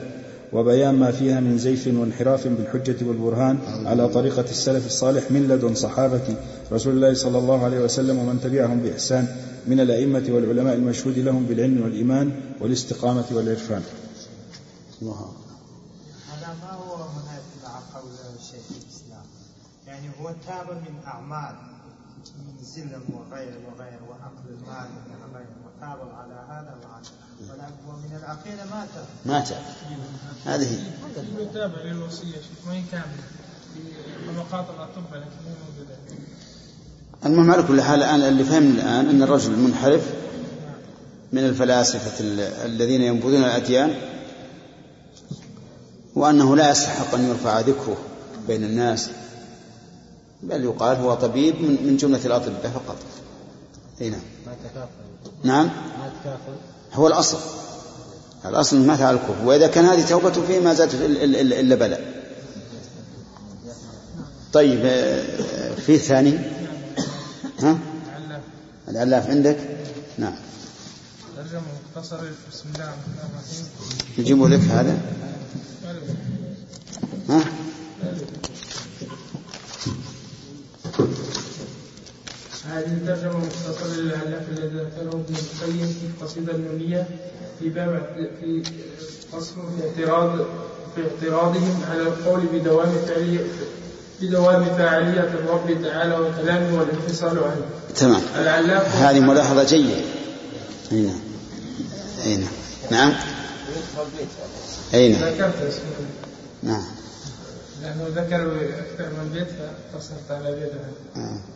وبيان 0.52 0.94
ما 0.94 1.10
فيها 1.10 1.40
من 1.40 1.58
زيف 1.58 1.86
وانحراف 1.86 2.48
بالحجة 2.48 2.96
والبرهان 3.08 3.58
على 3.86 4.08
طريقة 4.08 4.44
السلف 4.50 4.86
الصالح 4.86 5.30
من 5.30 5.48
لدن 5.48 5.74
صحابة 5.74 6.20
رسول 6.72 6.94
الله 6.94 7.14
صلى 7.14 7.38
الله 7.38 7.64
عليه 7.64 7.78
وسلم 7.80 8.18
ومن 8.18 8.40
تبعهم 8.44 8.80
بإحسان 8.80 9.26
من 9.66 9.80
الأئمة 9.80 10.24
والعلماء 10.30 10.74
المشهود 10.74 11.18
لهم 11.18 11.46
بالعلم 11.46 11.82
والإيمان 11.82 12.32
والاستقامة 12.60 13.24
والعرفان. 13.32 13.82
الله 15.02 15.12
أكبر. 15.12 15.46
هذا 16.32 16.54
ما 16.62 16.70
هو 16.72 16.96
مناسب 16.96 17.56
مع 17.64 17.74
قول 18.00 18.10
شيخ 18.50 18.66
الاسلام 18.70 19.26
يعني 19.96 20.10
هو 20.20 20.30
تاب 20.46 20.70
من 20.70 20.94
أعمال 21.06 21.54
من 22.38 22.64
زلم 22.64 23.02
وغير 23.12 23.54
وغير 23.66 23.98
واكل 24.08 24.46
المال 24.48 24.88
من 25.08 25.34
غير 25.36 25.46
وتاب 25.66 25.98
على 26.14 26.34
هذا 26.48 26.74
وعلى 26.84 27.06
ولا- 27.50 27.70
ومن 27.94 28.16
العقيدة 28.16 28.64
ما 28.64 28.86
تاب. 28.94 29.04
مات 29.26 29.48
هذه 30.46 30.70
هي. 30.74 30.78
المتابع 31.22 31.82
للوصية 31.82 32.32
شيخ 32.32 32.68
وين 32.68 32.84
في 32.84 32.98
طبقات 34.28 34.66
الأطباء 34.76 35.20
لكن 35.20 35.30
مو 35.44 35.50
موجودة. 35.70 35.96
المهم 37.26 37.50
على 37.50 37.62
كل 37.62 37.82
حال 37.82 38.02
الآن 38.02 38.20
اللي 38.20 38.44
فهمنا 38.44 38.74
الآن 38.82 39.08
أن 39.10 39.22
الرجل 39.22 39.52
المنحرف 39.54 40.14
من 41.32 41.44
الفلاسفة 41.44 42.20
ال- 42.24 42.40
الذين 42.40 43.02
ينبذون 43.02 43.34
الأديان 43.44 43.94
وأنه 46.14 46.56
لا 46.56 46.70
يستحق 46.70 47.14
أن 47.14 47.28
يرفع 47.28 47.60
ذكره 47.60 47.96
بين 48.48 48.64
الناس. 48.64 49.10
بل 50.42 50.64
يقال 50.64 50.96
هو 50.96 51.14
طبيب 51.14 51.54
من 51.62 51.96
جملة 51.96 52.26
الأطباء 52.26 52.70
فقط. 52.74 52.96
أي 54.00 54.10
نعم. 54.10 54.20
نعم. 55.44 55.70
هو 56.92 57.06
الأصل. 57.06 57.38
الأصل 58.44 58.76
ما 58.86 58.96
فعل 58.96 59.14
الكفر. 59.14 59.44
وإذا 59.44 59.66
كان 59.66 59.84
هذه 59.84 60.06
توبته 60.08 60.46
فيه 60.46 60.60
ما 60.60 60.74
زادت 60.74 60.92
إلا- 60.92 61.74
بلاء. 61.74 62.16
طيب 64.52 64.80
آه، 64.84 65.74
في 65.74 65.98
ثاني 65.98 66.38
ها؟ 67.60 67.78
العلاف 68.88 69.30
عندك؟ 69.30 69.56
نعم. 70.18 70.34
ترجمة 71.36 71.62
مختصرة 71.96 72.18
بسم 72.52 72.64
الله 72.74 72.84
الرحمن 72.84 73.14
الرحيم. 73.18 73.66
نجيبه 74.18 74.48
لك 74.48 74.60
هذا؟ 74.60 74.98
ها؟ 77.28 77.40
هذه 82.76 82.98
ترجمة 83.06 83.38
مختصرة 83.38 83.94
للعلاف 83.96 84.48
الذي 84.48 84.76
ذكره 84.76 85.10
ابن 85.10 85.34
القيم 85.34 85.86
في 85.86 86.06
القصيدة 86.06 86.52
النونية 86.52 87.06
في 87.58 87.68
باب 87.68 88.02
في 88.40 88.62
فصل 89.32 89.54
في 89.54 90.04
اعتراض 90.04 90.46
في 90.94 91.02
اعتراضهم 91.02 91.80
على 91.90 92.02
القول 92.02 92.40
بدوام 92.52 92.92
فعلية 93.08 93.40
بدوام 94.22 94.64
فاعلية 94.64 95.20
الرب 95.20 95.82
تعالى 95.82 96.14
وكلامه 96.14 96.78
والانفصال 96.78 97.38
عنه. 97.38 97.66
تمام. 97.96 98.22
العلاف 98.38 98.96
هذه 98.96 99.20
ملاحظة 99.20 99.64
جيدة. 99.64 99.96
أي 100.92 101.00
نعم. 101.00 101.20
أي 102.24 102.36
نعم. 102.36 102.48
نعم. 102.90 103.12
نعم. 104.92 105.12
ذكرت 105.12 105.62
اسمه. 105.68 106.06
نعم. 106.62 106.84
لأنه 107.82 108.06
ذكر 108.08 108.56
أكثر 108.78 109.08
من 109.12 109.30
بيت 109.34 109.48
فاقتصرت 109.48 110.30
على 110.30 110.56
بيت. 110.56 110.70
واحد. 111.16 111.26
آه. 111.26 111.55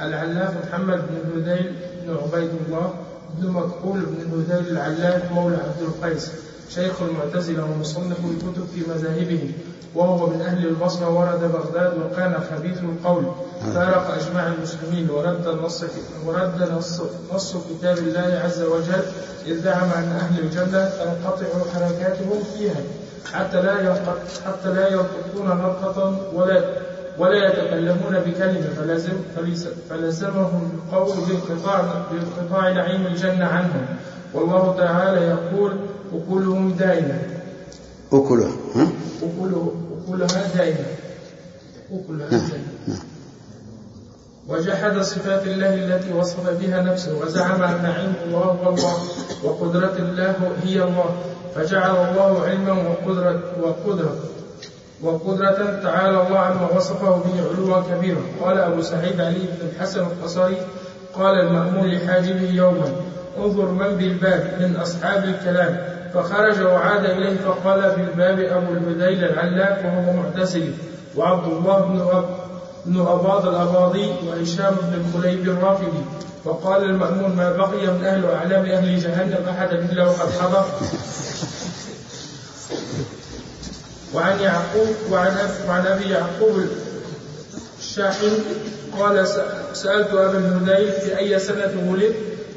العلاف 0.00 0.54
محمد 0.66 1.00
بن 1.10 1.42
هذيل 1.42 1.72
بن 2.02 2.16
عبيد 2.16 2.50
الله 2.66 2.94
بن 3.38 3.50
مكحول 3.50 4.00
بن 4.00 4.44
هذيل 4.50 4.68
العلاف 4.68 5.32
مولى 5.32 5.56
عبد 5.56 5.82
القيس 5.82 6.30
شيخ 6.70 7.02
المعتزلة 7.02 7.64
ومصنف 7.64 8.18
الكتب 8.18 8.66
في 8.74 8.90
مذاهبهم 8.90 9.52
وهو 9.94 10.26
من 10.26 10.40
أهل 10.40 10.66
البصرة 10.66 11.08
ورد 11.10 11.52
بغداد 11.52 11.92
وكان 11.98 12.38
خبيث 12.50 12.78
القول. 12.78 13.24
فارق 13.74 14.14
أجماع 14.14 14.46
المسلمين 14.46 15.10
ورد 15.10 15.46
النص 15.46 15.84
ورد 16.26 16.72
نص, 16.78 17.00
نص 17.34 17.56
كتاب 17.56 17.98
الله 17.98 18.40
عز 18.44 18.62
وجل 18.62 19.02
إذ 19.46 19.62
زعم 19.62 19.90
أن 19.90 20.18
أهل 20.20 20.40
الجنة 20.40 20.90
تنقطع 20.90 21.46
حركاتهم 21.74 22.42
فيها 22.56 22.80
حتى 23.32 23.62
لا 23.62 23.94
حتى 24.46 24.68
لا 24.68 24.88
ينطقون 24.88 25.48
نطقة 25.48 26.20
ولا 26.34 26.64
ولا 27.18 27.46
يتكلمون 27.48 28.18
بكلمة 28.26 28.68
فليس- 29.36 29.68
فلزمهم 29.90 30.70
القول 30.74 31.16
بانقطاع 31.28 32.04
بانقطاع 32.12 32.72
نعيم 32.72 33.06
الجنة 33.06 33.44
عنهم. 33.44 33.86
والله 34.34 34.74
تعالى 34.78 35.20
يقول 35.26 35.72
أكلهم 36.14 36.72
دائما. 36.72 37.18
أكلها 38.12 38.50
ها؟ 38.74 38.88
أكله 39.22 39.72
أكلها 40.08 40.48
دائما. 40.56 40.84
أكلها 41.92 42.28
نعم 42.30 42.48
دائما. 42.48 42.64
نعم. 42.88 42.98
وجحد 44.48 44.98
صفات 45.00 45.46
الله 45.46 45.74
التي 45.74 46.12
وصف 46.12 46.50
بها 46.60 46.82
نفسه 46.82 47.18
وزعم 47.18 47.62
أن 47.62 47.86
علم 47.86 48.14
الله 48.26 48.38
هو 48.44 48.68
الله 48.74 48.94
وقدرة 49.44 49.94
الله 49.98 50.36
هي 50.64 50.82
الله 50.82 51.16
فجعل 51.54 51.90
الله 51.90 52.42
علما 52.46 52.72
وقدرة 52.72 53.42
وقدرة. 53.62 54.16
وقدرة 55.02 55.80
تعالى 55.82 56.26
الله 56.26 56.38
عما 56.38 56.68
وصفه 56.76 57.10
به 57.10 57.42
علوا 57.50 57.80
كبيرا. 57.80 58.22
قال 58.42 58.58
أبو 58.58 58.82
سعيد 58.82 59.20
علي 59.20 59.38
بن 59.38 59.68
الحسن 59.74 60.00
القصري 60.00 60.56
قال 61.14 61.40
المأمون 61.40 61.86
لحاجبه 61.90 62.50
يوما 62.50 62.88
انظر 63.38 63.64
من 63.64 63.96
بالباب 63.96 64.56
من 64.60 64.76
أصحاب 64.76 65.24
الكلام. 65.24 65.96
فخرج 66.14 66.60
وعاد 66.60 67.04
إليه 67.04 67.36
فقال 67.36 67.80
بالباب 67.96 68.38
أبو 68.38 68.72
الهذيل 68.72 69.24
العلاف 69.24 69.84
وهو 69.84 70.12
معتزلي 70.12 70.70
وعبد 71.16 71.52
الله 71.52 71.78
بن 71.80 72.24
بن 72.86 73.00
أباض 73.00 73.46
الأباضي 73.46 74.12
وهشام 74.26 74.76
بن 74.82 75.00
الخليب 75.00 75.48
الرافدي 75.48 76.02
وقال 76.44 76.84
المأمون 76.84 77.36
ما 77.36 77.56
بقي 77.56 77.86
من 77.86 78.04
أهل 78.04 78.24
أعلام 78.24 78.64
أهل 78.64 78.98
جهنم 78.98 79.48
أحد 79.48 79.72
إلا 79.72 80.04
وقد 80.04 80.30
حضر. 80.40 80.64
وعن 84.14 84.40
يعقوب 84.40 84.88
وعن 85.10 85.36
وعن 85.68 85.86
أبي 85.86 86.10
يعقوب 86.10 86.64
الشاحن 87.78 88.30
قال 88.98 89.28
س- 89.28 89.38
سألت 89.82 90.08
أبا 90.14 90.38
الهذيل 90.38 90.92
في 90.92 91.18
أي 91.18 91.38
سنة 91.38 91.90
ولد 91.92 92.14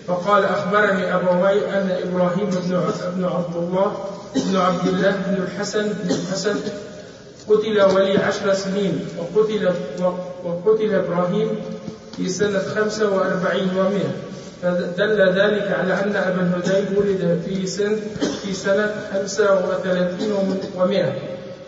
فقال 0.08 0.46
أخبرني 0.46 1.16
أبوي 1.16 1.70
أن 1.70 1.90
إبراهيم 2.04 2.50
بن 2.50 2.82
بن 3.16 3.26
عبد 3.26 3.56
الله 3.56 3.98
بن 4.36 4.58
عبد 4.58 4.88
الله 4.88 5.12
بن 5.12 5.44
الحسن 5.44 5.84
بن 6.04 6.10
الحسن 6.12 6.56
قتل 7.50 7.82
ولي 7.82 8.18
عشر 8.18 8.54
سنين 8.54 9.00
وقتل 9.18 9.74
وقتل 10.46 10.96
إبراهيم 10.96 11.50
في 12.18 12.30
سنة 12.30 12.60
خمسة 12.76 13.10
وأربعين 13.16 13.70
ومئة. 13.78 14.12
فدل 14.62 15.22
ذلك 15.40 15.72
على 15.80 15.94
أن 15.94 16.16
أبا 16.16 16.42
الهذيل 16.42 16.98
ولد 16.98 17.42
في 17.46 17.68
سنة 17.68 17.98
في 18.44 18.54
سنة 18.54 18.96
خمسة 19.14 19.68
وثلاثين 19.70 20.32
ومئة. 20.78 21.14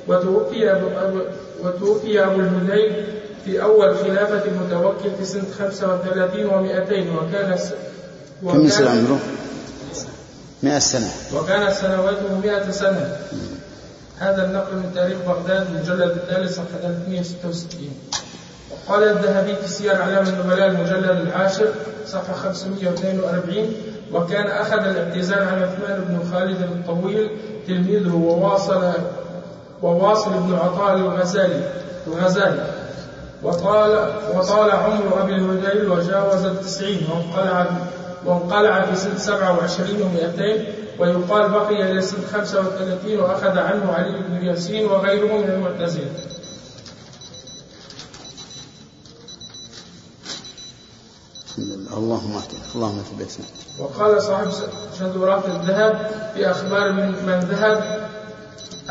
وتوفي 0.08 0.72
أبو 0.72 0.88
أبو 1.02 1.20
وتوفي 1.64 2.24
أبو 2.24 2.40
الهذيل 2.40 3.06
في 3.46 3.62
أول 3.64 3.98
خلافة 3.98 4.44
المتوكل 4.46 5.10
في 5.20 5.26
سنة 5.26 5.44
خمسة 5.60 5.94
وثلاثين 5.96 6.46
ومئتين 6.46 7.16
وكان 7.16 7.58
س- 7.58 7.70
كم 8.42 8.48
وكان- 8.48 8.88
عمره؟ 8.88 9.20
مئة 10.64 10.80
سنة. 10.80 11.10
وكانت 11.36 11.72
سنواته 11.74 12.40
مئة 12.44 12.72
سنة. 12.72 13.18
هذا 14.20 14.46
النقل 14.46 14.76
من 14.76 14.92
تاريخ 14.96 15.18
بغداد 15.28 15.68
المجلد 15.68 16.12
الثالث 16.12 16.52
صفحة 16.56 16.78
366 16.82 17.92
وقال 18.72 19.04
الذهبي 19.04 19.56
في 19.56 19.68
سير 19.68 19.96
أعلام 19.96 20.28
النبلاء 20.28 20.68
المجلد 20.68 21.10
العاشر 21.28 21.68
صفحة 22.08 22.34
542 22.34 23.74
وكان 24.14 24.48
أخذ 24.48 24.74
الاعتزال 24.86 25.40
عن 25.40 25.64
عثمان 25.64 26.02
بن 26.10 26.32
خالد 26.32 26.62
الطويل 26.62 27.30
تلميذه 27.68 28.16
وواصل 28.16 28.92
وواصل 29.82 30.32
بن 30.32 30.54
عطاء 30.54 30.96
الغزالي 30.96 31.70
الغزالي. 32.08 32.82
وطال 33.44 34.14
وطال 34.36 34.72
عمر 34.72 35.22
أبي 35.22 35.36
الهذيل 35.36 35.92
وجاوز 35.92 36.46
التسعين 36.46 37.08
وانقلع 37.12 37.66
وانقلع 38.26 38.82
في 38.82 39.20
سبعة 39.20 39.58
وعشرين 39.58 40.02
ومئتين 40.02 40.66
ويقال 41.00 41.52
بقي 41.52 42.02
سنة 42.02 42.28
خمسة 42.34 42.60
وثلاثين 42.60 43.20
وأخذ 43.20 43.58
عنه 43.58 43.94
علي 43.94 44.22
بن 44.30 44.46
ياسين 44.46 44.86
وغيره 44.86 45.38
من 45.38 45.76
لله 51.58 51.88
اللهم 51.98 52.36
اهدنا 52.36 52.62
اللهم 52.76 53.02
ثبتنا 53.12 53.46
وقال 53.80 54.24
صاحب 54.24 54.50
شذورات 55.00 55.46
الذهب 55.46 56.12
في 56.34 56.52
أخبار 56.52 56.92
من, 56.92 57.08
من 57.26 57.40
ذهب 57.40 58.08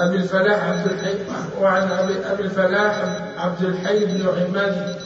أبي 0.01 0.16
الفلاح 0.16 0.62
عبد 0.64 0.86
الحي 0.92 1.14
وعن 1.61 1.90
أبي, 1.90 2.14
أبي 2.32 2.42
الفلاح 2.42 3.05
عبد 3.38 3.62
الحي 3.64 4.05
بن 4.05 4.26
عباد 4.28 4.96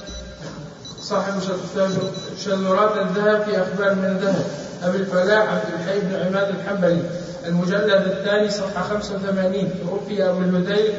صاحب 1.00 1.32
شذ- 1.40 2.44
شذرات 2.44 2.96
الذهب 2.96 3.42
في 3.42 3.62
أخبار 3.62 3.94
من 3.94 4.18
ذهب 4.22 4.44
أبي 4.82 4.96
الفلاح 4.98 5.48
عبد 5.52 5.64
الحي 5.80 6.00
بن 6.00 6.14
عماد 6.26 6.48
الحنبلي. 6.48 7.02
المجلد 7.46 7.90
الثاني 8.06 8.50
صفحة 8.50 8.82
85 8.88 9.70
توفي 9.88 10.22
أبو 10.30 10.38
الهذيل 10.40 10.92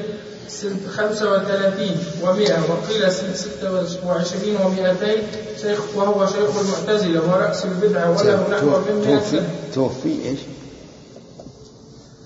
سنة 0.48 0.78
35 0.98 1.89
و100 2.24 2.70
وقيل 2.70 3.12
سنة 3.12 3.34
26 3.34 4.58
و200 4.58 5.62
شيخ 5.62 5.80
وهو 5.96 6.26
شيخ 6.26 6.50
المعتزلة 6.60 7.22
ورأس 7.30 7.66
البدعة 7.66 8.10
وله 8.12 8.48
نحو 8.52 8.66
من 8.70 9.06
100 9.08 9.18
توفي 9.20 9.41
توفي 9.74 10.26
إيش؟ 10.30 10.39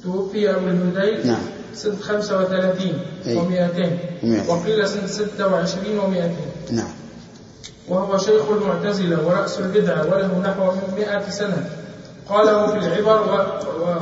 توفي 0.03 0.49
أبو 0.49 0.67
الهذيل 0.67 1.27
نعم. 1.27 1.41
سنة 1.73 1.95
35 2.01 2.93
أي. 3.27 3.35
و200 3.35 3.39
ومئتين. 3.39 3.99
وقيل 4.47 4.87
سنة 4.87 5.07
26 5.07 5.99
و200 5.99 6.71
نعم. 6.73 6.87
وهو 7.87 8.17
شيخ 8.17 8.41
المعتزلة 8.49 9.27
ورأس 9.27 9.59
البدعة 9.59 10.05
وله 10.05 10.39
نحو 10.39 10.71
من 10.71 10.93
مئة 10.97 11.29
سنة. 11.29 11.69
قاله 12.29 12.67
في 12.67 12.77
العبر 12.77 13.21
و... 13.21 13.35
و... 13.81 13.99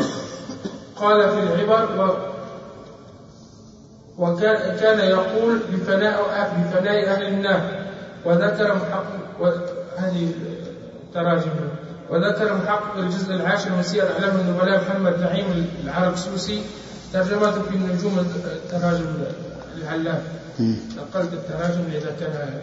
قال 0.96 1.30
في 1.30 1.40
العبر 1.40 2.02
و... 2.02 2.28
وكان 4.18 4.78
كان 4.78 5.00
يقول 5.00 5.60
بفناء 5.72 6.20
بفناء 6.58 7.08
أهل 7.10 7.28
النار 7.28 7.62
وذكر 8.26 8.76
محقق 8.76 9.20
و... 9.42 9.50
هذه 9.98 10.32
تراجم. 11.14 11.52
وذكر 12.10 12.54
محقق 12.54 12.98
الجزء 12.98 13.34
العاشر 13.34 13.70
من 13.72 13.84
سير 13.84 14.04
أعلام 14.12 14.36
النبلاء 14.40 14.82
محمد 14.82 15.20
نعيم 15.20 15.68
العرقسوسي 15.84 16.62
ترجمته 17.14 17.62
في 17.62 17.78
نجوم 17.78 18.20
التراجم 18.20 19.06
العلام 19.78 20.24
نقلت 20.98 21.34
التراجم 21.34 21.84
إذا 21.94 22.16
كان 22.20 22.62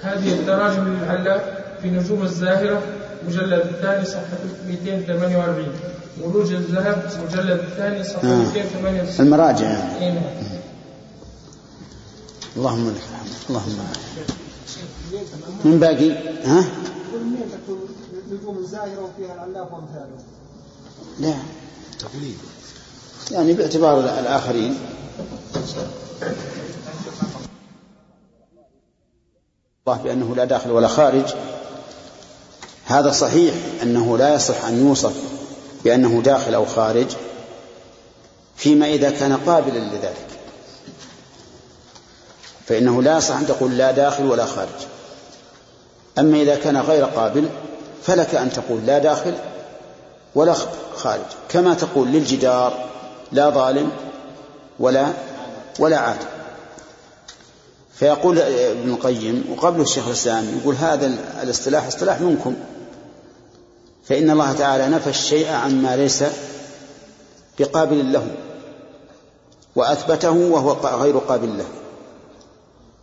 هذه 0.00 0.32
التراجم 0.32 0.84
للعلاف 0.84 1.42
في 1.82 1.90
نجوم 1.90 2.22
الزاهرة 2.22 2.82
مجلد 3.28 3.52
الثاني 3.60 4.04
صفحة 4.04 4.38
248 4.68 5.66
مروج 6.20 6.52
الذهب 6.52 7.10
مجلد 7.28 7.58
الثاني 7.60 8.04
صفحة 8.04 8.28
آه. 8.28 8.36
298 8.38 9.26
المراجع. 9.26 9.66
يعني 9.68 10.14
نعم. 10.14 10.24
اللهم 12.56 12.90
لك 12.90 12.96
الحمد. 12.96 13.32
اللهم 13.50 13.78
من 15.64 15.78
باقي؟ 15.78 16.10
ها؟ 16.44 16.64
كل 17.12 17.24
مين 17.24 17.44
تكون 17.64 17.78
نجوم 18.32 18.58
الزاهرة 18.58 19.00
وفيها 19.00 19.34
العلاف 19.34 19.72
وامثاله 19.72 20.18
لا. 21.20 21.34
يعني 23.30 23.52
باعتبار 23.52 24.00
الآخرين. 24.00 24.78
الله 29.86 29.98
بأنه 30.02 30.36
لا 30.36 30.44
داخل 30.44 30.70
ولا 30.70 30.88
خارج. 30.88 31.34
هذا 32.86 33.12
صحيح 33.12 33.54
أنه 33.82 34.18
لا 34.18 34.34
يصح 34.34 34.64
أن 34.64 34.86
يوصف 34.86 35.14
بأنه 35.84 36.22
داخل 36.22 36.54
أو 36.54 36.66
خارج 36.66 37.06
فيما 38.56 38.86
إذا 38.86 39.10
كان 39.10 39.36
قابلا 39.36 39.78
لذلك. 39.78 40.26
فإنه 42.66 43.02
لا 43.02 43.18
يصح 43.18 43.36
أن 43.36 43.46
تقول 43.46 43.78
لا 43.78 43.90
داخل 43.90 44.26
ولا 44.26 44.46
خارج. 44.46 44.86
أما 46.18 46.42
إذا 46.42 46.56
كان 46.56 46.76
غير 46.76 47.04
قابل 47.04 47.48
فلك 48.02 48.34
أن 48.34 48.52
تقول 48.52 48.86
لا 48.86 48.98
داخل 48.98 49.34
ولا 50.34 50.54
خارج 51.04 51.24
كما 51.48 51.74
تقول 51.74 52.08
للجدار 52.08 52.88
لا 53.32 53.50
ظالم 53.50 53.90
ولا 54.78 55.06
ولا 55.78 55.98
عادل 55.98 56.26
فيقول 57.94 58.38
ابن 58.38 58.90
القيم 58.90 59.44
وقبله 59.52 59.82
الشيخ 59.82 60.06
الإسلام 60.06 60.58
يقول 60.60 60.74
هذا 60.74 61.06
الاصطلاح 61.42 61.86
اصطلاح 61.86 62.20
منكم. 62.20 62.54
فإن 64.04 64.30
الله 64.30 64.52
تعالى 64.52 64.88
نفى 64.88 65.10
الشيء 65.10 65.52
عما 65.52 65.96
ليس 65.96 66.24
بقابل 67.58 68.12
له 68.12 68.26
وأثبته 69.76 70.30
وهو 70.30 70.72
غير 70.72 71.18
قابل 71.18 71.58
له. 71.58 71.66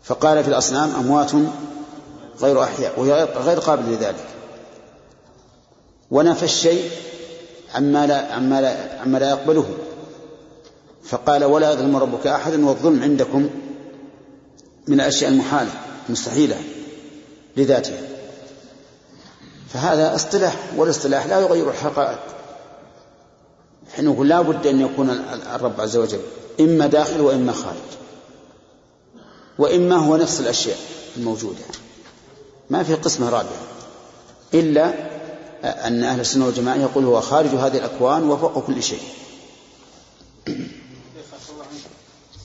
فقال 0.04 0.44
في 0.44 0.50
الأصنام 0.50 0.96
أموات 0.96 1.32
غير 2.42 2.64
أحياء 2.64 3.00
وهي 3.00 3.24
غير 3.24 3.60
قابل 3.60 3.92
لذلك. 3.92 4.28
ونفى 6.12 6.44
الشيء 6.44 6.92
عما 7.76 8.08
لا 8.08 8.34
عما 8.34 8.62
لا 8.62 9.02
عما 9.02 9.18
لا 9.18 9.30
يقبله. 9.30 9.70
فقال 11.04 11.44
ولا 11.44 11.72
يظلم 11.72 11.96
ربك 11.98 12.28
أحدا 12.28 12.66
والظلم 12.66 13.04
عندكم 13.04 13.50
من 14.88 15.02
الأشياء 15.02 15.32
المحالة 15.32 15.72
المستحيلة 16.08 16.56
لذاتها 17.58 18.02
فهذا 19.74 20.16
اصطلاح 20.16 20.56
والاصطلاح 20.78 21.26
لا 21.26 21.40
يغير 21.40 21.70
الحقائق. 21.70 22.20
حين 23.96 24.06
نقول 24.06 24.30
لا 24.30 24.42
بد 24.42 24.68
أن 24.68 24.82
يكون 24.82 25.10
الرب 25.56 25.82
عز 25.82 25.98
وجل 25.98 26.20
إما 26.60 26.88
داخل 26.88 27.22
وإما 27.22 27.52
خارج. 27.52 27.76
وإما 29.58 29.96
هو 29.96 30.18
نفس 30.18 30.40
الأشياء 30.40 30.78
الموجودة. 31.18 31.64
ما 32.70 32.84
في 32.84 32.94
قسمة 32.94 33.30
رابعة. 33.30 33.62
إلا 34.54 34.94
أن 35.64 36.04
أهل 36.04 36.20
السنة 36.20 36.46
والجماعة 36.46 36.76
يقول 36.76 37.06
هو 37.06 37.22
خارج 37.22 37.50
هذه 37.50 37.78
الأكوان 37.78 38.24
وفوق 38.24 38.68
كل 38.68 38.84
شيء. 38.84 39.02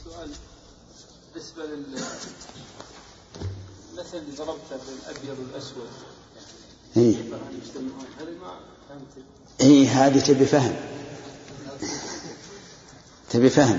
سؤال 0.05 0.31
بالنسبة 1.35 1.65
لل 1.65 1.85
المثل 3.93 4.19
اللي 4.19 4.37
ضربته 4.37 4.77
بالأبيض 4.87 5.39
والأسود 5.39 5.89
إيه. 6.97 7.15
فهمت. 8.89 9.27
إيه 9.61 10.07
هذه 10.07 10.21
تبي 10.21 10.47
فهم. 10.47 10.77
تبي 13.31 13.51
فهم. 13.51 13.79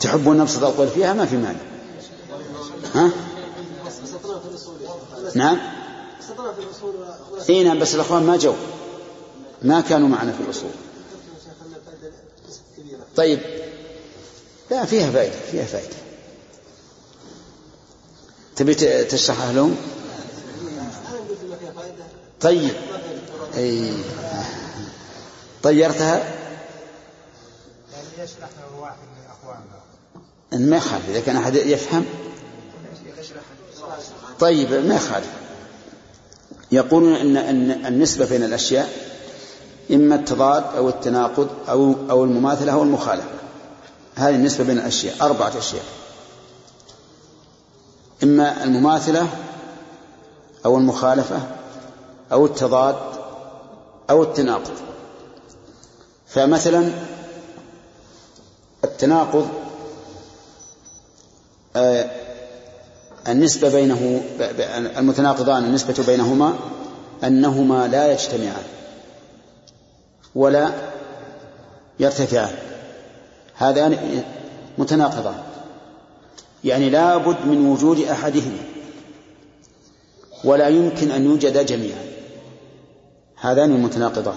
تحبون 0.00 0.38
نبسط 0.38 0.64
القول 0.64 0.88
فيها؟ 0.88 1.12
ما 1.12 1.26
في 1.26 1.36
مانع. 1.36 1.60
ها؟ 2.94 3.10
نعم. 5.34 5.77
في 6.36 6.62
الأصول 6.62 6.94
إي 7.48 7.64
نعم 7.64 7.78
بس 7.78 7.94
الأخوان 7.94 8.22
ما 8.22 8.36
جو. 8.36 8.54
ما 9.62 9.80
كانوا 9.80 10.08
معنا 10.08 10.32
في 10.32 10.40
الأصول. 10.40 10.70
طيب. 13.16 13.40
لا 14.70 14.84
فيها 14.84 15.10
فائدة 15.10 15.34
فيها 15.50 15.64
فائدة. 15.64 15.96
تبي 18.56 18.74
تشرحها 19.04 19.52
لهم؟ 19.52 19.76
طيب. 22.40 22.74
إي. 23.56 23.92
طيرتها؟ 25.62 26.16
يعني 27.92 28.08
يشرح 28.18 28.48
له 28.58 28.80
واحد 28.80 28.96
من 28.96 29.30
اخواننا 29.30 30.68
ما 30.70 30.76
يخالف 30.76 31.08
إذا 31.08 31.20
كان 31.20 31.36
أحد 31.36 31.54
يفهم. 31.54 32.06
طيب 34.40 34.72
ما 34.72 34.94
يخالف. 34.94 35.47
يقولون 36.72 37.14
ان 37.14 37.36
ان 37.36 37.86
النسبة 37.86 38.26
بين 38.26 38.42
الأشياء 38.42 38.88
إما 39.90 40.14
التضاد 40.14 40.64
أو 40.76 40.88
التناقض 40.88 41.48
أو 41.68 41.94
أو 42.10 42.24
المماثلة 42.24 42.72
أو 42.72 42.82
المخالفة. 42.82 43.28
هذه 44.16 44.34
النسبة 44.34 44.64
بين 44.64 44.78
الأشياء 44.78 45.14
أربعة 45.22 45.52
أشياء. 45.58 45.84
إما 48.22 48.64
المماثلة 48.64 49.28
أو 50.66 50.76
المخالفة 50.76 51.40
أو 52.32 52.46
التضاد 52.46 52.96
أو 54.10 54.22
التناقض. 54.22 54.74
فمثلا 56.28 56.92
التناقض 58.84 59.48
آه، 61.76 62.10
النسبة 63.28 63.68
بينه 63.68 64.22
المتناقضان 64.98 65.64
النسبة 65.64 66.04
بينهما 66.06 66.58
أنهما 67.24 67.88
لا 67.88 68.12
يجتمعان 68.12 68.62
ولا 70.34 70.72
يرتفعان. 72.00 72.54
هذان 73.54 74.22
متناقضان. 74.78 75.42
يعني 76.64 76.90
لا 76.90 77.16
بد 77.16 77.46
من 77.46 77.66
وجود 77.66 78.00
أحدهما. 78.00 78.58
ولا 80.44 80.68
يمكن 80.68 81.10
أن 81.10 81.24
يوجد 81.24 81.66
جميعا. 81.66 82.04
هذان 83.36 83.72
المتناقضان. 83.72 84.36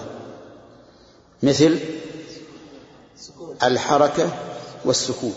مثل 1.42 1.78
الحركة 3.62 4.30
والسكون. 4.84 5.34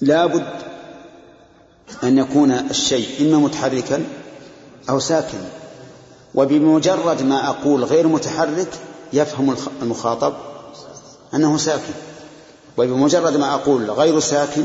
لا 0.00 0.26
بد 0.26 0.67
أن 2.02 2.18
يكون 2.18 2.52
الشيء 2.52 3.08
إما 3.20 3.38
متحركا 3.38 4.04
أو 4.90 4.98
ساكنا. 4.98 5.48
وبمجرد 6.34 7.22
ما 7.22 7.48
أقول 7.48 7.84
غير 7.84 8.06
متحرك 8.08 8.68
يفهم 9.12 9.56
المخاطب 9.82 10.34
أنه 11.34 11.56
ساكن. 11.56 11.92
وبمجرد 12.76 13.36
ما 13.36 13.54
أقول 13.54 13.90
غير 13.90 14.20
ساكن 14.20 14.64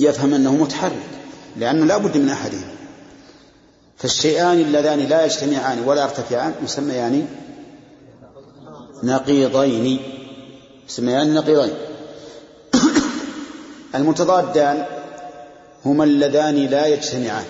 يفهم 0.00 0.34
أنه 0.34 0.52
متحرك 0.52 1.10
لأنه 1.56 1.84
لا 1.84 1.96
بد 1.96 2.16
من 2.16 2.28
أحدهما 2.28 2.74
فالشيئان 3.96 4.60
اللذان 4.60 4.98
لا 4.98 5.24
يجتمعان 5.24 5.78
ولا 5.86 6.02
يرتفعان 6.02 6.54
يسميان 6.64 7.26
نقيضين. 9.02 10.00
يسميان 10.88 11.34
نقيضين. 11.34 11.74
المتضادان 13.94 14.86
هما 15.86 16.04
اللذان 16.04 16.56
لا 16.56 16.86
يجتمعان 16.86 17.44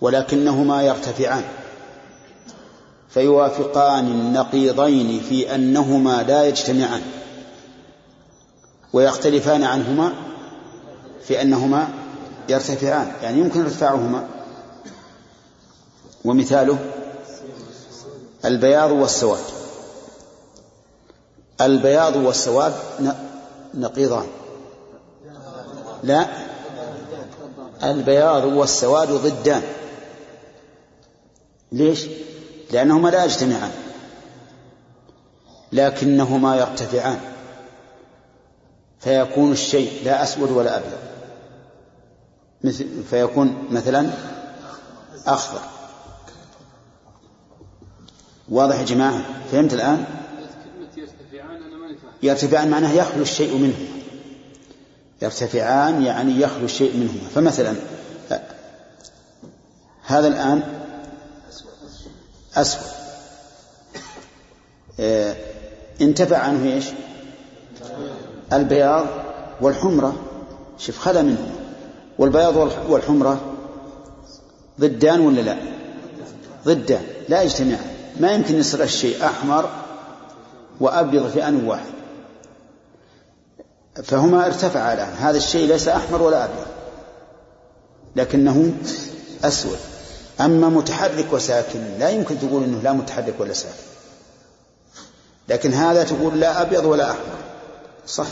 ولكنهما 0.00 0.82
يرتفعان 0.82 1.44
فيوافقان 3.10 4.06
النقيضين 4.06 5.20
في 5.28 5.54
أنهما 5.54 6.22
لا 6.22 6.44
يجتمعان 6.44 7.02
ويختلفان 8.92 9.64
عنهما 9.64 10.12
في 11.24 11.42
أنهما 11.42 11.88
يرتفعان 12.48 13.12
يعني 13.22 13.38
يمكن 13.38 13.60
ارتفاعهما. 13.60 14.28
ومثاله 16.24 16.78
البياض 18.44 18.90
والسواد 18.90 19.44
البياض 21.60 22.16
والسواد 22.16 22.72
نقيضان. 23.74 24.26
لا. 26.02 26.26
البياض 27.82 28.44
والسواد 28.44 29.08
ضدان. 29.08 29.62
ليش؟ 31.72 32.06
لأنهما 32.70 33.08
لا 33.08 33.24
يجتمعان. 33.24 33.70
لكنهما 35.72 36.56
يرتفعان. 36.56 37.20
فيكون 39.00 39.52
الشيء 39.52 40.02
لا 40.04 40.22
أسود 40.22 40.50
ولا 40.50 40.76
أبيض. 40.76 40.98
مثل 42.64 42.86
فيكون 43.10 43.68
مثلا 43.70 44.10
أخضر. 45.26 45.60
واضح 48.48 48.78
يا 48.78 48.84
جماعة؟ 48.84 49.22
فهمت 49.52 49.74
الآن؟ 49.74 50.04
يرتفعان 52.22 52.70
معناه 52.70 52.92
يخلو 52.92 53.22
الشيء 53.22 53.56
منهما 53.56 53.91
يرتفعان 55.22 56.02
يعني 56.02 56.40
يخلو 56.40 56.64
الشيء 56.64 56.96
منهما. 56.96 57.28
فمثلا 57.34 57.74
هذا 60.06 60.28
الآن 60.28 60.62
أسود. 62.56 62.82
آه 65.00 65.36
انتفع 66.00 66.38
عنه 66.38 66.72
إيش؟ 66.72 66.84
البياض 68.52 69.06
والحمرة. 69.60 70.16
شوف 70.78 70.98
خلا 70.98 71.22
منهما. 71.22 71.52
والبياض 72.18 72.56
والحمرة 72.88 73.40
ضدان 74.80 75.20
ولا 75.20 75.40
لا؟ 75.40 75.56
ضدان 76.64 77.02
لا 77.28 77.42
يجتمعان. 77.42 77.86
ما 78.20 78.32
يمكن 78.32 78.54
يصير 78.54 78.82
الشيء 78.82 79.24
أحمر 79.24 79.68
وأبيض 80.80 81.28
في 81.30 81.48
آن 81.48 81.64
واحد 81.64 81.92
فهما 83.94 84.46
ارتفعا 84.46 84.94
الآن. 84.94 85.12
هذا 85.18 85.36
الشيء 85.36 85.68
ليس 85.68 85.88
أحمر 85.88 86.22
ولا 86.22 86.44
أبيض 86.44 86.66
لكنه 88.16 88.72
أسود. 89.44 89.78
أما 90.40 90.68
متحرك 90.68 91.32
وساكن 91.32 91.98
لا 91.98 92.10
يمكن 92.10 92.38
تقول 92.38 92.64
أنه 92.64 92.80
لا 92.82 92.92
متحرك 92.92 93.34
ولا 93.38 93.52
ساكن. 93.52 93.82
لكن 95.48 95.72
هذا 95.72 96.04
تقول 96.04 96.40
لا 96.40 96.62
أبيض 96.62 96.84
ولا 96.84 97.10
أحمر. 97.10 97.38
صح. 98.06 98.26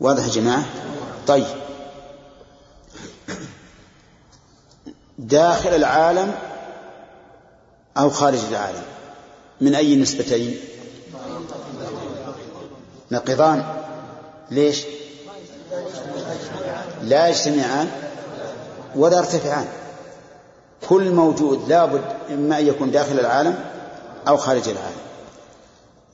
واضح 0.00 0.24
يا 0.24 0.30
جماعة؟ 0.30 0.64
طيب. 1.26 1.46
داخل 5.18 5.74
العالم 5.74 6.34
أو 7.96 8.10
خارج 8.10 8.38
العالم؟ 8.50 8.82
من 9.60 9.74
أي 9.74 9.96
نسبتين؟ 9.96 10.60
نقضان. 13.10 13.64
ليش؟ 14.50 14.84
لا 17.02 17.28
يجتمعان 17.28 17.88
ولا 18.96 19.16
يرتفعان. 19.16 19.66
كل 20.88 21.10
موجود 21.10 21.68
لابد 21.68 22.04
إما 22.30 22.58
أن 22.58 22.66
يكون 22.66 22.90
داخل 22.90 23.20
العالم 23.20 23.58
أو 24.28 24.36
خارج 24.36 24.68
العالم. 24.68 24.98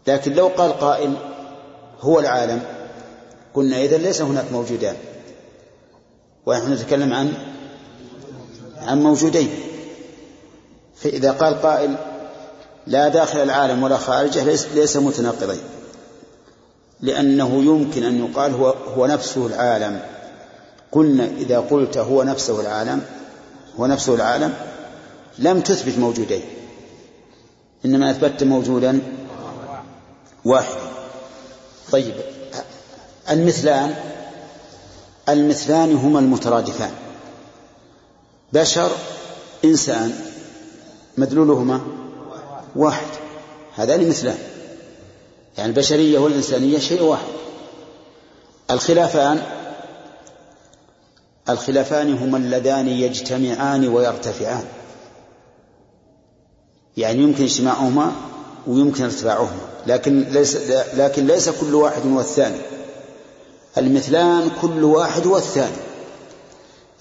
لكن 0.06 0.32
لو 0.32 0.48
قال 0.48 0.78
قائل 0.78 1.14
هو 2.00 2.20
العالم 2.20 2.62
قلنا 3.54 3.76
إذا 3.76 3.96
ليس 3.96 4.22
هناك 4.22 4.52
موجودان. 4.52 4.96
ونحن 6.46 6.72
نتكلم 6.72 7.12
عن 7.12 7.34
عن 8.82 9.02
موجودين. 9.02 9.54
فإذا 10.96 11.32
قال 11.32 11.62
قائل 11.62 11.96
لا 12.86 13.08
داخل 13.08 13.38
العالم 13.38 13.82
ولا 13.82 13.96
خارجه 13.96 14.44
ليس, 14.44 14.66
ليس 14.74 14.96
متناقضين. 14.96 15.62
لأنه 17.04 17.62
يمكن 17.64 18.02
أن 18.02 18.24
يقال 18.24 18.52
هو, 18.52 18.74
هو 18.96 19.06
نفسه 19.06 19.46
العالم. 19.46 20.00
قلنا 20.92 21.24
إذا 21.24 21.58
قلت 21.58 21.96
هو 21.96 22.22
نفسه 22.22 22.60
العالم 22.60 23.02
هو 23.80 23.86
نفسه 23.86 24.14
العالم 24.14 24.54
لم 25.38 25.60
تثبت 25.60 25.98
موجودين. 25.98 26.42
إنما 27.84 28.10
أثبتت 28.10 28.42
موجودا 28.44 29.00
واحدا. 30.44 30.80
طيب 31.92 32.14
المثلان 33.30 33.94
المثلان 35.28 35.96
هما 35.96 36.18
المترادفان. 36.18 36.92
بشر 38.52 38.90
إنسان 39.64 40.12
مدلولهما 41.18 41.80
واحد. 42.76 43.06
هذان 43.76 44.08
مثلان. 44.08 44.38
يعني 45.58 45.70
البشرية 45.70 46.18
والإنسانية 46.18 46.78
شيء 46.78 47.02
واحد. 47.02 47.26
الخلافان 48.70 49.42
الخلافان 51.48 52.18
هما 52.18 52.38
اللذان 52.38 52.88
يجتمعان 52.88 53.88
ويرتفعان. 53.88 54.64
يعني 56.96 57.22
يمكن 57.22 57.44
اجتماعهما 57.44 58.12
ويمكن 58.66 59.04
ارتفاعهما 59.04 59.60
لكن 59.86 60.20
ليس 60.30 60.56
لكن 60.94 61.26
ليس 61.26 61.48
كل 61.48 61.74
واحد 61.74 62.06
هو 62.06 62.20
الثاني. 62.20 62.60
المثلان 63.78 64.50
كل 64.62 64.84
واحد 64.84 65.26
هو 65.26 65.36
الثاني. 65.36 65.76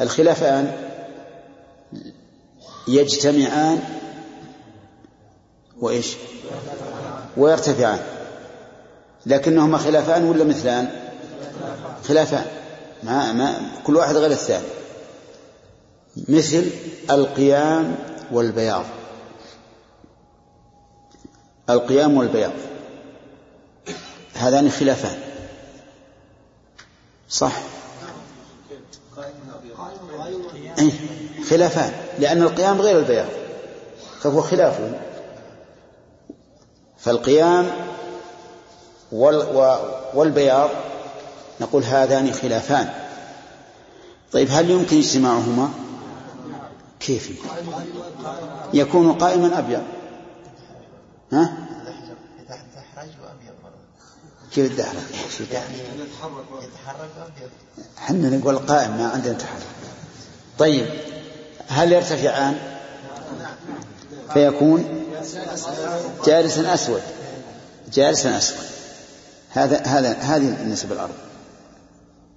الخلافان 0.02 0.72
يجتمعان 2.88 3.80
وإيش؟ 5.80 6.14
ويرتفعان. 7.38 8.00
لكنهما 9.26 9.78
خلافان 9.78 10.24
ولا 10.24 10.44
مثلان؟ 10.44 10.90
خلافان. 12.08 12.46
ما 13.04 13.34
ما 13.34 13.62
كل 13.84 13.96
واحد 13.96 14.16
غير 14.16 14.32
الثاني. 14.32 14.68
مثل 16.30 16.70
القيام 17.12 17.96
والبياض. 18.32 18.86
القيام 21.70 22.18
والبياض. 22.18 22.54
هذان 24.34 24.70
خلافان. 24.70 25.18
صح؟ 27.30 27.54
أي 30.80 30.92
خلافان. 31.50 31.94
لأن 32.20 32.42
القيام 32.42 32.82
غير 32.82 33.00
البياض. 33.00 33.28
فهو 34.22 34.42
خلافه 34.42 34.92
فالقيام 36.98 37.72
والبياض 40.14 40.70
نقول 41.62 41.84
هذان 41.84 42.34
خلافان. 42.34 42.94
طيب 44.32 44.48
هل 44.52 44.70
يمكن 44.70 44.98
اجتماعهما؟ 44.98 45.70
كيف؟ 47.00 47.42
يكون 48.74 49.14
قائما 49.14 49.60
أبيض. 49.60 49.84
ها؟ 51.34 51.58
كيف 54.54 54.72
الدحرج؟ 54.72 54.98
يتحرك 56.62 57.50
إحنا 57.98 58.30
نقول 58.30 58.58
قائم 58.58 58.98
ما 58.98 59.08
عندنا 59.08 59.34
تحرك 59.34 59.62
طيب 60.60 60.86
هل 61.68 61.92
يرتفعان؟ 61.92 62.58
فيكون 64.34 65.06
جالسا 66.26 66.74
أسود. 66.74 67.02
جالسا 67.94 68.38
أسود. 68.38 68.73
هذا 69.54 69.78
هذا 69.78 70.14
هذه 70.14 70.62
النسبة 70.62 70.96
الأرض 70.96 71.14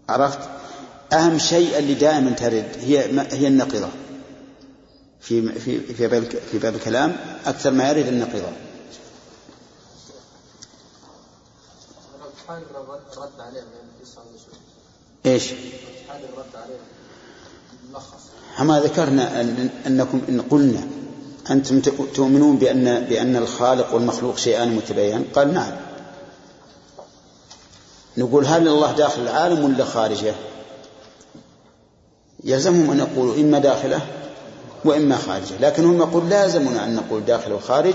عرفت؟ 0.09 0.39
أهم 1.13 1.39
شيء 1.39 1.79
اللي 1.79 1.95
دائما 1.95 2.31
ترد 2.31 2.69
هي 2.81 3.21
هي 3.33 3.49
النقيضة. 3.49 3.89
في 5.21 5.53
في 5.53 5.81
في 5.81 6.07
باب 6.07 6.25
في 6.53 6.59
باب 6.59 6.75
الكلام 6.75 7.17
أكثر 7.47 7.71
ما 7.71 7.91
يرد 7.91 8.07
النقيضة. 8.09 8.49
الرد 12.49 13.41
عليهم 13.41 13.67
يعني 15.25 15.41
حال 16.09 16.21
الرد 16.25 16.57
عليهم. 16.65 16.81
ملخص. 17.93 18.23
أما 18.61 18.81
ذكرنا 18.81 19.41
أن 19.41 19.71
أنكم 19.87 20.23
إن 20.29 20.41
قلنا 20.41 20.87
أنتم 21.51 21.81
تؤمنون 22.15 22.57
بأن 22.57 23.01
بأن 23.01 23.37
الخالق 23.37 23.95
والمخلوق 23.95 24.37
شيئان 24.37 24.77
متباينان 24.77 25.25
قال 25.35 25.55
نعم. 25.55 25.86
نقول 28.17 28.47
هل 28.47 28.69
الله 28.69 28.93
داخل 28.93 29.23
العالم 29.23 29.65
ولا 29.65 29.85
خارجه؟ 29.85 30.35
يلزمهم 32.45 32.91
أن 32.91 32.99
يقولوا 32.99 33.35
إما 33.35 33.59
داخله 33.59 34.01
وإما 34.85 35.17
خارجه 35.17 35.59
لكن 35.61 35.85
هم 35.85 35.99
يقول 35.99 36.29
لازمنا 36.29 36.85
أن 36.85 36.95
نقول 36.95 37.25
داخل 37.25 37.53
وخارج 37.53 37.95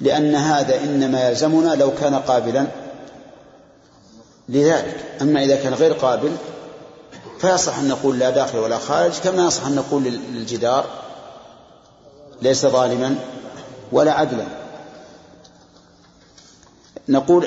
لأن 0.00 0.34
هذا 0.34 0.80
إنما 0.80 1.28
يلزمنا 1.28 1.74
لو 1.74 1.94
كان 1.94 2.14
قابلا 2.14 2.66
لذلك. 4.48 5.04
أما 5.22 5.44
إذا 5.44 5.56
كان 5.56 5.74
غير 5.74 5.92
قابل 5.92 6.32
فيصح 7.38 7.78
أن 7.78 7.88
نقول 7.88 8.18
لا 8.18 8.30
داخل 8.30 8.58
ولا 8.58 8.78
خارج 8.78 9.12
كما 9.24 9.46
يصح 9.46 9.66
أن 9.66 9.74
نقول 9.74 10.02
للجدار 10.02 10.84
ليس 12.42 12.66
ظالما 12.66 13.16
ولا 13.92 14.12
عدلا. 14.12 14.44
نقول 17.08 17.46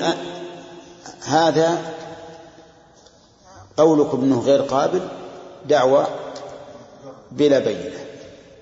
هذا 1.26 1.94
قولكم 3.78 4.22
إنه 4.22 4.40
غير 4.40 4.62
قابل 4.62 5.08
دعوة 5.66 6.08
بلا 7.32 7.60
بينة 7.60 8.00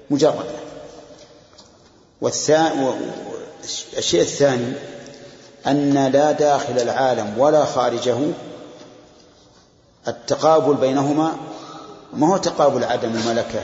مجردة 0.10 0.64
والشيء 2.22 4.22
الثاني 4.22 4.74
أن 5.68 5.94
لا 5.94 6.32
داخل 6.32 6.80
العالم 6.80 7.38
ولا 7.38 7.66
خارجه 7.66 8.18
التقابل 10.08 10.74
بينهما 10.74 11.36
ما 12.14 12.28
هو 12.28 12.38
تقابل 12.38 12.84
عدم 12.84 13.10
الملكة؟ 13.10 13.62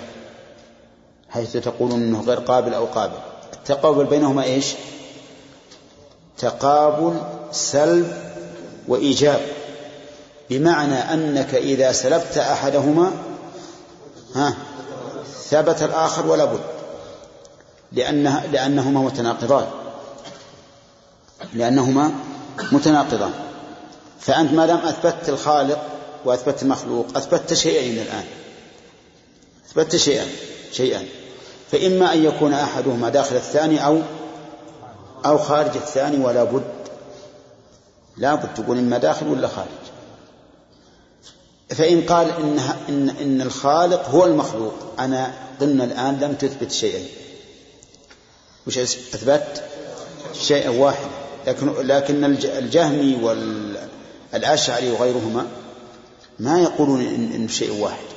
حيث 1.30 1.58
تقولون 1.58 2.04
إنه 2.04 2.22
غير 2.22 2.40
قابل 2.40 2.74
أو 2.74 2.86
قابل. 2.86 3.18
التقابل 3.54 4.06
بينهما 4.06 4.44
إيش؟ 4.44 4.74
تقابل 6.38 7.22
سلب 7.52 8.29
وإيجاب. 8.90 9.42
بمعنى 10.50 10.96
أنك 10.96 11.56
إذا 11.56 11.92
سلبت 11.92 12.38
أحدهما 12.38 13.12
ها 14.36 14.54
ثبت 15.50 15.84
الآخر 15.84 16.28
ولا 16.28 16.46
بد. 16.46 16.60
لأنها 17.92 18.48
لأنهما 18.48 19.02
متناقضان. 19.02 19.66
لأنهما 21.54 22.12
متناقضان. 22.72 23.34
فأنت 24.20 24.54
ما 24.54 24.66
دام 24.66 24.78
أثبتت 24.78 25.30
الخالق 25.30 25.80
وأثبتت 26.26 26.64
المخلوق 26.64 27.06
أثبتت 27.16 27.54
شيئين 27.54 28.02
الآن. 28.02 28.26
أثبتت 29.68 29.96
شيئا 29.96 30.26
شيئا. 30.72 31.06
فإما 31.72 32.14
أن 32.14 32.26
يكون 32.26 32.54
أحدهما 32.54 33.10
داخل 33.10 33.36
الثاني 33.36 33.86
أو 33.86 34.02
أو 35.26 35.38
خارج 35.38 35.76
الثاني 35.76 36.26
ولا 36.26 36.44
بد. 36.44 36.79
لا 38.20 38.36
بد 38.36 38.54
تقول 38.54 38.78
إما 38.78 38.98
داخل 38.98 39.28
ولا 39.28 39.48
خارج. 39.48 39.68
فإن 41.70 42.02
قال 42.02 42.28
إن, 42.32 42.60
إن, 42.90 43.10
إن 43.10 43.42
الخالق 43.42 44.10
هو 44.10 44.26
المخلوق 44.26 44.74
أنا 45.00 45.34
قلنا 45.62 45.84
الآن 45.84 46.20
لم 46.20 46.34
تثبت 46.34 46.72
شيئين 46.72 47.08
وش 48.68 48.78
أثبت 48.78 49.64
شيئا 50.34 50.70
واحد. 50.70 51.08
لكن 51.48 51.74
لكن 51.74 52.26
الجهمي 52.46 53.16
والأشعري 54.34 54.92
وغيرهما 54.92 55.46
ما 56.40 56.60
يقولون 56.60 57.02
إن, 57.02 57.32
إن 57.36 57.48
شيء 57.48 57.72
واحد. 57.82 58.10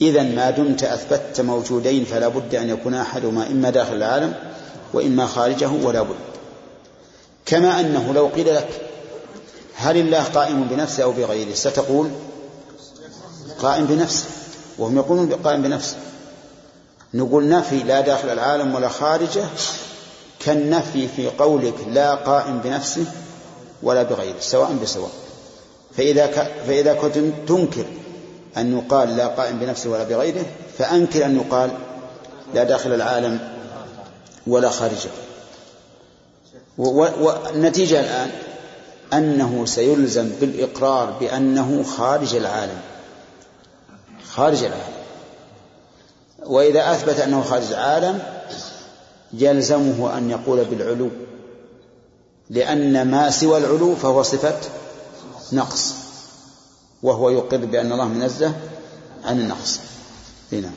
إذا 0.00 0.22
ما 0.22 0.50
دمت 0.50 0.82
أثبتت 0.82 1.40
موجودين 1.40 2.04
فلا 2.04 2.28
بد 2.28 2.54
أن 2.54 2.68
يكون 2.68 2.94
أحدهما 2.94 3.46
إما 3.46 3.70
داخل 3.70 3.94
العالم 3.94 4.34
وإما 4.92 5.26
خارجه 5.26 5.70
ولا 5.70 6.02
بد. 6.02 6.35
كما 7.46 7.80
أنه 7.80 8.12
لو 8.12 8.26
قيل 8.26 8.54
لك 8.54 8.68
هل 9.76 9.96
الله 9.96 10.22
قائم 10.22 10.64
بنفسه 10.64 11.02
أو 11.02 11.12
بغيره 11.12 11.54
ستقول 11.54 12.10
قائم 13.58 13.86
بنفسه 13.86 14.24
وهم 14.78 14.96
يقولون 14.96 15.32
قائم 15.32 15.62
بنفسه. 15.62 15.96
نقول 17.14 17.48
نفي 17.48 17.78
لا 17.78 18.00
داخل 18.00 18.28
العالم 18.28 18.74
ولا 18.74 18.88
خارجه 18.88 19.44
كالنفي 20.40 21.08
في 21.08 21.28
قولك 21.28 21.74
لا 21.88 22.14
قائم 22.14 22.58
بنفسه 22.58 23.04
ولا 23.82 24.02
بغيره 24.02 24.40
سواء 24.40 24.72
بسواء. 24.82 25.10
فإذا 25.96 26.26
فإذا 26.66 26.94
كنت 26.94 27.18
تنكر 27.48 27.84
أن 28.56 28.78
يقال 28.78 29.16
لا 29.16 29.26
قائم 29.26 29.58
بنفسه 29.58 29.90
ولا 29.90 30.04
بغيره 30.04 30.44
فأنكر 30.78 31.24
أن 31.24 31.36
يقال 31.36 31.70
لا 32.54 32.64
داخل 32.64 32.94
العالم 32.94 33.38
ولا 34.46 34.70
خارجه. 34.70 35.10
والنتيجة 36.78 38.00
الآن 38.00 38.30
أنه 39.12 39.66
سيلزم 39.66 40.28
بالإقرار 40.40 41.10
بأنه 41.10 41.82
خارج 41.82 42.34
العالم. 42.34 42.80
خارج 44.28 44.64
العالم. 44.64 44.96
وإذا 46.46 46.92
أثبت 46.92 47.20
أنه 47.20 47.42
خارج 47.42 47.66
العالم 47.66 48.22
يلزمه 49.32 50.18
أن 50.18 50.30
يقول 50.30 50.64
بالعلو. 50.64 51.10
لأن 52.50 53.10
ما 53.10 53.30
سوى 53.30 53.58
العلو 53.58 53.96
فهو 53.96 54.22
صفة 54.22 54.60
نقص. 55.52 55.94
وهو 57.02 57.30
يقر 57.30 57.56
بأن 57.56 57.92
الله 57.92 58.04
منزه 58.04 58.54
عن 59.24 59.40
النقص. 59.40 59.80
هنا. 60.52 60.70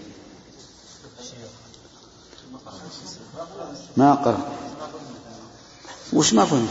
ما 3.97 4.13
قرأ. 4.13 4.58
وش 6.13 6.33
ما 6.33 6.45
فهمت؟ 6.45 6.69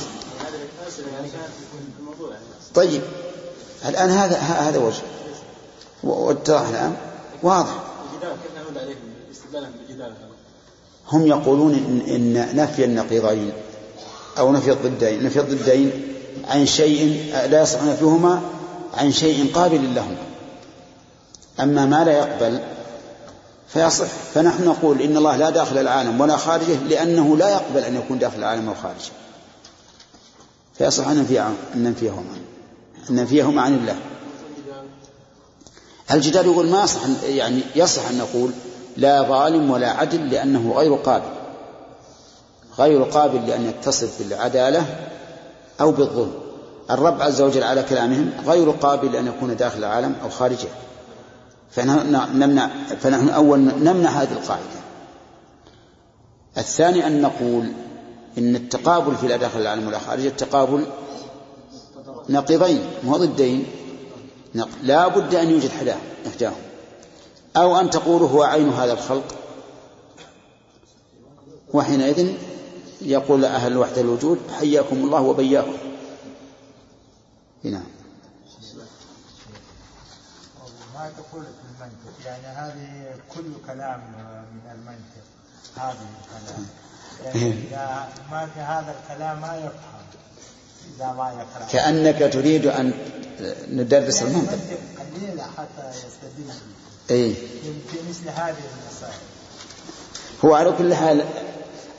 طيب 2.74 3.02
الآن 3.88 4.10
هذا 4.10 4.36
هذا 4.36 4.78
وجه. 4.78 5.02
واتضح 6.02 6.68
الآن. 6.68 6.96
واضح. 7.42 7.74
هم 11.12 11.26
يقولون 11.26 11.74
إن, 11.74 12.00
إن 12.14 12.56
نفي 12.56 12.84
النقيضين 12.84 13.52
أو 14.38 14.52
نفي 14.52 14.72
الضدين. 14.72 15.24
نفي 15.24 15.40
الضدين 15.40 16.14
عن 16.48 16.66
شيء 16.66 17.32
لا 17.50 17.62
يصح 17.62 17.82
نفيهما 17.82 18.42
عن 18.94 19.12
شيء 19.12 19.52
قابل 19.54 19.94
لهما 19.94 20.16
أما 21.60 21.86
ما 21.86 22.04
لا 22.04 22.12
يقبل 22.12 22.60
فيصح. 23.68 24.06
فنحن 24.34 24.64
نقول 24.64 25.02
إن 25.02 25.16
الله 25.16 25.36
لا 25.36 25.50
داخل 25.50 25.78
العالم 25.78 26.20
ولا 26.20 26.36
خارجه 26.36 26.82
لأنه 26.88 27.36
لا 27.36 27.48
يقبل 27.48 27.80
أن 27.80 27.96
يكون 27.96 28.18
داخل 28.18 28.38
العالم 28.38 28.68
أو 28.68 28.74
خارجه. 28.74 29.12
فيصح 30.78 31.08
أن 31.08 31.16
ننفيهما. 31.74 32.36
أن 33.10 33.16
ننفيهما 33.16 33.62
عن 33.62 33.74
الله. 33.74 33.96
الجدال 36.12 36.46
يقول 36.46 36.66
ما 36.66 36.82
يصح 36.84 37.00
يعني 37.24 37.60
يصح 37.76 38.08
أن 38.08 38.18
نقول 38.18 38.50
لا 38.96 39.22
ظالم 39.22 39.70
ولا 39.70 39.90
عدل 39.90 40.30
لأنه 40.30 40.72
غير 40.72 40.94
قابل. 40.94 41.30
غير 42.78 43.02
قابل 43.02 43.46
لأن 43.46 43.66
يتصف 43.66 44.22
بالعدالة 44.22 44.86
أو 45.80 45.92
بالظلم. 45.92 46.32
الرب 46.90 47.22
عز 47.22 47.40
وجل 47.40 47.62
على 47.62 47.82
كلامهم 47.82 48.30
غير 48.46 48.70
قابل 48.70 49.16
أن 49.16 49.26
يكون 49.26 49.56
داخل 49.56 49.78
العالم 49.78 50.14
أو 50.22 50.30
خارجه. 50.30 50.68
فنحن 51.70 52.38
نمنع 52.38 52.70
فنحن 53.00 53.28
أول 53.28 53.58
نمنع 53.58 54.10
هذه 54.10 54.32
القاعدة. 54.32 54.78
الثاني 56.58 57.06
أن 57.06 57.22
نقول 57.22 57.72
إن 58.38 58.56
التقابل 58.56 59.16
في 59.16 59.28
لا 59.28 59.36
داخل 59.36 59.60
العالم 59.60 59.98
خارجه 59.98 60.28
التقابل 60.28 60.86
نقيضين 62.28 62.90
مو 63.04 63.16
ضدين. 63.16 63.66
لا 64.82 65.08
بد 65.08 65.34
أن 65.34 65.50
يوجد 65.50 65.70
إحداهم. 66.26 66.60
أو 67.56 67.80
أن 67.80 67.90
تقولوا 67.90 68.28
هو 68.28 68.42
عين 68.42 68.68
هذا 68.68 68.92
الخلق. 68.92 69.34
وحينئذ 71.74 72.32
يقول 73.02 73.44
أهل 73.44 73.76
وحدة 73.76 74.00
الوجود 74.00 74.38
حياكم 74.58 74.96
الله 74.96 75.20
وبياكم. 75.20 75.76
نعم. 77.62 77.82
ما 80.94 81.10
تقول 81.10 81.42
في 81.42 81.84
المنطق؟ 81.84 82.26
يعني 82.26 82.46
هذه 82.46 83.16
كل 83.34 83.52
كلام 83.66 84.00
من 84.52 84.70
المنطق 84.70 85.26
هذه 85.76 86.06
الكلام. 86.22 86.66
يعني 87.24 87.52
إذا 87.70 88.08
ما 88.30 88.48
في 88.54 88.60
هذا 88.60 88.94
الكلام 89.02 89.40
ما 89.40 89.56
يفهم 89.56 89.98
إذا 90.96 91.06
ما 91.18 91.30
يقرأ. 91.32 91.68
كأنك 91.72 92.32
تريد 92.32 92.66
أن 92.66 92.92
ندرس 93.72 94.22
المنطق. 94.22 94.58
قليلة 95.16 95.42
حتى 95.42 95.88
يستدل 95.88 96.52
أي 97.10 97.34
في 97.90 97.96
مثل 98.10 98.28
هذه 98.28 98.56
المسائل. 98.58 99.20
هو 100.44 100.54
على 100.54 100.72
كل 100.78 100.94
حال 100.94 101.24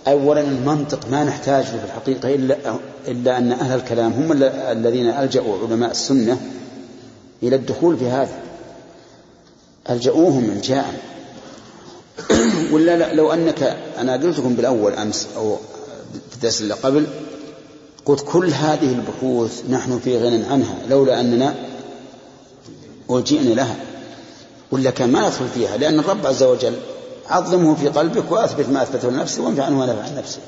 أولا 0.08 0.42
المنطق 0.42 1.08
ما 1.12 1.24
نحتاج 1.24 1.64
له 1.66 1.78
في 1.80 1.86
الحقيقة 1.86 2.36
إلا, 2.36 2.58
إلا 3.08 3.38
أن 3.38 3.52
أهل 3.52 3.76
الكلام 3.80 4.12
هم 4.14 4.32
ال- 4.32 4.44
الذين 4.44 5.10
ألجأوا 5.10 5.68
علماء 5.68 5.92
السنة 5.92 6.42
إلى 7.44 7.56
الدخول 7.56 7.98
في 7.98 8.08
هذا. 8.10 8.40
ألجأوهم 9.90 10.44
إلجاء. 10.44 10.94
ولا 12.72 12.98
لا؟ 12.98 13.14
لو 13.14 13.34
أنك 13.34 13.78
أنا 13.98 14.14
قلت 14.14 14.40
لكم 14.40 14.54
بالأول 14.54 14.94
أمس 14.94 15.28
أو 15.36 15.58
في 16.30 16.36
الدرس 16.36 16.62
اللي 16.62 16.74
قبل 16.74 17.08
قلت 18.06 18.26
كل 18.28 18.54
هذه 18.54 18.92
البحوث 18.92 19.64
نحن 19.70 20.00
في 20.00 20.18
غنى 20.18 20.46
عنها 20.46 20.76
لولا 20.90 21.20
أننا 21.20 21.56
ألجئنا 23.12 23.54
لها. 23.54 23.76
ولا 24.72 24.92
كان 24.92 25.12
ما 25.12 25.28
ندخل 25.28 25.48
فيها 25.48 25.78
لأن 25.78 26.00
الرب 26.00 26.26
عز 26.26 26.44
وجل 26.44 26.80
عظمه 27.30 27.76
في 27.76 27.88
قلبك 27.88 28.32
وأثبت 28.32 28.70
ما 28.70 28.82
أثبته 28.84 29.10
لنفسه 29.10 29.44
وانفع 29.44 29.64
عنه 29.64 29.78
ما 29.78 29.86
نفع 29.86 30.04
عن 30.04 30.16
نفسه. 30.16 30.40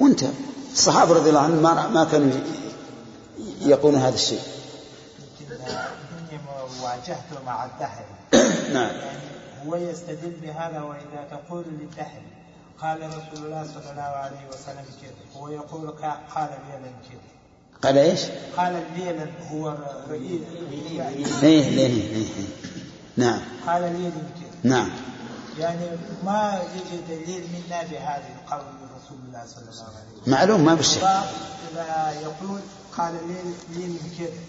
وأنت 0.00 0.24
الصحابة 0.72 1.14
رضي 1.14 1.28
الله 1.28 1.40
عنهم 1.40 1.62
ما 1.62 1.88
ما 1.88 2.04
كانوا 2.04 2.30
يقولون 3.60 4.00
هذا 4.00 4.14
الشيء. 4.14 4.40
واجهته 6.82 7.44
مع 7.46 7.64
الدهر. 7.64 8.04
نعم. 8.74 8.90
يعني 9.60 9.70
هو 9.70 9.76
يستدل 9.76 10.32
بهذا 10.42 10.80
وإذا 10.82 11.28
تقول 11.30 11.64
للدهر 11.66 12.22
قال 12.80 13.06
رسول 13.08 13.46
الله 13.46 13.64
صلى 13.74 13.90
الله 13.90 14.02
عليه 14.02 14.48
وسلم 14.48 14.84
كذا 15.02 15.40
هو 15.40 15.48
يقول 15.48 15.90
كا- 16.00 16.20
قال 16.34 16.48
ليلا 16.68 16.92
كذا 17.10 17.20
قال 17.82 17.98
إيش؟ 17.98 18.20
قال 18.56 18.82
ليلا 18.96 19.26
هو 19.52 19.76
رئيس. 20.10 20.42
إيه 21.42 21.70
ليه 21.70 21.88
ليه 21.88 22.14
ليه. 22.14 22.26
نعم. 23.16 23.40
قال 23.66 23.82
ليلا 23.82 24.10
كذا 24.10 24.50
نعم. 24.70 24.90
يعني 25.58 25.86
ما 26.24 26.62
يجي 26.74 27.02
دليل 27.24 27.42
منا 27.52 27.82
بهذا 27.82 28.24
القول 28.44 28.60
رسول 29.04 29.18
الله 29.28 29.46
صلى 29.46 29.62
الله 29.62 29.82
عليه 29.82 30.20
وسلم. 30.22 30.32
معلوم 30.32 30.64
ما 30.64 30.74
بالشك 30.74 31.02
إذا 31.72 32.12
يقول 32.22 32.60
قال 32.96 33.14
لي 33.70 33.86
لي 33.86 33.98
كذا 34.18 34.40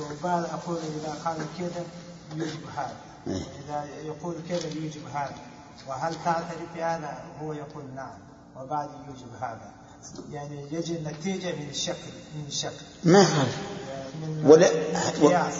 وبعد 0.00 0.44
أقول 0.44 0.76
إذا 0.76 1.14
قال 1.24 1.36
كذا 1.58 1.84
يوجب 2.36 2.60
هذا. 2.76 2.86
إيه. 2.86 3.11
إذا 3.26 3.84
يقول 4.06 4.34
كذا 4.48 4.66
يوجب 4.74 5.00
هذا؟ 5.14 5.34
وهل 5.88 6.14
تعترف 6.24 6.74
بهذا 6.76 7.18
هو 7.42 7.52
يقول 7.52 7.84
نعم 7.96 8.18
وبعد 8.56 8.88
يوجب 9.08 9.28
هذا. 9.40 9.72
يعني 10.32 10.66
يجي 10.72 10.96
النتيجة 10.96 11.46
من 11.46 11.68
الشكل 11.70 12.12
من 12.36 12.44
الشكل. 12.48 12.84
ما 13.04 13.26
من 14.22 14.46
ولا 14.46 14.70
القياس. 15.08 15.54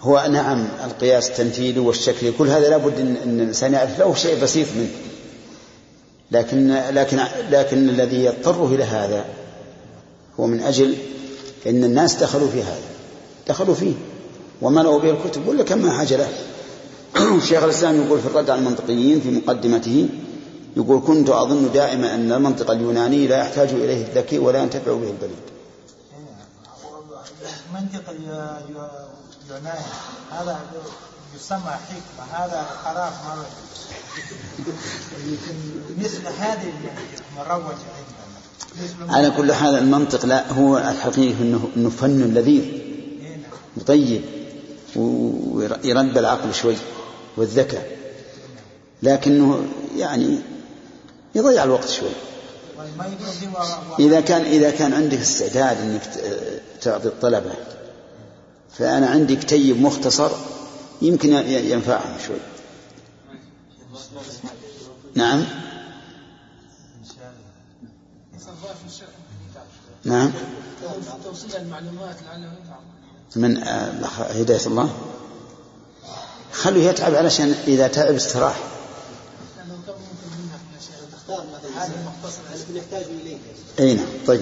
هو 0.00 0.26
نعم 0.30 0.68
القياس 0.84 1.30
التمثيلي 1.30 1.80
والشكلي 1.80 2.32
كل 2.32 2.48
هذا 2.48 2.68
لابد 2.68 3.00
ان 3.00 3.40
الإنسان 3.40 3.72
يعرف 3.72 3.98
له 3.98 4.14
شيء 4.14 4.42
بسيط 4.42 4.68
منه. 4.76 4.90
لكن 6.30 6.70
لكن 6.70 7.24
لكن 7.50 7.88
الذي 7.88 8.24
يضطره 8.24 8.66
إلى 8.66 8.84
هذا 8.84 9.24
هو 10.40 10.46
من 10.46 10.60
أجل 10.60 10.96
إن 11.66 11.84
الناس 11.84 12.14
دخلوا 12.14 12.50
في 12.50 12.62
هذا. 12.62 12.88
دخلوا 13.48 13.74
فيه. 13.74 13.94
وملأوا 14.62 15.00
به 15.00 15.10
الكتب. 15.10 15.48
ولا 15.48 15.64
كم 15.64 15.90
حاجة 15.90 16.16
له. 16.16 16.28
شيخ 17.48 17.62
الإسلام 17.62 18.06
يقول 18.06 18.20
في 18.20 18.26
الرد 18.26 18.50
على 18.50 18.58
المنطقيين 18.58 19.20
في 19.20 19.30
مقدمته 19.30 20.08
يقول 20.76 21.02
كنت 21.06 21.28
أظن 21.28 21.70
دائما 21.74 22.14
أن 22.14 22.32
المنطق 22.32 22.70
اليوناني 22.70 23.26
لا 23.26 23.38
يحتاج 23.38 23.68
إليه 23.68 24.06
الذكي 24.06 24.38
ولا 24.38 24.62
ينتفع 24.62 24.92
به 24.92 25.10
البليد 25.10 25.50
منطق 27.74 28.10
ال- 28.10 28.50
اليوناني 29.46 29.84
هذا 30.32 30.60
يسمى 31.36 31.58
حكمة 31.70 32.24
هذا 32.32 32.66
مرة. 33.26 33.46
مثل 35.98 36.26
هذه 36.38 36.62
المنطق 36.62 37.24
مروج 37.36 37.74
عندنا. 37.96 39.14
على 39.16 39.30
كل 39.30 39.52
حال 39.52 39.74
المنطق 39.74 40.26
لا 40.26 40.52
هو 40.52 40.78
الحقيقة 40.78 41.40
إنه 41.42 41.68
إنه 41.76 41.90
فن 41.90 42.34
لذيذ. 42.34 42.64
هنا. 43.22 43.84
طيب 43.86 44.22
ويرد 44.96 46.18
العقل 46.18 46.54
شوي. 46.54 46.76
والذكاء 47.36 47.96
لكنه 49.02 49.64
يعني 49.96 50.38
يضيع 51.34 51.64
الوقت 51.64 51.88
شوي. 51.88 52.10
إذا 53.98 54.20
كان 54.20 54.40
إذا 54.40 54.70
كان 54.70 54.92
عندك 54.92 55.18
استعداد 55.18 55.80
أنك 55.80 56.02
تعطي 56.80 57.08
الطلبة 57.08 57.52
فأنا 58.78 59.06
عندي 59.06 59.36
كتيب 59.36 59.82
مختصر 59.82 60.30
يمكن 61.02 61.32
ينفعهم 61.48 62.16
شوي. 62.26 62.36
نعم؟ 65.14 65.44
نعم؟ 70.04 70.32
توصيل 71.24 71.56
المعلومات 71.56 72.16
لعله 72.22 72.52
من 73.36 73.62
آه، 73.62 74.06
هداية 74.16 74.66
الله؟ 74.66 74.90
خليه 76.52 76.88
يتعب 76.90 77.14
علشان 77.14 77.54
إذا 77.66 77.88
تعب 77.88 78.14
استراح. 78.14 78.58
أي 83.80 83.94
نعم 83.94 84.06
طيب. 84.26 84.40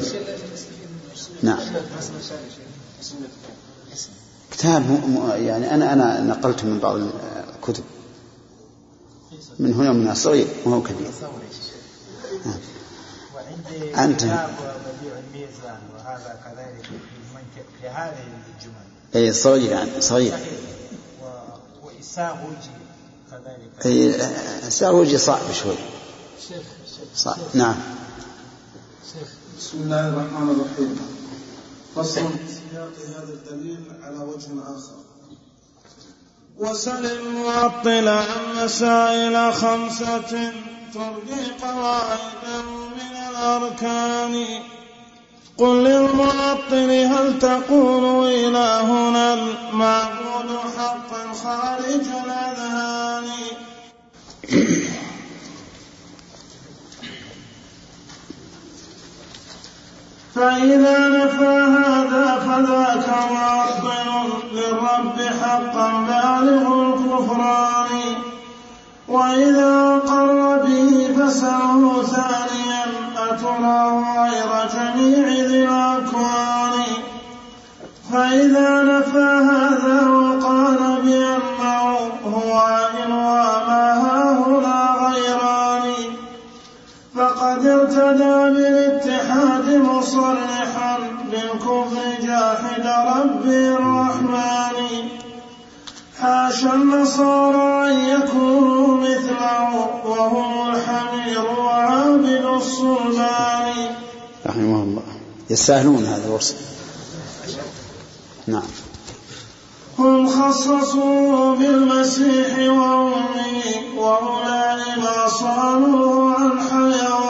نعم. 1.43 1.59
كتاب 4.51 4.91
مو- 5.09 5.29
يعني 5.29 5.75
أنا 5.75 5.93
أنا 5.93 6.21
نقلت 6.21 6.65
من 6.65 6.79
بعض 6.79 6.97
الكتب. 6.97 7.85
من 9.59 9.75
هنا 9.75 9.91
ومن 9.91 10.15
صغير 10.15 10.47
وهو 10.65 10.83
كبير. 10.83 11.11
نعم. 12.47 12.59
الجمل. 14.05 14.31
أي 19.17 19.33
صغير 19.33 19.71
يعني 19.71 20.01
صغير. 20.01 20.39
وإساغوجي 21.99 22.71
كذلك. 23.31 24.69
ساوجي 24.69 25.19
صعب 25.19 25.53
شوي. 25.53 25.75
شيخ 26.49 26.63
صعب. 27.15 27.37
نعم. 27.55 27.75
شيخ. 29.13 29.29
بسم 29.59 29.79
الله 29.79 30.09
الرحمن 30.09 30.51
الرحيم. 30.51 31.01
فصل. 31.97 32.15
سياق 32.15 32.93
هذا 33.17 33.33
الدليل 33.33 33.83
على 34.03 34.19
وجه 34.19 34.49
آخر. 34.63 34.99
وسل 36.59 37.07
المعطل 37.07 38.09
عن 38.09 38.65
مسائل 38.65 39.55
خمسة 39.55 40.53
ترجي 40.95 41.53
قواعدا 41.63 42.63
من 42.97 43.17
الأركان. 43.31 44.63
قل 45.59 45.85
للمعطل 45.85 46.91
هل 46.91 47.39
تقول 47.39 48.27
إلهنا 48.27 49.35
المعبود 49.35 50.51
حقا 50.79 51.33
خارج 51.45 52.07
الأذهان؟ 52.25 53.25
فإذا 60.35 61.09
نفى 61.09 61.57
هذا 61.79 62.39
فذاك 62.47 63.09
معطل 63.33 64.11
للرب 64.53 65.21
حقا 65.43 65.89
بالغ 66.09 66.65
الكفران. 66.83 68.15
وإذا 69.09 70.01
أقر 70.05 70.59
به 70.67 71.09
فسره 71.17 72.03
ثانيا 72.03 72.88
أتراه 73.31 74.29
غير 74.29 74.51
جميع 74.75 75.29
ذي 75.29 75.65
الأكوان 75.65 76.85
فإذا 78.13 78.83
نفى 78.83 79.31
هذا 79.51 80.09
وقال 80.09 81.03
بأنه 81.03 81.99
هو 82.25 82.59
عين 82.59 83.13
وما 83.13 83.87
هاهنا 84.05 84.97
غيران. 85.07 85.95
فقد 87.17 87.67
ارتدى 87.67 88.39
بالاتحاد 88.55 89.67
مصرحا 89.77 90.99
بالكفر 91.31 92.27
جاحد 92.27 92.87
ربي 92.87 93.69
الرحمن. 93.69 95.28
حاشا 96.21 96.75
النصارى 96.75 97.93
أن 97.93 98.21
يكونوا 98.21 98.97
مثله 98.97 99.75
وهم 100.05 100.71
الحمير 100.71 101.51
وعابد 101.59 102.45
الصلبان 102.45 103.75
رحمه 104.47 104.83
الله. 104.83 105.03
يستاهلون 105.51 106.05
هذا 106.05 106.27
الوصف. 106.27 106.57
نعم. 108.47 108.63
هم 109.99 110.29
خصصوا 110.29 111.57
بالمسيح 111.57 112.59
وأمه 112.59 113.57
وأولئك 113.97 114.99
ما 114.99 115.29
صانوا 115.29 116.35
عن 116.35 116.61
حيوان. 116.61 117.29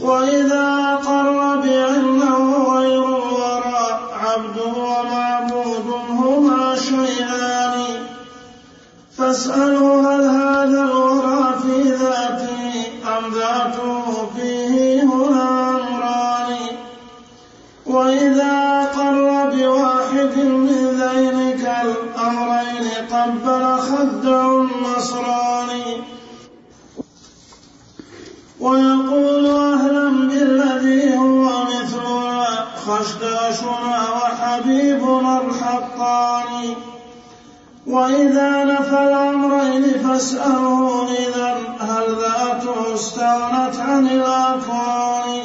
وإذا 0.00 0.83
أسأل 9.34 9.76
هل 9.76 10.22
هذا 10.24 10.80
الورى 10.84 11.54
في 11.62 11.82
ذاتي 11.82 12.70
أم 13.18 13.34
ذاته 13.34 14.28
فيه 14.36 15.02
هنا 15.02 15.70
أمران. 15.70 16.56
وإذا 17.86 18.84
قر 18.84 19.50
بواحد 19.54 20.36
من 20.38 20.82
ذينك 21.02 21.64
الأمرين 21.84 22.86
قبل 23.12 23.78
خده 23.80 24.62
النصراني 24.62 26.02
ويقول 28.60 29.46
أهلا 29.46 30.08
بالذي 30.28 31.16
هو 31.18 31.64
مثلنا 31.64 32.46
خشداشنا 32.86 33.98
وحبيبنا 34.16 35.40
الحقاني 35.40 36.74
وإذا 37.86 38.64
نفل 38.64 39.23
فاسأله 40.14 41.08
إذا 41.12 41.58
هل 41.80 42.06
ذاته 42.14 42.94
استغنت 42.94 43.76
عن 43.76 44.06
الأكوان 44.06 45.42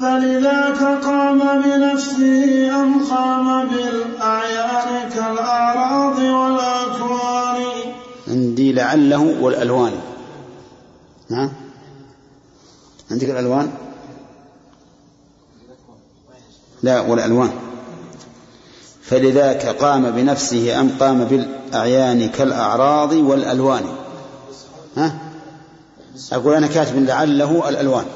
فلذاك 0.00 1.04
قام 1.04 1.62
بنفسه 1.62 2.70
أم 2.82 3.04
قام 3.04 3.68
بالأعيان 3.68 5.10
كالأعراض 5.10 6.18
والأكوان؟ 6.18 7.62
عندي 8.28 8.72
لعله 8.72 9.36
والألوان. 9.40 9.92
نعم 11.30 11.52
عندك 13.10 13.30
الألوان؟ 13.30 13.72
لا 16.82 17.00
والألوان. 17.00 17.52
فلذاك 19.02 19.66
قام 19.66 20.10
بنفسه 20.10 20.80
أم 20.80 20.90
قام 21.00 21.24
بالأعيان 21.66 22.30
كالأعراض 22.30 23.12
والألوان. 23.12 23.96
ها؟ 24.96 25.18
أقول 26.32 26.54
أنا 26.54 26.66
كاتب 26.66 26.96
لعله 26.96 27.68
الألوان. 27.68 28.06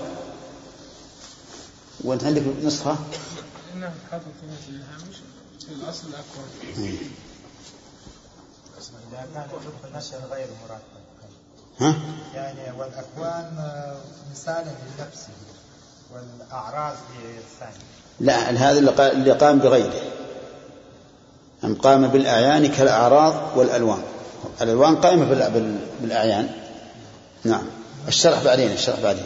وأنت 2.04 2.24
عندك 2.24 2.42
نسخة؟ 2.64 2.96
نعم 3.80 3.92
حاطط 4.10 4.24
في 5.60 5.72
الأصل 5.72 6.02
الأكوان 6.08 6.98
إذا 9.12 9.26
كان 9.34 9.44
يدخل 9.44 9.98
نشر 9.98 10.18
غير 10.30 10.46
مرتب 10.62 11.00
ها؟ 11.80 11.94
يعني 12.34 12.78
والأكوان 12.78 13.58
آه، 13.58 13.96
مثالا 14.32 14.64
لنفسه 14.64 15.28
والأعراض 16.14 16.94
للثاني. 17.24 17.84
لا 18.20 18.70
هذا 18.70 18.78
اللي 19.12 19.32
قام 19.32 19.58
بغيره. 19.58 20.19
أم 21.64 21.74
قام 21.74 22.06
بالأعيان 22.08 22.66
كالأعراض 22.66 23.34
والألوان؟ 23.56 24.02
الألوان 24.62 24.96
قائمة 24.96 25.24
بال- 25.24 25.50
بال- 25.50 25.78
بالأعيان. 26.00 26.48
نعم. 27.44 27.62
الشرح 28.08 28.44
بعدين 28.44 28.72
الشرح 28.72 29.00
بعدين. 29.00 29.24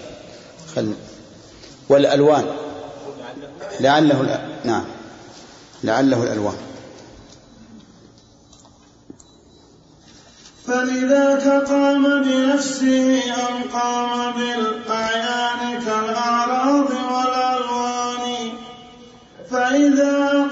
خل 0.77 0.95
والألوان. 1.89 2.45
لعله 3.81 4.15
الأ- 4.23 4.67
نعم. 4.67 4.85
لعله 5.85 6.23
الألوان. 6.23 6.55
فلذاك 10.67 11.49
قام 11.69 12.23
بنفسه 12.23 13.21
أم 13.35 13.71
قام 13.81 14.33
بالأعيان 14.33 15.81
كالأعراض 15.87 16.91
والألوان 16.91 18.49
فإذا 19.51 20.49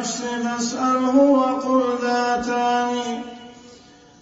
بالنفس 0.00 0.20
فاسأله 0.20 1.16
وقل 1.16 1.98
ذاتان. 2.02 3.22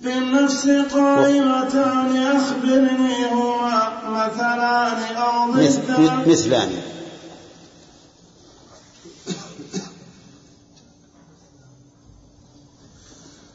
بالنفس 0.00 0.66
قائمتان 0.66 2.16
أخبرني 2.36 3.26
هما 3.32 3.92
مثلان. 4.09 5.16
أو 5.16 5.52
ضدان 5.52 6.22
مث- 6.24 6.28
مثلان. 6.28 6.68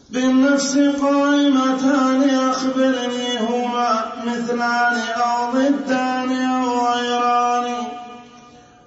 بالنفس 0.10 0.78
قائمتان 0.78 2.30
أخبرني 2.30 3.40
هما 3.40 4.06
مثلان. 4.26 5.00
أو 5.00 5.52
ضدان 5.52 6.32
أو 6.32 6.88
غيران 6.88 7.76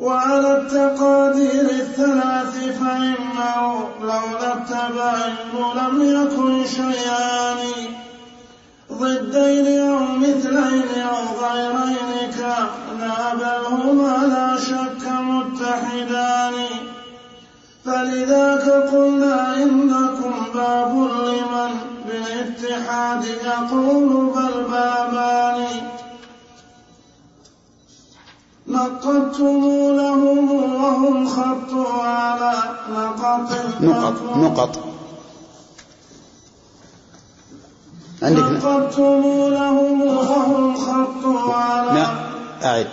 وعلى 0.01 0.59
التقادير 0.59 1.71
الثلاث 1.71 2.55
فإنه 2.81 3.89
لولا 4.01 4.55
التباين 4.55 5.37
لم 5.77 5.97
يكن 6.17 6.67
شيئان 6.67 7.61
ضدين 8.93 9.67
أو 9.89 9.99
مثلين 9.99 11.03
أو 11.03 11.23
غيرين 11.43 12.31
كانا 12.39 13.35
بل 13.35 13.67
هما 13.75 14.17
لا 14.27 14.61
شك 14.61 15.03
متحدان. 15.21 16.55
فلذاك 17.85 18.71
قلنا 18.93 19.57
إنكم 19.57 20.35
باب 20.55 20.93
لمن 21.27 21.73
بالاتحاد 22.07 23.25
يقول 23.25 24.27
بل 24.37 24.65
بابان. 24.71 25.67
نقضتم 28.77 29.61
لهم 29.97 30.53
وهم 30.53 31.29
خطوا 31.29 32.03
على 32.03 32.53
نقط. 32.91 33.41
نقط 33.81 34.37
نقط. 34.37 34.79
عندك 38.23 38.43
لهم 39.49 40.03
وهم 40.03 40.77
خطوا 40.77 41.53
على 41.55 42.07
أعد. 42.65 42.87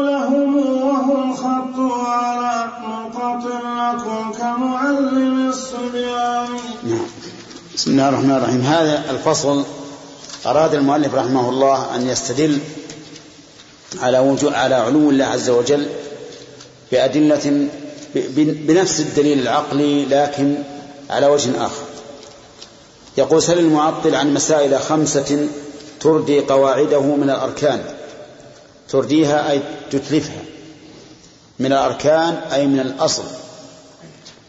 لهم 0.00 0.56
على 1.92 2.68
نقط. 2.88 3.44
لكم 3.80 4.32
كمعلم 4.38 5.48
الصبيان. 5.48 6.48
نعم. 6.82 7.06
بسم 7.74 7.90
الله 7.90 8.08
الرحمن 8.08 8.30
الرحيم. 8.30 8.60
هذا 8.60 9.10
الفصل 9.10 9.64
أراد 10.46 10.74
المؤلف 10.74 11.14
رحمه 11.14 11.48
الله 11.48 11.96
أن 11.96 12.08
يستدل 12.08 12.58
على 14.00 14.18
وجود 14.18 14.52
على 14.52 14.74
علو 14.74 15.10
الله 15.10 15.24
عز 15.24 15.50
وجل 15.50 15.86
بأدلة 16.92 17.68
بنفس 18.34 19.00
الدليل 19.00 19.40
العقلي 19.40 20.04
لكن 20.04 20.54
على 21.10 21.26
وجه 21.26 21.66
آخر. 21.66 21.82
يقول 23.18 23.42
سل 23.42 23.58
المعطل 23.58 24.14
عن 24.14 24.34
مسائل 24.34 24.80
خمسة 24.80 25.48
تردي 26.00 26.40
قواعده 26.40 27.00
من 27.00 27.30
الأركان. 27.30 27.84
ترديها 28.88 29.50
أي 29.50 29.60
تتلفها. 29.90 30.42
من 31.58 31.72
الأركان 31.72 32.34
أي 32.52 32.66
من 32.66 32.80
الأصل. 32.80 33.24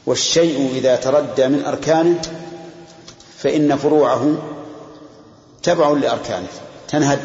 والشيء 0.06 0.72
إذا 0.76 0.96
تردى 0.96 1.48
من 1.48 1.66
أركانه 1.66 2.22
فإن 3.38 3.78
فروعه 3.78 4.51
تبع 5.64 5.90
لأركانه 5.90 6.48
تنهد. 6.88 7.20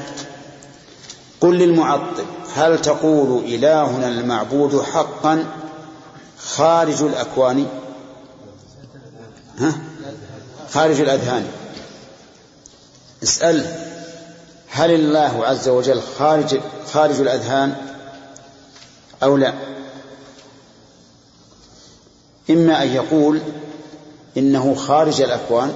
قل 1.40 1.58
للمعطل 1.58 2.24
هل 2.54 2.82
تقول 2.82 3.44
إلهنا 3.44 4.08
المعبود 4.08 4.82
حقا 4.82 5.44
خارج 6.38 7.02
الأكوان؟ 7.02 7.66
ها؟ 9.58 9.78
خارج 10.70 11.00
الأذهان. 11.00 11.48
اسأل 13.22 13.86
هل 14.68 14.90
الله 14.90 15.46
عز 15.46 15.68
وجل 15.68 16.02
خارج 16.18 16.60
خارج 16.92 17.20
الأذهان 17.20 17.74
أو 19.22 19.36
لا؟ 19.36 19.54
إما 22.50 22.82
أن 22.82 22.88
يقول 22.88 23.40
إنه 24.36 24.74
خارج 24.74 25.22
الأكوان 25.22 25.74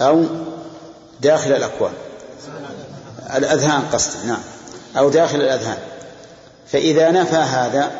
أو 0.00 0.24
داخل 1.22 1.52
الأكوان. 1.52 1.92
الأذهان 3.36 3.82
قصدي 3.92 4.26
نعم. 4.26 4.42
أو 4.98 5.08
داخل 5.08 5.40
الأذهان. 5.40 5.78
فإذا 6.66 7.10
نفى 7.10 7.36
هذا 7.36 7.92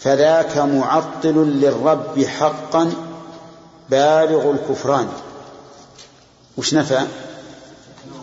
فذاك 0.00 0.58
معطل 0.58 1.34
للرب 1.34 2.24
حقا 2.24 2.92
بالغ 3.90 4.50
الكفران. 4.50 5.08
وش 6.56 6.74
نفى؟ 6.74 7.00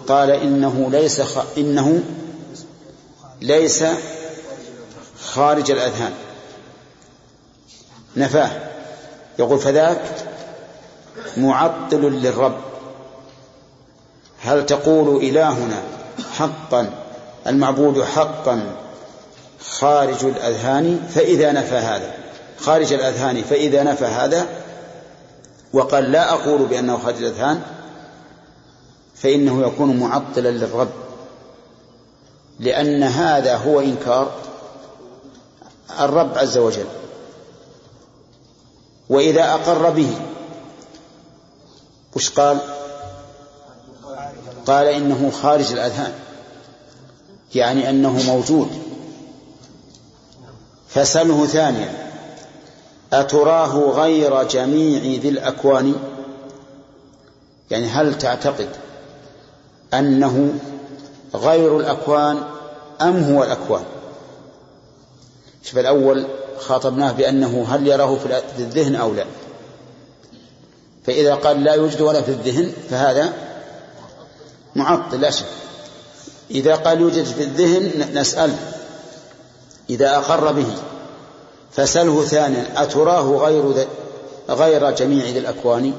قال 0.07 0.31
إنه 0.31 0.87
ليس 0.91 1.21
خ... 1.21 1.43
إنه 1.57 2.03
ليس 3.41 3.83
خارج 5.21 5.71
الأذهان. 5.71 6.13
نفاه. 8.15 8.51
يقول 9.39 9.59
فذاك 9.59 10.01
معطل 11.37 12.01
للرب. 12.01 12.57
هل 14.47 14.65
تقول 14.65 15.23
إلهنا 15.23 15.81
حقا 16.37 16.89
المعبود 17.47 18.03
حقا 18.03 18.75
خارج 19.69 20.25
الأذهان؟ 20.25 21.07
فإذا 21.09 21.51
نفى 21.51 21.75
هذا. 21.75 22.13
خارج 22.59 22.93
الأذهان 22.93 23.41
فإذا 23.41 23.83
نفى 23.83 24.05
هذا. 24.05 24.47
وقال 25.73 26.11
لا 26.11 26.33
أقول 26.33 26.65
بأنه 26.65 26.97
خارج 26.97 27.17
الأذهان 27.17 27.61
فإنه 29.15 29.67
يكون 29.67 29.99
معطلا 29.99 30.49
للرب. 30.49 30.91
لأن 32.59 33.03
هذا 33.03 33.57
هو 33.57 33.79
إنكار 33.79 34.31
الرب 35.99 36.37
عز 36.37 36.57
وجل. 36.57 36.87
وإذا 39.09 39.53
أقر 39.53 39.89
به 39.89 40.11
وش 42.15 42.29
قال؟ 42.29 42.59
قال 44.67 44.87
إنه 44.87 45.31
خارج 45.41 45.71
الأذهان 45.71 46.13
يعني 47.55 47.89
أنه 47.89 48.23
موجود. 48.27 48.69
فسله 50.89 51.45
ثانيا 51.45 51.93
أتراه 53.13 53.91
غير 53.91 54.43
جميع 54.43 55.19
ذي 55.21 55.29
الأكوان؟ 55.29 55.95
يعني 57.71 57.87
هل 57.87 58.17
تعتقد 58.17 58.69
أنه 59.93 60.53
غير 61.35 61.77
الأكوان 61.77 62.43
أم 63.01 63.23
هو 63.23 63.43
الأكوان؟ 63.43 63.83
شوف 65.63 65.77
الأول 65.77 66.27
خاطبناه 66.59 67.11
بأنه 67.11 67.65
هل 67.69 67.87
يراه 67.87 68.15
في 68.15 68.41
الذهن 68.59 68.95
أو 68.95 69.13
لا. 69.13 69.25
فإذا 71.05 71.35
قال 71.35 71.63
لا 71.63 71.73
يوجد 71.73 72.01
ولا 72.01 72.21
في 72.21 72.31
الذهن 72.31 72.71
فهذا 72.89 73.46
معطل 74.77 75.21
لا 75.21 75.31
شك. 75.31 75.45
إذا 76.51 76.75
قال 76.75 77.01
يوجد 77.01 77.23
في 77.23 77.43
الذهن 77.43 78.19
نسأل. 78.19 78.55
إذا 79.89 80.17
أقر 80.17 80.51
به 80.51 80.67
فسله 81.71 82.25
ثانيا 82.25 82.83
أتراه 82.83 83.21
غير 83.21 83.87
غير 84.49 84.91
جميع 84.91 85.25
ذي 85.25 85.39
الأكوان؟ 85.39 85.93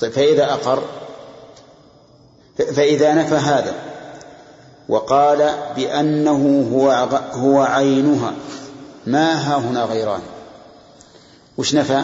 طيب 0.00 0.12
فإذا 0.12 0.44
أقر 0.44 0.82
فإذا 2.56 3.14
نفى 3.14 3.34
هذا 3.34 3.74
وقال 4.88 5.50
بأنه 5.76 6.68
هو 6.72 6.90
هو 7.32 7.60
عينها 7.60 8.34
ما 9.06 9.34
ها 9.34 9.58
هنا 9.58 9.84
غيران؟ 9.84 10.20
وش 11.58 11.74
نفى؟ 11.74 12.02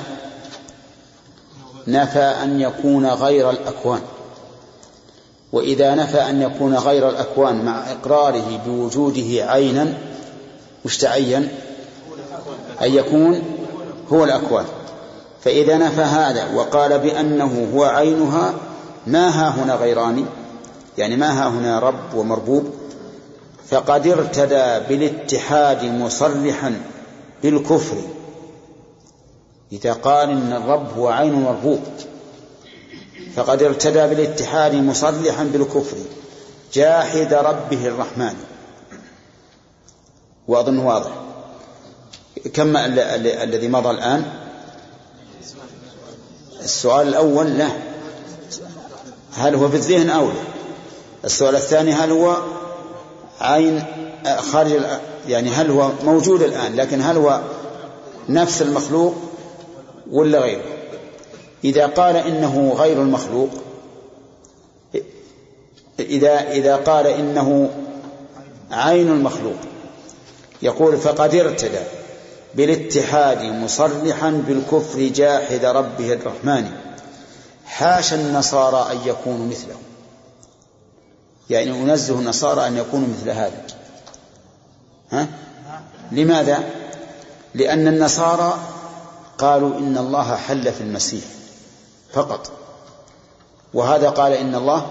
نفى 1.88 2.34
أن 2.42 2.60
يكون 2.60 3.06
غير 3.06 3.50
الأكوان. 3.50 4.00
وإذا 5.52 5.94
نفى 5.94 6.18
أن 6.18 6.42
يكون 6.42 6.74
غير 6.74 7.08
الأكوان 7.08 7.64
مع 7.64 7.92
إقراره 7.92 8.60
بوجوده 8.66 9.44
عينا 9.52 9.94
وش 10.84 10.96
تعين؟ 10.96 11.48
أن 12.82 12.94
يكون 12.94 13.42
هو 14.12 14.24
الأكوان. 14.24 14.64
فإذا 15.44 15.76
نفى 15.76 16.00
هذا 16.00 16.54
وقال 16.54 16.98
بأنه 16.98 17.68
هو 17.74 17.84
عينها 17.84 18.54
ما 19.06 19.28
ها 19.28 19.48
هنا 19.48 19.74
غيران؟ 19.74 20.26
يعني 20.98 21.16
ما 21.16 21.30
ها 21.30 21.48
هنا 21.48 21.78
رب 21.78 22.14
ومربوب؟ 22.14 22.72
فقد 23.70 24.06
ارتدى 24.06 24.86
بالاتحاد 24.88 25.84
مصرحا 25.84 26.80
بالكفر. 27.42 27.96
إذا 29.72 29.92
قال 29.92 30.30
إن 30.30 30.52
الرب 30.52 30.98
هو 30.98 31.08
عين 31.08 31.32
مربوب 31.32 31.80
فقد 33.36 33.62
ارتدى 33.62 34.06
بالاتحاد 34.06 34.74
مصرحا 34.74 35.44
بالكفر 35.44 35.96
جاحد 36.72 37.34
ربه 37.34 37.86
الرحمن. 37.86 38.34
وأظن 40.48 40.78
واضح؟ 40.78 41.10
كم 42.54 42.76
الذي 42.76 43.68
مضى 43.68 43.90
الآن؟ 43.90 44.24
السؤال 46.60 47.08
الأول 47.08 47.46
لا. 47.58 47.68
هل 49.34 49.54
هو 49.54 49.68
في 49.68 49.76
الذهن 49.76 50.10
أو 50.10 50.26
لا؟ 50.26 50.42
السؤال 51.24 51.56
الثاني 51.56 51.92
هل 51.92 52.10
هو 52.10 52.36
عين 53.40 53.84
خارج 54.52 54.82
يعني 55.28 55.50
هل 55.50 55.70
هو 55.70 55.90
موجود 56.04 56.42
الآن؟ 56.42 56.76
لكن 56.76 57.02
هل 57.02 57.16
هو 57.16 57.40
نفس 58.28 58.62
المخلوق؟ 58.62 59.14
ولا 60.12 60.38
غيره 60.38 60.64
إذا 61.64 61.86
قال 61.86 62.16
إنه 62.16 62.74
غير 62.76 63.02
المخلوق 63.02 63.50
إذا 66.00 66.50
إذا 66.50 66.76
قال 66.76 67.06
إنه 67.06 67.70
عين 68.70 69.08
المخلوق 69.08 69.56
يقول 70.62 70.96
فقد 70.96 71.34
ارتدى 71.34 71.80
بالاتحاد 72.54 73.42
مصرحا 73.42 74.30
بالكفر 74.30 75.00
جاحد 75.00 75.64
ربه 75.64 76.12
الرحمن 76.12 76.70
حاشا 77.66 78.16
النصارى 78.16 78.92
أن 78.92 79.08
يكونوا 79.08 79.46
مثله 79.46 79.74
يعني 81.50 81.70
أنزه 81.70 82.18
النصارى 82.18 82.66
أن 82.66 82.76
يكونوا 82.76 83.08
مثل 83.08 83.30
هذا 83.30 83.62
ها؟ 85.10 85.28
لماذا؟ 86.12 86.58
لأن 87.54 87.88
النصارى 87.88 88.58
قالوا 89.42 89.78
إن 89.78 89.98
الله 89.98 90.36
حل 90.36 90.72
في 90.72 90.80
المسيح 90.80 91.24
فقط. 92.12 92.50
وهذا 93.74 94.08
قال 94.10 94.32
إن 94.32 94.54
الله 94.54 94.86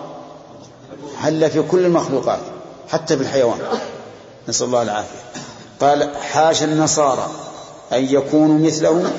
حل 1.18 1.50
في 1.50 1.62
كل 1.62 1.86
المخلوقات 1.86 2.40
حتى 2.90 3.18
في 3.18 3.24
الحيوان. 3.24 3.60
نسأل 4.50 4.68
الله 4.68 4.82
العافية. 4.82 5.20
قال 5.82 6.16
حاشا 6.18 6.66
النصارى 6.66 7.32
أن 7.92 8.06
يكونوا 8.06 8.60
مثله 8.60 9.12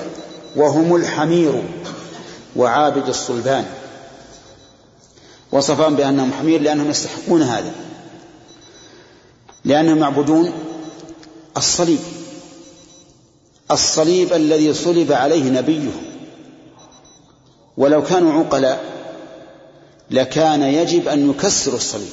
وهم 0.56 0.96
الحمير 0.96 1.62
وعابد 2.56 3.08
الصلبان. 3.08 3.66
وصفهم 5.52 5.96
بأنهم 5.96 6.32
حمير 6.32 6.60
لأنهم 6.60 6.90
يستحقون 6.90 7.42
هذا 7.42 7.72
لأنهم 9.64 9.98
يعبدون 9.98 10.52
الصليب. 11.56 12.00
الصليب 13.70 14.32
الذي 14.32 14.74
صلب 14.74 15.12
عليه 15.12 15.50
نبيه. 15.50 15.90
ولو 17.76 18.02
كانوا 18.02 18.32
عقلاء 18.32 18.84
لكان 20.10 20.62
يجب 20.62 21.08
أن 21.08 21.30
يكسروا 21.30 21.76
الصليب. 21.76 22.12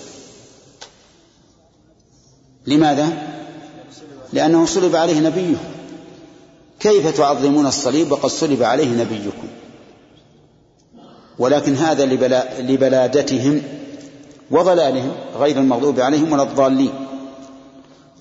لماذا؟ 2.67 3.09
لأنه 4.33 4.65
صلب 4.65 4.95
عليه 4.95 5.19
نبيه. 5.19 5.55
كيف 6.79 7.17
تعظمون 7.17 7.67
الصليب 7.67 8.11
وقد 8.11 8.29
صلب 8.29 8.63
عليه 8.63 8.87
نبيكم؟ 8.87 9.47
ولكن 11.39 11.75
هذا 11.75 12.05
لبلا 12.05 12.61
لبلادتهم 12.61 13.61
وضلالهم 14.51 15.11
غير 15.39 15.57
المغضوب 15.57 15.99
عليهم 15.99 16.33
ولا 16.33 16.43
الضالين. 16.43 16.93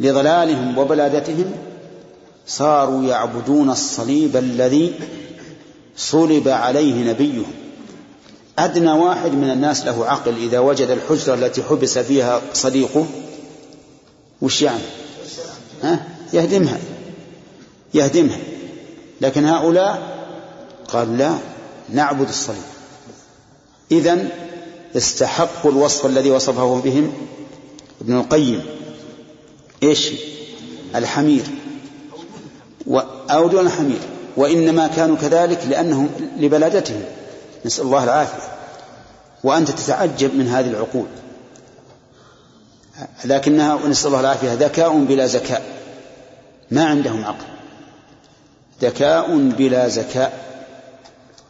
لضلالهم 0.00 0.78
وبلادتهم 0.78 1.52
صاروا 2.48 3.04
يعبدون 3.04 3.70
الصليب 3.70 4.36
الذي 4.36 4.94
صلب 5.96 6.48
عليه 6.48 7.10
نبيهم. 7.10 7.52
أدنى 8.58 8.92
واحد 8.92 9.32
من 9.32 9.50
الناس 9.50 9.84
له 9.84 10.06
عقل 10.06 10.36
إذا 10.36 10.58
وجد 10.58 10.90
الحجرة 10.90 11.34
التي 11.34 11.62
حبس 11.62 11.98
فيها 11.98 12.42
صديقه 12.52 13.06
وش 14.42 14.62
يعني؟ 14.62 14.82
ها؟ 15.82 16.06
يهدمها. 16.32 16.78
يهدمها. 17.94 18.38
لكن 19.20 19.44
هؤلاء 19.44 20.18
قال 20.88 21.18
لا 21.18 21.34
نعبد 21.88 22.28
الصليب. 22.28 22.62
إذن 23.92 24.28
استحقوا 24.96 25.70
الوصف 25.70 26.06
الذي 26.06 26.30
وصفه 26.30 26.80
بهم 26.80 27.12
ابن 28.00 28.16
القيم. 28.16 28.62
إيش؟ 29.82 30.10
الحمير. 30.94 31.42
أو 33.30 33.48
دون 33.48 33.66
الحمير 33.66 34.00
وإنما 34.36 34.86
كانوا 34.86 35.16
كذلك 35.16 35.66
لأنهم 35.68 36.08
لبلادتهم. 36.38 37.02
نسأل 37.66 37.84
الله 37.84 38.04
العافية. 38.04 38.42
وأنت 39.44 39.70
تتعجب 39.70 40.34
من 40.34 40.48
هذه 40.48 40.70
العقول. 40.70 41.06
لكنها 43.24 43.78
نسأل 43.88 44.06
الله 44.06 44.20
العافية. 44.20 44.54
ذكاء 44.54 44.98
بلا 44.98 45.26
زكاء 45.26 45.62
ما 46.70 46.84
عندهم 46.84 47.24
عقل. 47.24 47.46
ذكاء 48.82 49.36
بلا 49.36 49.88
زكاء 49.88 50.48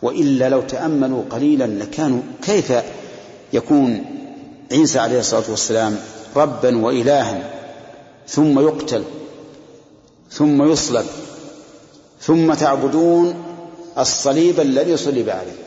وإلا 0.02 0.48
لو 0.48 0.60
تأملوا 0.60 1.22
قليلا 1.30 1.64
لكانوا 1.64 2.20
كيف 2.42 2.72
يكون 3.52 4.04
عيسى 4.72 4.98
عليه 4.98 5.18
الصلاة 5.18 5.50
والسلام 5.50 5.96
ربا 6.36 6.84
وإلها 6.84 7.50
ثم 8.28 8.60
يقتل 8.60 9.04
ثم 10.30 10.72
يصلب؟ 10.72 11.06
ثم 12.20 12.54
تعبدون 12.54 13.34
الصليب 13.98 14.60
الذي 14.60 14.96
صلب 14.96 15.28
عليه. 15.28 15.62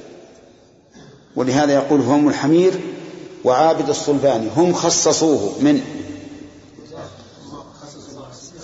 ولهذا 1.35 1.73
يقول 1.73 2.01
هم 2.01 2.29
الحمير 2.29 2.81
وعابد 3.43 3.89
الصلبان 3.89 4.49
هم 4.57 4.73
خصصوه 4.73 5.53
من؟ 5.59 5.81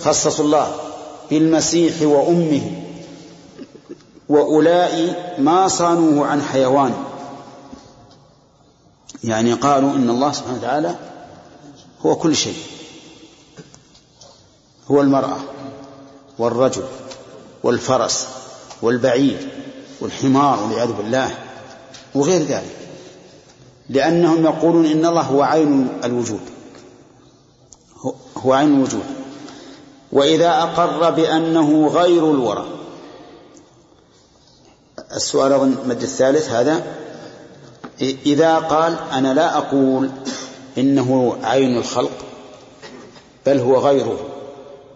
خصصوا 0.00 0.44
الله 0.44 0.74
بالمسيح 1.30 2.02
وأمه. 2.02 2.70
وأولئك 4.28 5.16
ما 5.38 5.68
صانوه 5.68 6.26
عن 6.26 6.42
حيوان. 6.42 6.94
يعني 9.24 9.52
قالوا 9.52 9.90
إن 9.90 10.10
الله 10.10 10.32
سبحانه 10.32 10.58
وتعالى 10.58 10.96
هو 12.06 12.16
كل 12.16 12.36
شيء. 12.36 12.58
هو 14.90 15.00
المرأة 15.00 15.38
والرجل. 16.38 16.84
والفرس 17.62 18.26
والبعير 18.82 19.48
والحمار 20.00 20.62
والعياذ 20.62 20.92
بالله 20.92 21.30
وغير 22.14 22.42
ذلك. 22.42 22.76
لأنهم 23.88 24.44
يقولون 24.44 24.86
إن 24.86 25.06
الله 25.06 25.22
هو 25.22 25.42
عين 25.42 25.88
الوجود. 26.04 26.40
هو 28.36 28.52
عين 28.52 28.74
الوجود. 28.74 29.04
وإذا 30.12 30.48
أقر 30.48 31.10
بأنه 31.10 31.88
غير 31.88 32.30
الورى. 32.30 32.66
السؤال 35.16 35.52
أظن 35.52 35.76
المد 35.82 36.02
الثالث 36.02 36.48
هذا. 36.50 36.96
إذا 38.26 38.58
قال 38.58 38.96
أنا 39.12 39.34
لا 39.34 39.56
أقول 39.58 40.10
إنه 40.78 41.36
عين 41.42 41.76
الخلق 41.76 42.24
بل 43.46 43.58
هو 43.58 43.78
غيره. 43.78 44.18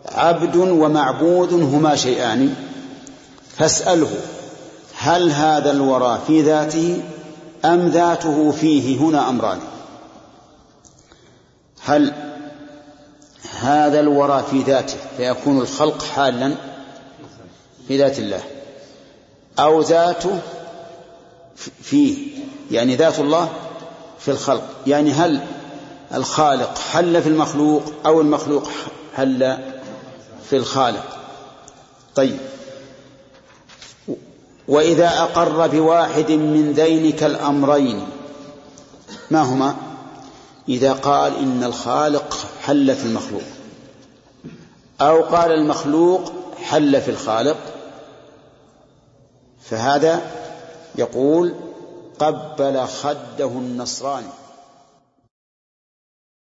عبد 0.09 0.57
ومعبود 0.57 1.53
هما 1.53 1.97
شيئان. 1.97 2.55
فاسأله 3.59 4.11
هل 4.99 5.31
هذا 5.31 5.70
الورى 5.70 6.20
في 6.27 6.43
ذاته 6.43 7.03
أم 7.65 7.89
ذاته 7.89 8.51
فيه 8.51 8.99
هنا 8.99 9.29
أمران؟ 9.29 9.59
هل 11.85 12.12
هذا 13.61 14.01
الورى 14.01 14.45
في 14.51 14.62
ذاته 14.62 14.97
فيكون 15.16 15.61
الخلق 15.61 16.03
حالا 16.03 16.55
في 17.89 17.99
ذات 17.99 18.19
الله 18.19 18.41
أو 19.59 19.81
ذاته 19.81 20.39
فيه 21.83 22.16
يعني 22.70 22.97
ذات 22.97 23.19
الله 23.19 23.49
في 24.19 24.31
الخلق؟ 24.31 24.65
يعني 24.87 25.12
هل 25.12 25.41
الخالق 26.15 26.79
حل 26.79 27.23
في 27.23 27.29
المخلوق 27.29 27.83
أو 28.07 28.20
المخلوق 28.20 28.70
حل؟ 29.16 29.59
في 30.53 30.59
الخالق. 30.59 31.05
طيب. 32.15 32.39
وإذا 34.69 35.09
أقر 35.09 35.66
بواحد 35.66 36.31
من 36.31 36.73
ذينك 36.73 37.23
الأمرين 37.23 38.07
ما 39.31 39.43
هما؟ 39.43 39.77
إذا 40.69 40.93
قال 40.93 41.37
إن 41.37 41.65
الخالق 41.65 42.47
حل 42.62 42.97
في 42.97 43.05
المخلوق 43.05 43.43
أو 45.01 45.23
قال 45.23 45.53
المخلوق 45.53 46.33
حل 46.62 47.01
في 47.01 47.11
الخالق 47.11 47.59
فهذا 49.62 50.20
يقول 50.95 51.55
قبل 52.19 52.87
خده 52.87 53.49
النصراني. 53.49 54.41